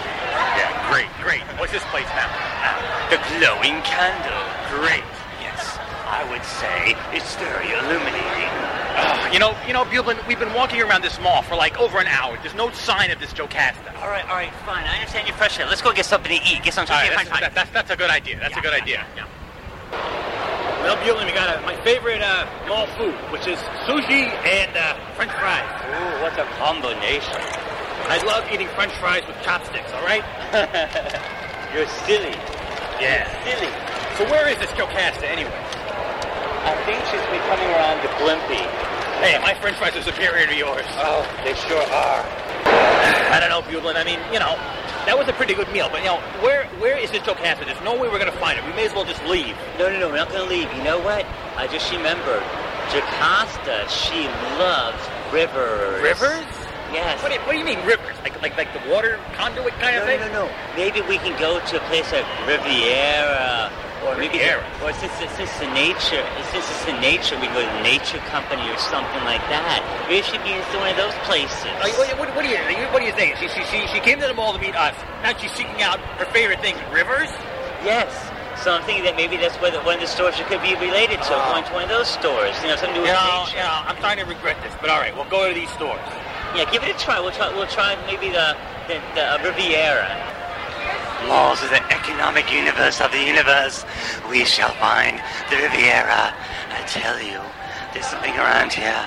[0.56, 1.42] Yeah, great, great.
[1.59, 2.28] What's this place now?
[3.10, 4.42] The glowing candle.
[4.80, 5.04] Great.
[5.40, 5.76] Yes,
[6.09, 8.52] I would say it's very illuminating.
[8.94, 11.98] Uh, you know, you know, Beublin, we've been walking around this mall for like over
[11.98, 12.38] an hour.
[12.42, 13.94] There's no sign of this Jocasta.
[14.00, 14.84] All right, all right, fine.
[14.84, 15.70] I understand you're frustrated.
[15.70, 16.62] Let's go get something to eat.
[16.62, 17.16] Get something to right, eat.
[17.16, 18.38] that's, that, that's, that's a good idea.
[18.38, 19.06] That's a good idea.
[20.82, 24.98] Well, Beublin, we got a, my favorite uh, mall food, which is sushi and uh,
[25.14, 25.62] French fries.
[25.86, 27.38] Ooh, what a combination.
[28.10, 29.92] I love eating French fries with chopsticks.
[29.94, 30.26] All right?
[31.72, 32.34] You're silly.
[32.98, 33.30] Yeah.
[33.46, 33.70] Silly.
[34.18, 35.54] So where is this Jocasta anyway?
[36.66, 38.66] I think she's been coming around the Blimpie.
[39.22, 40.86] Hey, my French fries are superior to yours.
[40.98, 42.26] Oh, they sure are.
[43.32, 43.97] I don't know, Beublin.
[43.97, 44.57] I mean, you know,
[45.07, 47.65] that was a pretty good meal, but you know, where where is this Jocasta?
[47.65, 48.65] There's no way we're gonna find it.
[48.65, 49.57] We may as well just leave.
[49.78, 50.73] No, no, no, we're not going to leave.
[50.77, 51.24] You know what?
[51.57, 52.43] I just remembered.
[52.93, 54.27] Jocasta, she
[54.61, 55.01] loves
[55.32, 56.03] rivers.
[56.03, 56.44] Rivers?
[56.93, 57.23] Yes.
[57.23, 58.15] What do, you, what do you mean rivers?
[58.23, 60.20] Like like like the water conduit kind No, of thing?
[60.20, 60.53] no, no, no.
[60.77, 63.73] Maybe we can go to a place like Riviera.
[64.03, 64.66] Or maybe Riviera.
[64.83, 68.66] or since it's, since the nature, since it's the nature, we go to Nature Company
[68.66, 69.79] or something like that.
[70.11, 71.70] Maybe she be in one of those places.
[71.79, 72.59] Like, what, what, do you
[72.91, 73.39] what do you think?
[73.39, 74.99] She, she she she came to the mall to meet us.
[75.23, 77.31] Now she's seeking out her favorite thing, rivers.
[77.87, 78.11] Yes.
[78.62, 80.74] So I'm thinking that maybe that's where the, one of the stores she could be
[80.79, 81.51] related to, Oh.
[81.55, 82.55] going to one of those stores.
[82.62, 83.59] You know, something to do You with know, nature.
[83.59, 86.03] you know, I'm starting to regret this, but all right, we'll go to these stores.
[86.59, 87.19] Yeah, give it a try.
[87.23, 87.49] We'll try.
[87.55, 88.55] We'll try maybe the
[88.91, 90.11] the, the uh, Riviera.
[91.28, 93.85] Malls is the economic universe of the universe.
[94.31, 95.20] We shall find
[95.51, 96.35] the Riviera.
[96.35, 97.40] I tell you,
[97.93, 99.05] there's something around here.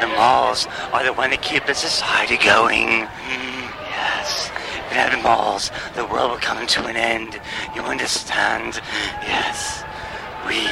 [0.00, 3.08] The malls are the one that keep the society going.
[3.08, 4.50] Mm, yes.
[4.88, 7.40] Without the malls, the world will come to an end.
[7.74, 8.80] You understand?
[9.24, 9.84] Yes.
[10.46, 10.68] We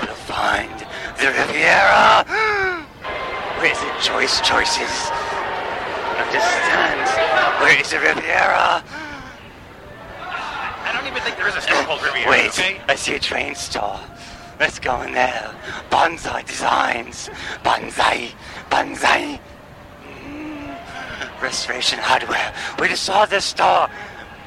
[0.00, 0.72] will find
[1.18, 2.24] The Riviera!
[3.58, 5.10] Where is it, choice choices?
[6.16, 7.04] Understand?
[7.60, 8.82] Where is the Riviera?
[11.00, 12.28] I don't even think there is a store called Riviera.
[12.28, 12.78] Wait, okay?
[12.86, 13.98] I see a train store.
[14.58, 15.50] Let's go in there.
[15.88, 17.30] Bonsai designs.
[17.64, 18.32] Bonsai.
[18.68, 19.40] Bonsai.
[20.04, 21.40] Mm.
[21.40, 22.52] Restoration hardware.
[22.78, 23.88] We just saw this store.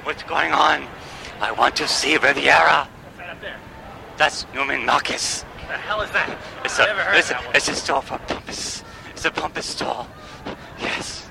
[0.04, 0.86] What's going on?
[1.42, 2.88] I want to see Riviera.
[2.88, 3.58] What's that up there?
[4.18, 5.42] That's Neiman Marcus.
[5.42, 6.38] What the hell is that?
[6.64, 8.84] It's I've a, never heard it's, of a, it's a store for pumpers.
[9.10, 10.06] It's a pumper store.
[10.80, 11.23] Yes.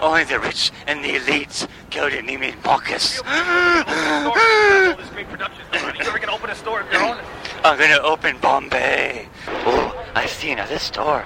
[0.00, 3.20] Only the rich and the elites go to Neiman Marcus.
[3.26, 6.14] all this great production stuff.
[6.14, 7.18] Are gonna open a store of your own?
[7.64, 9.28] I'm gonna open Bombay.
[9.48, 11.24] Oh, I see another store.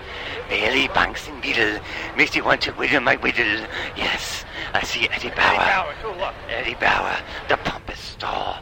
[0.48, 1.80] Bailey Banks and Biddle
[2.16, 3.66] makes you want to whittle my whittle.
[3.96, 5.56] Yes, I see Eddie Bauer.
[5.58, 6.34] Power, too, look.
[6.50, 7.16] Eddie Bauer,
[7.48, 8.56] the pompous store.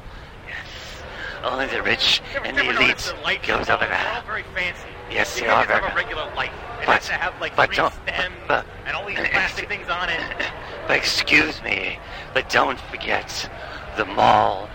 [0.47, 1.03] Yes,
[1.45, 4.82] only the rich and the elites uh, the goes over all very fancy.
[5.11, 6.53] Yes, you they are have very- regular light.
[6.81, 9.69] It But- has to have like but three don't- stems but- and all these plastic
[9.69, 10.20] things on it.
[10.86, 12.01] But excuse me,
[12.35, 13.48] but don't forget,
[13.97, 14.69] the mall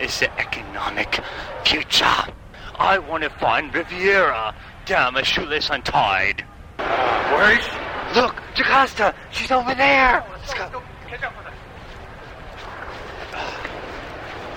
[0.00, 1.20] is the economic
[1.64, 2.06] future.
[2.78, 4.54] I want to find Riviera.
[4.86, 6.42] Damn, a shoelace untied.
[6.78, 8.18] Where is she?
[8.18, 10.24] Look, Jocasta, she's over there.
[10.30, 10.82] Let's go.
[11.08, 11.52] Catch up with her.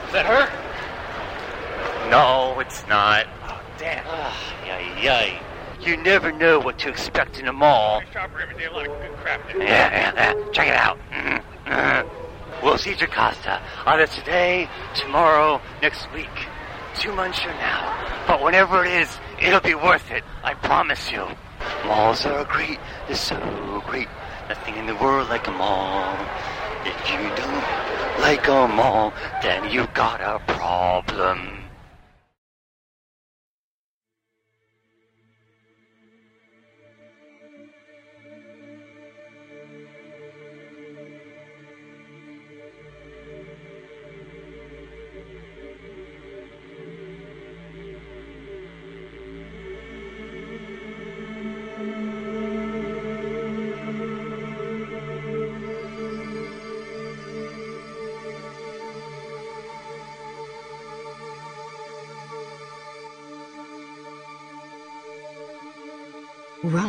[0.08, 0.50] Is that her?
[2.10, 3.26] No, it's not.
[3.50, 4.06] Oh, damn.
[4.08, 5.40] Ah, yay, yay.
[5.82, 8.02] You never know what to expect in a mall.
[8.08, 8.66] I shop for every day.
[8.66, 9.58] A lot of good crap there.
[9.64, 10.52] Yeah, yeah, yeah.
[10.52, 10.98] Check it out.
[11.12, 12.10] Mhm, mhm.
[12.62, 16.30] We'll see Jocasta either today, tomorrow, next week,
[17.00, 18.24] two months from now.
[18.28, 19.10] But whenever it is,
[19.42, 20.24] it'll be worth it.
[20.44, 21.26] I promise you.
[21.86, 22.80] Malls are great.
[23.08, 24.08] They're so great.
[24.50, 26.16] Nothing in the world like a mall.
[26.86, 31.51] If you don't like a mall, then you've got a problem.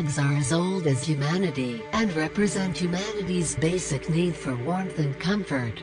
[0.02, 5.80] Rugs are as old as humanity and represent humanity's basic need for warmth and comfort.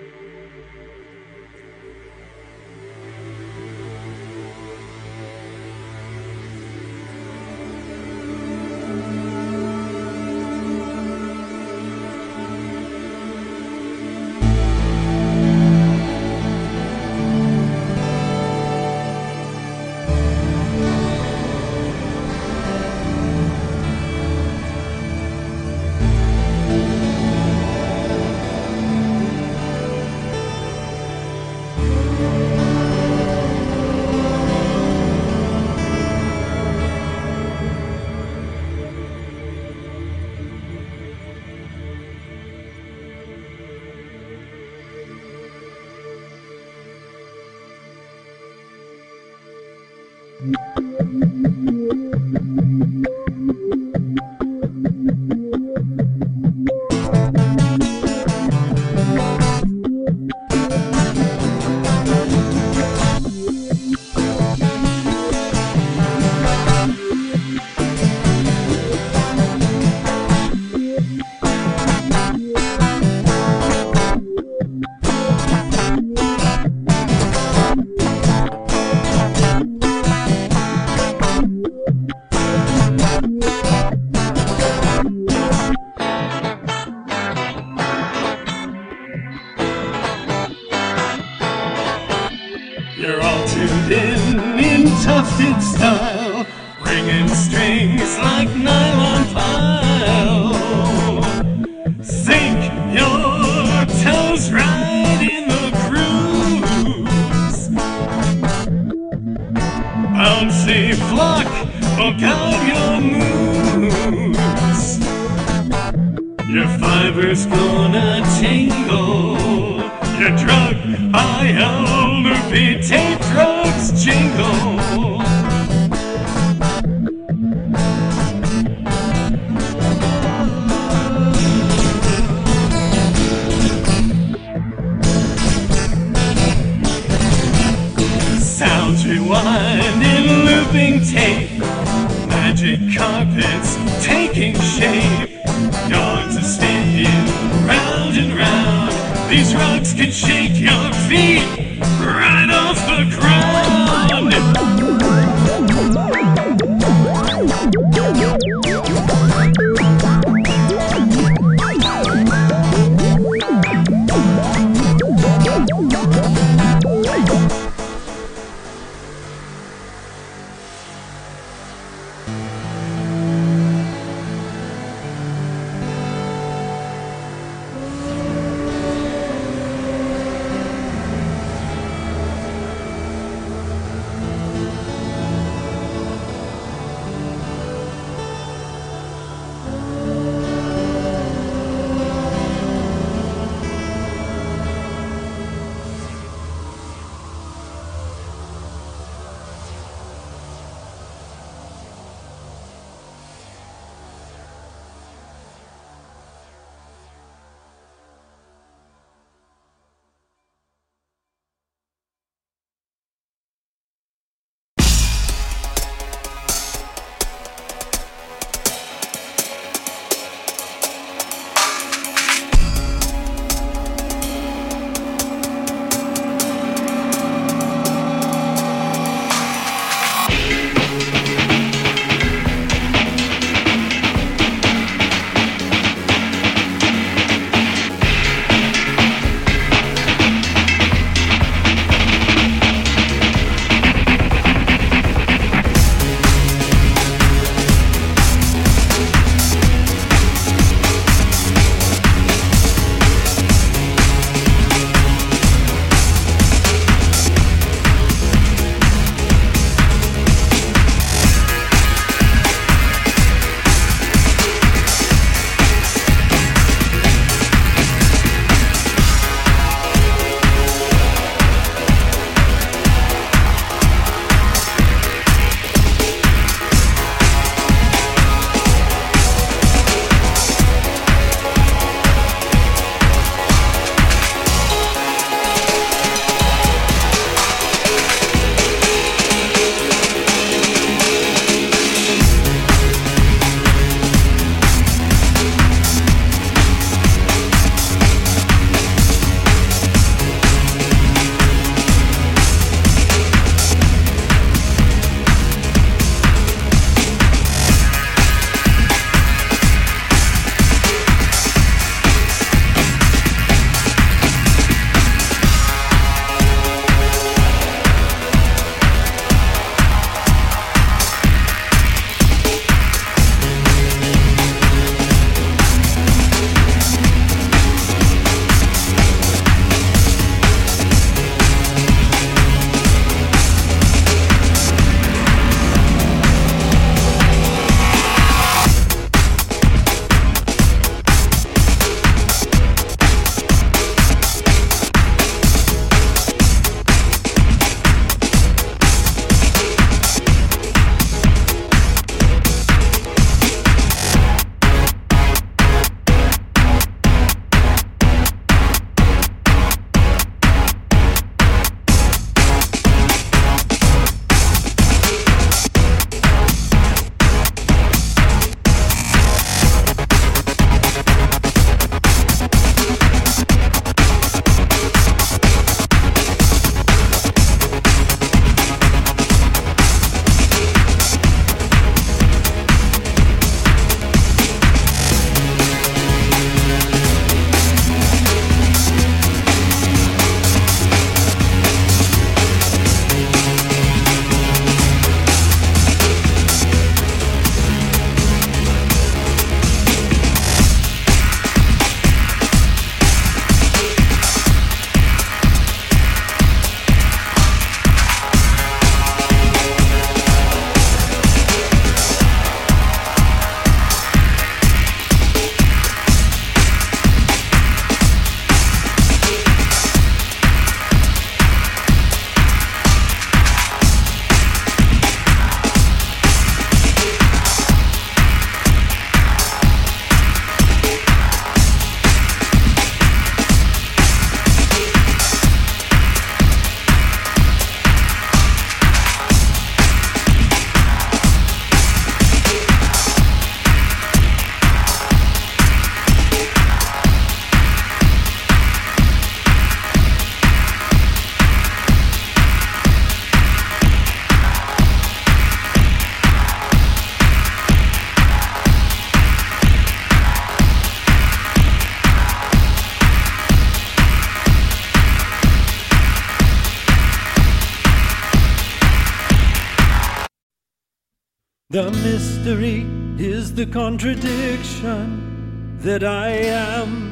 [473.72, 477.09] Contradiction that I am.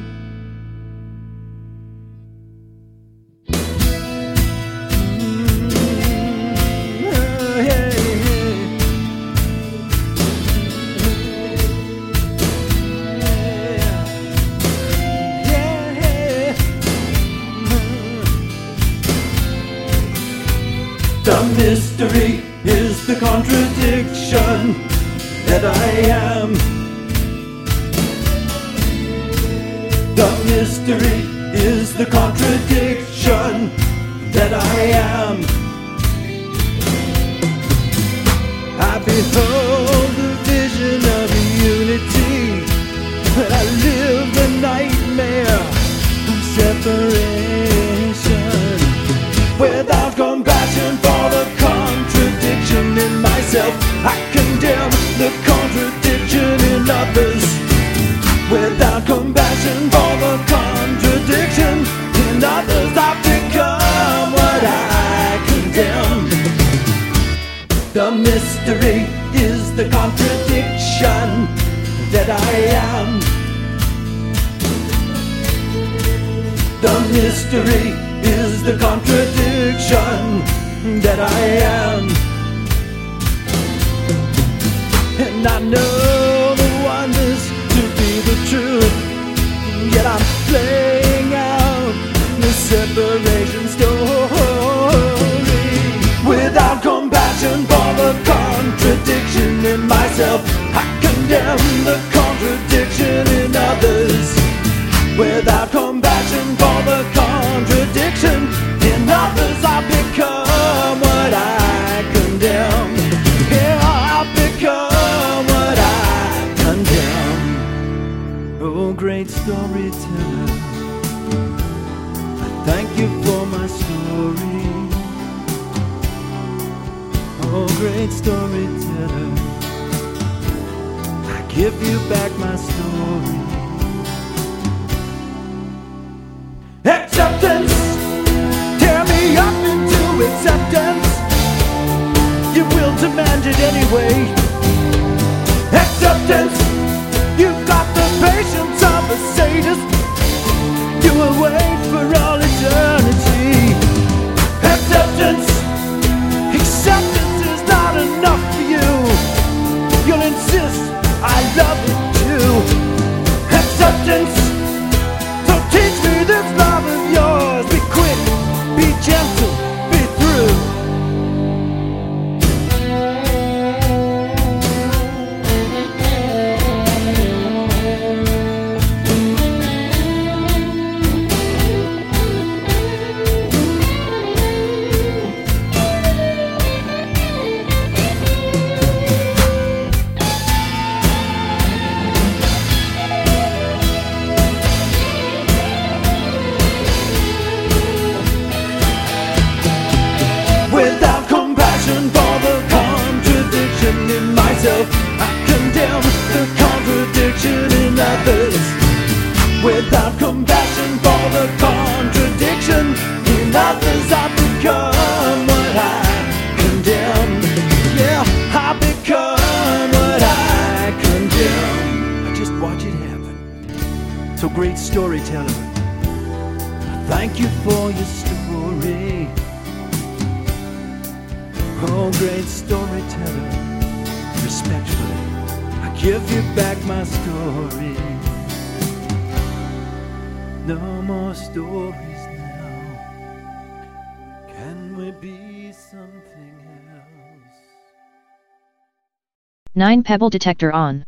[249.88, 251.02] 9 Pebble Detector on.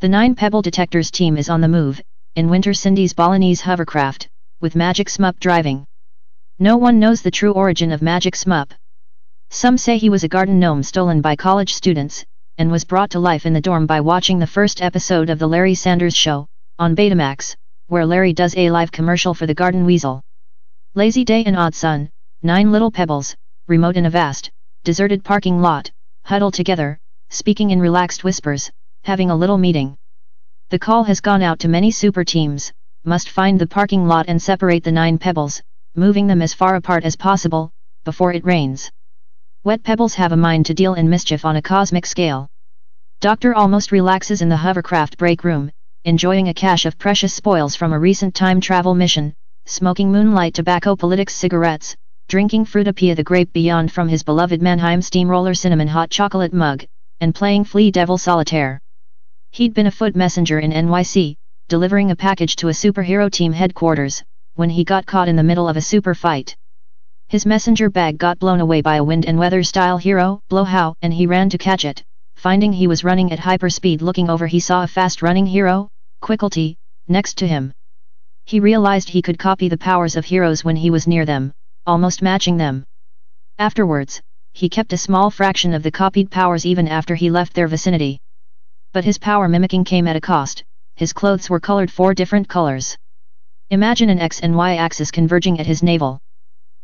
[0.00, 2.02] The 9 Pebble Detectors team is on the move,
[2.34, 4.28] in Winter Cindy's Balinese hovercraft,
[4.60, 5.84] with Magic Smup driving.
[6.58, 8.74] No one knows the true origin of Magic Smup.
[9.50, 12.24] Some say he was a garden gnome stolen by college students,
[12.58, 15.46] and was brought to life in the dorm by watching the first episode of The
[15.46, 16.48] Larry Sanders Show,
[16.80, 17.54] on Betamax,
[17.86, 20.20] where Larry does a live commercial for the garden weasel.
[20.96, 22.10] Lazy day and odd sun,
[22.42, 23.36] nine little pebbles,
[23.68, 24.50] remote in a vast,
[24.82, 25.92] deserted parking lot,
[26.24, 26.98] huddle together,
[27.30, 28.70] speaking in relaxed whispers,
[29.04, 29.96] having a little meeting.
[30.70, 32.72] The call has gone out to many super teams,
[33.04, 35.62] must find the parking lot and separate the nine pebbles,
[35.94, 37.70] moving them as far apart as possible,
[38.04, 38.90] before it rains.
[39.62, 42.48] Wet pebbles have a mind to deal in mischief on a cosmic scale.
[43.20, 45.70] Doctor almost relaxes in the hovercraft break room,
[46.04, 49.34] enjoying a cache of precious spoils from a recent time travel mission,
[49.66, 51.94] smoking moonlight tobacco politics cigarettes,
[52.28, 56.84] drinking Frutopia the grape beyond from his beloved Mannheim steamroller cinnamon hot chocolate mug,
[57.20, 58.80] and playing Flea Devil Solitaire.
[59.50, 61.36] He'd been a foot messenger in NYC,
[61.68, 64.22] delivering a package to a superhero team headquarters,
[64.54, 66.56] when he got caught in the middle of a super fight.
[67.28, 71.12] His messenger bag got blown away by a wind and weather style hero, Blowhow, and
[71.14, 72.02] he ran to catch it.
[72.34, 75.88] Finding he was running at hyperspeed looking over he saw a fast running hero,
[76.22, 76.76] Quicklety,
[77.06, 77.72] next to him.
[78.46, 81.52] He realized he could copy the powers of heroes when he was near them,
[81.86, 82.84] almost matching them.
[83.58, 84.20] Afterwards,
[84.52, 88.18] he kept a small fraction of the copied powers even after he left their vicinity.
[88.92, 90.64] But his power mimicking came at a cost,
[90.96, 92.96] his clothes were colored four different colors.
[93.70, 96.18] Imagine an X and Y axis converging at his navel.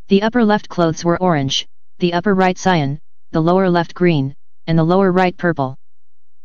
[0.08, 1.66] The upper left clothes were orange,
[1.98, 3.00] the upper right cyan,
[3.32, 4.34] the lower left green,
[4.66, 5.76] and the lower right purple.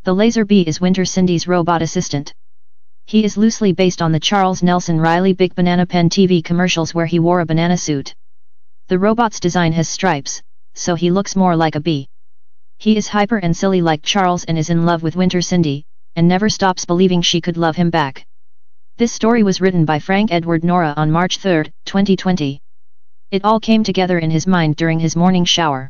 [0.03, 2.33] The Laser Bee is Winter Cindy's robot assistant.
[3.05, 7.05] He is loosely based on the Charles Nelson Reilly Bic Banana Pen TV commercials where
[7.05, 8.15] he wore a banana suit.
[8.87, 10.41] The robot's design has stripes,
[10.73, 12.07] so he looks more like a bee.
[12.77, 15.85] He is hyper and silly like Charles and is in love with Winter Cindy,
[16.15, 18.25] and never stops believing she could love him back.
[18.97, 22.59] This story was written by Frank Edward Nora on March 3, 2020.
[23.31, 25.89] It all came together in his mind during his morning shower.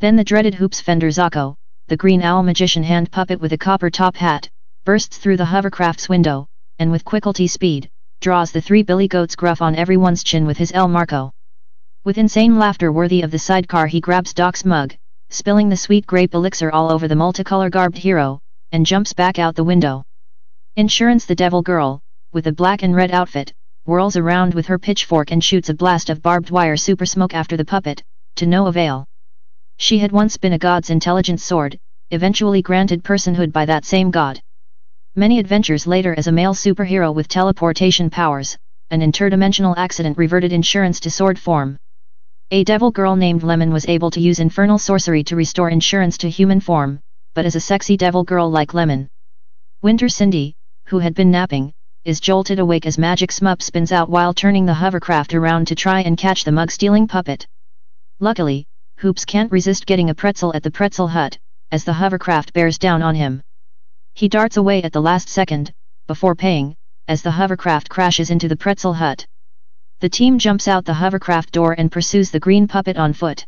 [0.00, 1.54] Then the dreaded Hoops Fender Zako,
[1.88, 4.48] the green owl magician hand puppet with a copper top hat,
[4.84, 6.46] bursts through the hovercraft's window,
[6.78, 7.88] and with quicklety speed,
[8.20, 11.32] draws the three billy goats gruff on everyone's chin with his El Marko.
[12.08, 14.94] With insane laughter worthy of the sidecar he grabs Doc's mug,
[15.28, 18.40] spilling the sweet grape elixir all over the multicolor garbed hero,
[18.72, 20.04] and jumps back out the window.
[20.76, 22.00] Insurance the devil girl,
[22.32, 23.52] with a black and red outfit,
[23.84, 27.58] whirls around with her pitchfork and shoots a blast of barbed wire super smoke after
[27.58, 28.02] the puppet,
[28.36, 29.04] to no avail.
[29.76, 31.78] She had once been a god's intelligent sword,
[32.10, 34.40] eventually granted personhood by that same god.
[35.14, 38.56] Many adventures later as a male superhero with teleportation powers,
[38.88, 41.76] an interdimensional accident reverted insurance to sword form.
[42.50, 46.30] A devil girl named Lemon was able to use infernal sorcery to restore insurance to
[46.30, 47.00] human form,
[47.34, 49.06] but as a sexy devil girl like Lemon.
[49.82, 50.54] Winter Cindy,
[50.86, 51.74] who had been napping,
[52.06, 56.00] is jolted awake as magic smup spins out while turning the hovercraft around to try
[56.00, 57.46] and catch the mug-stealing puppet.
[58.18, 58.66] Luckily,
[58.96, 61.36] Hoops can't resist getting a pretzel at the pretzel hut,
[61.70, 63.42] as the hovercraft bears down on him.
[64.14, 65.70] He darts away at the last second,
[66.06, 66.76] before paying,
[67.08, 69.26] as the hovercraft crashes into the pretzel hut.
[70.00, 73.44] The team jumps out the hovercraft door and pursues the green puppet on foot.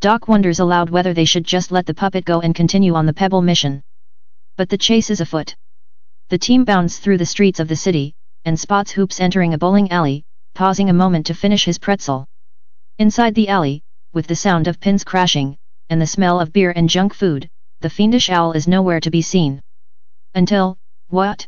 [0.00, 3.14] Doc wonders aloud whether they should just let the puppet go and continue on the
[3.14, 3.82] Pebble mission.
[4.58, 5.56] But the chase is afoot.
[6.28, 9.90] The team bounds through the streets of the city, and spots Hoops entering a bowling
[9.90, 10.22] alley,
[10.54, 12.26] pausing a moment to finish his pretzel.
[12.98, 13.82] Inside the alley,
[14.12, 15.56] with the sound of pins crashing,
[15.88, 17.48] and the smell of beer and junk food,
[17.80, 19.62] the fiendish owl is nowhere to be seen.
[20.34, 20.76] Until,
[21.08, 21.46] what?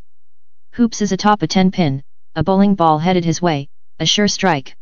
[0.73, 2.03] Hoops is atop a 10 pin,
[2.35, 3.69] a bowling ball headed his way,
[4.03, 4.75] a sure strike.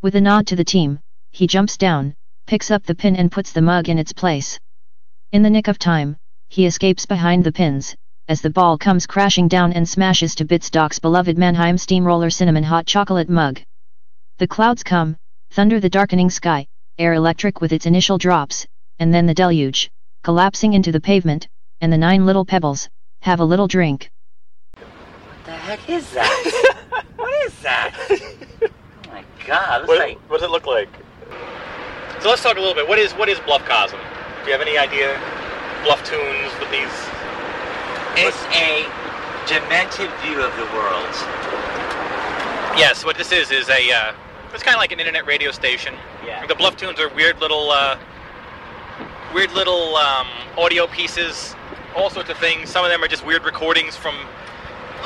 [0.00, 0.98] With a nod to the team,
[1.30, 2.14] he jumps down,
[2.46, 4.58] picks up the pin and puts the mug in its place.
[5.30, 6.16] In the nick of time,
[6.48, 7.94] he escapes behind the pins,
[8.28, 12.64] as the ball comes crashing down and smashes to bits Doc's beloved Mannheim Steamroller Cinnamon
[12.64, 13.60] Hot Chocolate mug.
[14.38, 15.18] The clouds come,
[15.50, 16.66] thunder the darkening sky,
[16.96, 18.66] air electric with its initial drops,
[18.98, 19.90] and then the deluge,
[20.22, 21.46] collapsing into the pavement,
[21.82, 22.88] and the nine little pebbles,
[23.20, 24.10] have a little drink.
[25.66, 27.02] The heck is that?
[27.16, 27.92] what is that?
[28.08, 28.68] Oh
[29.10, 30.88] my god, What, like what does it look like?
[32.20, 32.86] So let's talk a little bit.
[32.86, 33.98] What is what is Bluff Cosm?
[33.98, 35.18] Do you have any idea?
[35.82, 36.94] Blufftoons with these.
[38.14, 38.86] it's a
[39.50, 41.10] demented view of the world.
[42.78, 43.90] Yes, what this is is a.
[43.90, 44.12] Uh,
[44.54, 45.94] it's kind of like an internet radio station.
[46.24, 46.46] Yeah.
[46.46, 47.98] The Blufftoons are weird little, uh,
[49.34, 51.56] weird little um, audio pieces,
[51.96, 52.70] all sorts of things.
[52.70, 54.14] Some of them are just weird recordings from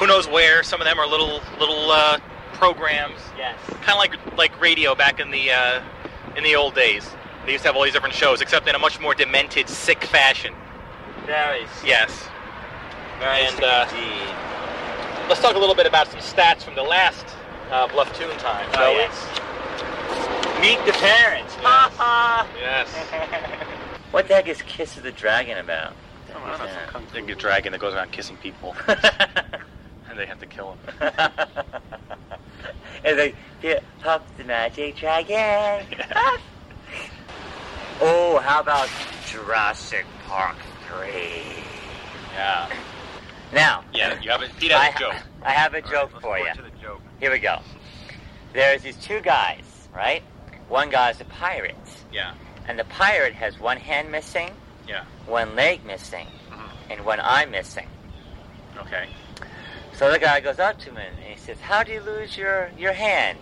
[0.01, 0.65] who knows where.
[0.65, 2.19] Some of them are little little uh,
[2.55, 3.21] programs.
[3.37, 3.57] Yes.
[3.83, 5.83] Kind of like like radio back in the uh,
[6.37, 7.09] in the old days.
[7.47, 10.03] They used to have all these different shows, except in a much more demented, sick
[10.05, 10.53] fashion.
[11.27, 12.27] Very Yes.
[13.19, 14.35] very And, uh, indeed.
[15.29, 17.25] Let's talk a little bit about some stats from the last
[17.71, 18.67] uh, Blufftoon time.
[18.71, 18.99] Oh, shall we?
[18.99, 20.61] yes.
[20.61, 21.55] Meet the parents.
[21.55, 22.49] Ha ha.
[22.59, 23.67] Yes.
[24.11, 25.93] What the heck is Kiss of the Dragon about?
[26.29, 28.75] I don't know, some kind of dragon that goes around kissing people,
[30.11, 30.79] and they have to kill him.
[33.05, 35.87] and they get Puff the Magic Dragon.
[38.01, 38.89] oh, how about
[39.27, 40.57] Jurassic Park
[40.89, 41.09] 3?
[42.35, 42.69] Yeah.
[43.53, 45.17] Now, Yeah, you have a beat out I, a joke.
[45.43, 46.53] I have a joke for you.
[46.55, 47.01] To the joke.
[47.21, 47.59] Here we go.
[48.53, 50.23] There's these two guys, right?
[50.69, 51.77] One guy's a pirate,
[52.13, 52.35] Yeah.
[52.69, 54.51] and the pirate has one hand missing,
[54.89, 55.05] Yeah.
[55.27, 56.69] one leg missing, Mhm.
[56.91, 57.89] and one eye missing.
[58.79, 59.09] Okay.
[60.01, 62.71] So the guy goes up to him and he says, How do you lose your,
[62.79, 63.37] your hand?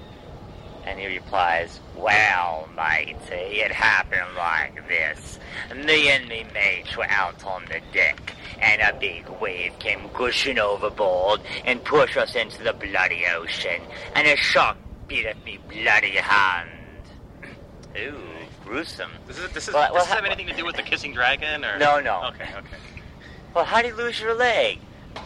[0.84, 5.38] And he replies, Well, matey, it happened like this.
[5.72, 10.58] Me and me mates were out on the deck, and a big wave came gushing
[10.58, 13.80] overboard and pushed us into the bloody ocean,
[14.16, 14.76] and a shark
[15.06, 16.70] beat at me bloody hand.
[17.98, 18.18] Ooh,
[18.64, 19.12] gruesome.
[19.28, 21.14] Does this, this, is, Well, does well, this have anything to do with the kissing
[21.14, 21.64] dragon?
[21.64, 22.24] Or No, no.
[22.30, 22.76] Okay, okay.
[23.54, 24.80] Well, how do you lose your leg?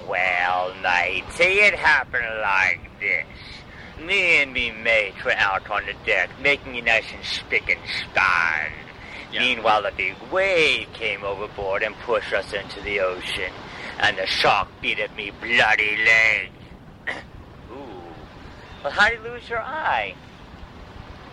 [0.09, 3.27] Well, matey, it happened like this.
[4.01, 7.81] Me and me mates were out on the deck, making it nice and spick and
[8.11, 8.73] span.
[9.33, 13.53] Meanwhile, a big wave came overboard and pushed us into the ocean,
[13.99, 16.51] and the shark beat at me bloody leg.
[17.73, 18.03] Ooh.
[18.83, 20.15] Well, how do you lose your eye?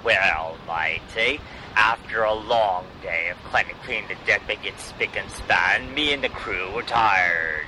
[0.03, 1.41] Well, matey,
[1.75, 6.13] after a long day of cleaning, cleaning the deck, making it spick and span, me
[6.13, 7.65] and the crew were tired.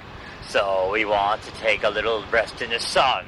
[0.49, 3.26] So we want to take a little rest in the sun.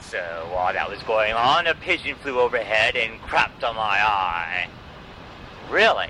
[0.00, 0.18] So
[0.52, 4.68] while that was going on, a pigeon flew overhead and crapped on my eye.
[5.70, 6.08] Really?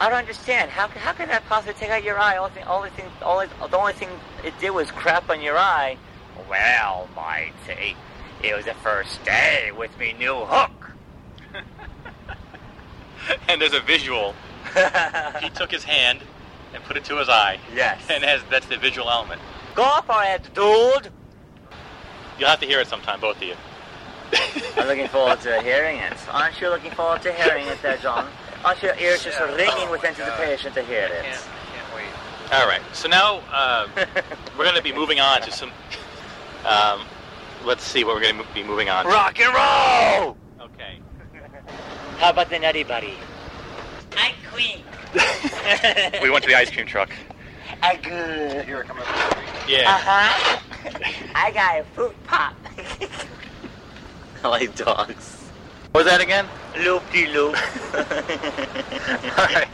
[0.00, 0.70] I don't understand.
[0.70, 2.36] How, how can that possibly take out your eye?
[2.36, 4.08] Only thing, only thing, only, the only thing
[4.42, 5.96] it did was crap on your eye.
[6.48, 7.96] Well, mighty,
[8.42, 10.92] it was the first day with me new hook.
[13.48, 14.34] and there's a visual.
[15.40, 16.20] he took his hand
[16.74, 17.58] and put it to his eye.
[17.74, 18.02] Yes.
[18.10, 19.40] And has that's the visual element.
[19.74, 21.12] Go for it, dude.
[22.38, 23.54] You'll have to hear it sometime, both of you.
[24.76, 26.16] I'm looking forward to hearing it.
[26.30, 28.28] Aren't you looking forward to hearing it there, John?
[28.64, 31.24] Aren't your ears just ringing with anticipation to hear it?
[31.24, 32.54] Can't, I can't wait.
[32.54, 32.80] All right.
[32.92, 33.88] So now uh,
[34.58, 35.70] we're going to be moving on to some.
[36.64, 37.02] Um,
[37.64, 39.04] let's see what we're going to be moving on.
[39.04, 39.10] to.
[39.10, 40.36] Rock and roll!
[40.60, 40.98] Okay.
[42.18, 43.14] How about the Nutty Buddy?
[44.16, 44.84] I queen.
[46.22, 47.10] We went to the ice cream truck.
[47.82, 48.64] I good.
[48.64, 49.04] Here, come Uh
[49.68, 49.98] Yeah.
[50.00, 50.58] huh.
[51.34, 52.54] I got a fruit pop.
[54.44, 55.38] I like dogs.
[55.92, 56.46] What was that again?
[56.78, 57.54] Loop de loop.
[57.94, 59.68] All right.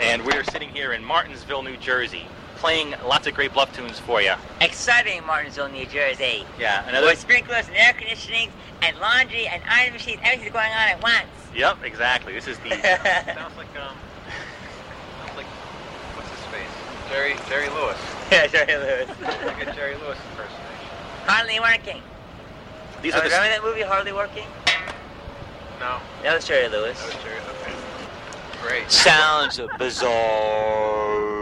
[0.00, 2.26] And we're sitting here in Martinsville, New Jersey,
[2.56, 4.34] playing lots of great Blufftoons for you.
[4.60, 6.44] Exciting, Martinsville, New Jersey.
[6.58, 6.86] Yeah.
[6.88, 7.06] Another.
[7.06, 8.50] With sprinklers and air conditioning
[8.82, 11.26] and laundry and iron machines, everything's going on at once.
[11.54, 11.78] Yep.
[11.84, 12.32] Exactly.
[12.34, 12.68] This is the.
[12.70, 13.96] Sounds like um,
[15.18, 15.46] sounds like
[16.14, 16.68] what's his face?
[17.08, 17.98] Jerry Jerry Lewis.
[18.32, 19.08] yeah, Jerry Lewis.
[19.44, 20.88] like a Jerry Lewis impersonation.
[21.26, 22.02] Hardly working.
[23.02, 24.46] These oh, are the- remember that movie, Hardly Working?
[25.78, 26.98] No, That was Jerry Lewis.
[26.98, 27.38] that was Jerry.
[27.62, 27.74] Okay,
[28.62, 28.90] great.
[28.90, 31.36] Sounds bizarre.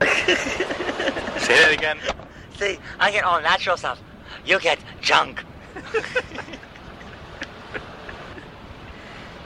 [0.00, 1.98] Say that again.
[2.58, 4.00] See, I get all natural stuff.
[4.44, 5.44] You get junk.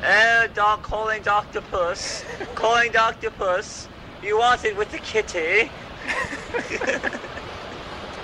[0.05, 1.61] Oh, dog calling Dr.
[1.63, 2.25] Puss.
[2.55, 3.31] Calling Dr.
[3.31, 3.89] Puss.
[4.23, 5.71] You want it with the kitty.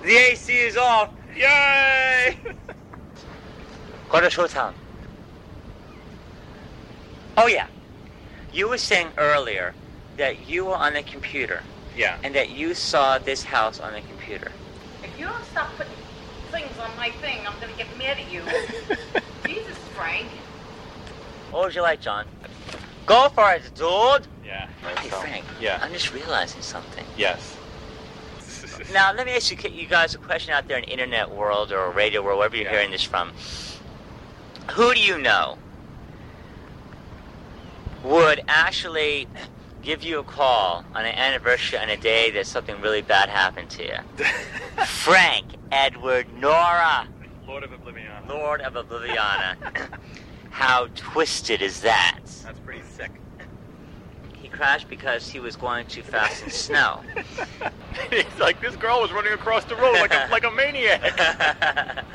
[0.03, 1.09] The AC is off.
[1.35, 2.37] Yay!
[4.09, 4.73] Go to Showtown.
[7.37, 7.67] Oh yeah.
[8.51, 9.73] You were saying earlier
[10.17, 11.61] that you were on the computer
[11.95, 12.17] Yeah.
[12.23, 14.51] and that you saw this house on the computer.
[15.03, 15.93] If you don't stop putting
[16.51, 18.41] things on my thing, I'm gonna get mad at you.
[19.45, 20.27] Jesus, Frank.
[21.51, 22.25] What would you like, John?
[23.05, 24.27] Go for it, dude!
[24.45, 24.67] Yeah.
[24.97, 25.45] Hey, Frank.
[25.59, 25.79] Yeah.
[25.81, 27.05] I'm just realizing something.
[27.17, 27.55] Yes.
[28.93, 31.71] Now, let me ask you, you guys a question out there in the internet world
[31.71, 33.31] or radio world, wherever you're hearing this from.
[34.71, 35.57] Who do you know
[38.03, 39.27] would actually
[39.83, 43.69] give you a call on an anniversary on a day that something really bad happened
[43.71, 44.25] to you?
[44.85, 47.07] Frank Edward Nora,
[47.47, 48.11] Lord of Oblivion.
[48.27, 49.55] Lord of Obliviana.
[50.49, 52.19] How twisted is that?
[52.43, 53.11] That's pretty sick.
[54.33, 57.01] He crashed because he was going too fast in snow.
[58.11, 61.01] it's like this girl was running across the road like a, like a maniac.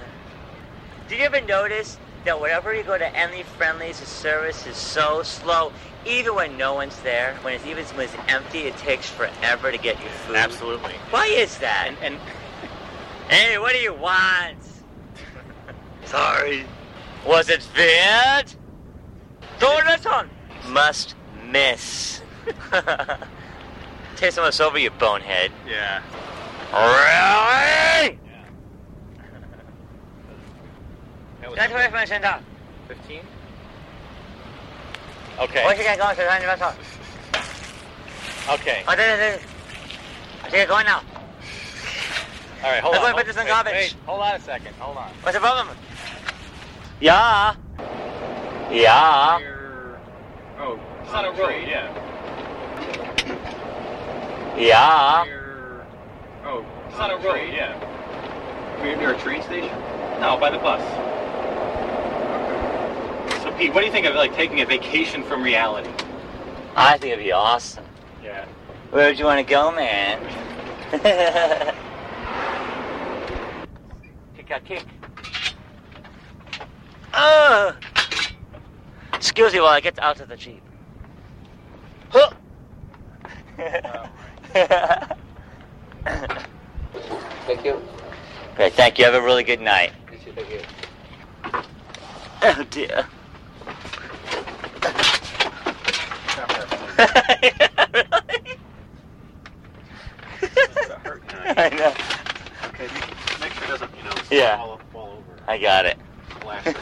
[1.09, 5.23] Did you ever notice that whenever you go to any Friendly's, the service is so
[5.23, 5.73] slow,
[6.07, 9.79] even when no one's there, when it's even when it's empty, it takes forever to
[9.79, 10.37] get your food.
[10.37, 10.95] Absolutely.
[11.11, 11.89] Why is that?
[11.89, 12.19] And, and
[13.29, 14.59] Hey, what do you want?
[16.05, 16.65] Sorry.
[17.27, 18.53] Was it weird?
[19.59, 20.29] Don't listen.
[20.69, 21.15] Must
[21.51, 22.21] miss.
[24.17, 25.51] Taste almost over, you bonehead.
[25.67, 26.03] Yeah.
[26.73, 28.19] Really?
[31.43, 31.49] Yeah.
[31.57, 32.05] that away from my
[32.89, 33.21] 15?
[35.41, 35.65] Okay.
[35.65, 36.11] Where oh, should I go?
[36.11, 36.27] Okay.
[38.87, 38.95] I
[40.69, 41.03] going now.
[42.63, 43.13] All right, hold I'm on.
[43.13, 43.75] going to put this in wait, garbage.
[43.75, 44.75] Wait, hold on a second.
[44.77, 45.11] Hold on.
[45.23, 45.77] What's the problem?
[47.01, 47.55] Yeah.
[48.71, 49.39] Yeah.
[50.59, 51.69] Oh, it's not a oh, road.
[51.69, 51.93] Yeah.
[54.57, 55.25] Yeah.
[56.45, 57.53] Oh, it's not a road.
[57.53, 58.81] Yeah.
[58.81, 59.77] We're near a train station.
[60.21, 60.81] No, by the bus.
[63.43, 65.91] So Pete, what do you think of like taking a vacation from reality?
[66.77, 67.85] I think it'd be awesome.
[68.23, 68.47] Yeah.
[68.91, 70.21] Where would you want to go, man?
[74.61, 74.85] kick kick.
[77.13, 77.77] Oh!
[79.15, 80.63] Excuse me while I get out of the jeep.
[82.11, 82.31] Huh.
[87.47, 87.81] Thank you.
[88.57, 89.05] Great, thank you.
[89.05, 89.93] Have a really good night.
[90.09, 90.61] Thank you.
[92.43, 93.07] Oh dear.
[101.57, 101.93] I know.
[102.69, 102.89] Okay,
[103.41, 104.57] make sure it doesn't, Yeah.
[104.57, 105.41] fall, fall over.
[105.47, 105.99] I got it.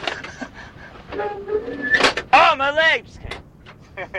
[2.35, 3.19] Oh, my legs!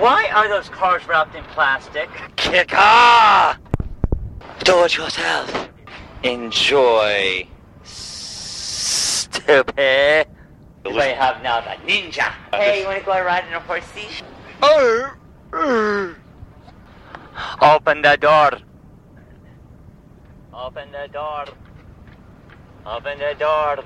[0.00, 2.08] Why are those cars wrapped in plastic?
[2.34, 3.56] Kicker!
[4.64, 5.70] Do it yourself.
[6.24, 7.46] Enjoy.
[7.84, 9.76] Stupid.
[10.86, 12.32] I have now the ninja.
[12.52, 14.08] Hey, you want to go ride in a horsey?
[14.60, 15.14] Oh.
[17.62, 18.50] Open the door.
[20.56, 21.44] Open the door.
[22.86, 23.84] Open the door.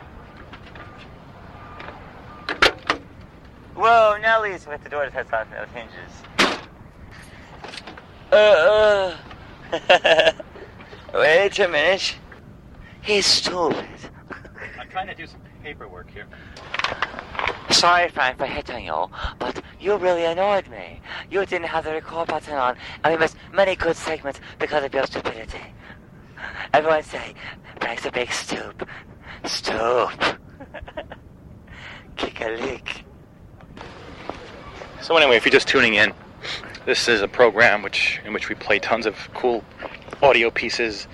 [3.75, 6.13] Whoa, Nellie's with the door that has on those hinges.
[8.31, 9.17] Uh,
[9.73, 10.33] uh.
[11.15, 12.17] Wait a minute.
[13.01, 13.87] He's stupid.
[14.79, 16.27] I'm trying to do some paperwork here.
[17.71, 19.07] Sorry, Frank, for hitting you,
[19.39, 21.01] but you really annoyed me.
[21.31, 24.93] You didn't have the record button on, and we missed many good segments because of
[24.93, 25.61] your stupidity.
[26.73, 27.35] Everyone say,
[27.81, 28.89] Frank's a big stoop.
[29.45, 30.11] Stoop.
[32.17, 33.05] Kick a lick.
[35.01, 36.13] So anyway, if you're just tuning in,
[36.85, 39.65] this is a program which in which we play tons of cool
[40.23, 41.07] audio pieces,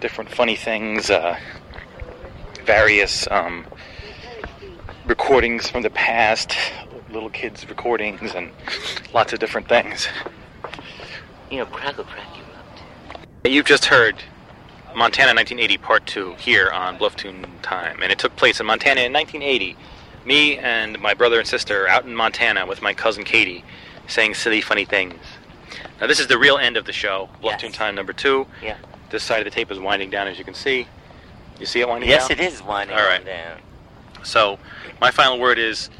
[0.00, 1.38] different funny things, uh,
[2.64, 3.66] various um,
[5.06, 6.52] recordings from the past,
[7.10, 8.50] little kids' recordings, and
[9.12, 10.08] lots of different things.
[11.50, 13.26] You know, crackle crack you up.
[13.44, 14.16] You've just heard
[14.96, 19.12] Montana 1980 Part 2 here on Blufftoon Time, and it took place in Montana in
[19.12, 19.76] 1980.
[20.24, 23.62] Me and my brother and sister out in Montana with my cousin Katie
[24.08, 25.20] saying silly, funny things.
[26.00, 28.46] Now, this is the real end of the show, Blufftoon Time number 2.
[28.62, 28.78] Yeah.
[29.10, 30.86] This side of the tape is winding down, as you can see.
[31.60, 32.38] You see it winding Yes, down?
[32.38, 33.22] Yes, it is winding All right.
[33.22, 33.58] down.
[34.22, 34.58] So,
[34.98, 35.90] my final word is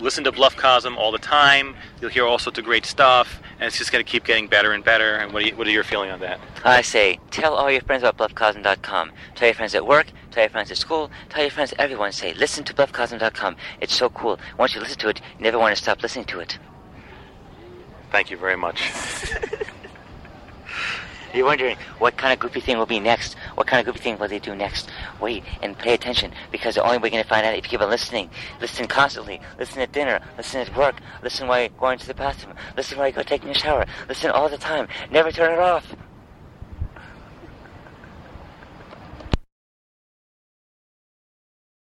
[0.00, 1.76] listen to Bluff Cosm all the time.
[2.00, 4.72] You'll hear all sorts of great stuff, and it's just going to keep getting better
[4.72, 5.16] and better.
[5.16, 6.40] And what, are you, what are your feeling on that?
[6.64, 9.12] I say, tell all your friends about bluffcosm.com.
[9.34, 12.12] Tell your friends at work, tell your friends at school, tell your friends everyone.
[12.12, 13.56] Say, listen to bluffcosm.com.
[13.80, 14.38] It's so cool.
[14.58, 16.58] Once you listen to it, you never want to stop listening to it.
[18.10, 18.82] Thank you very much.
[21.32, 23.34] You're wondering what kind of goofy thing will be next.
[23.54, 24.90] What kind of goofy thing will they do next?
[25.20, 27.70] Wait and pay attention because the only way you're going to find out if you
[27.70, 28.30] keep on listening.
[28.60, 29.40] Listen constantly.
[29.58, 30.20] Listen at dinner.
[30.36, 30.96] Listen at work.
[31.22, 32.56] Listen while you're going to the bathroom.
[32.76, 33.86] Listen while you go taking a shower.
[34.08, 34.88] Listen all the time.
[35.10, 35.94] Never turn it off.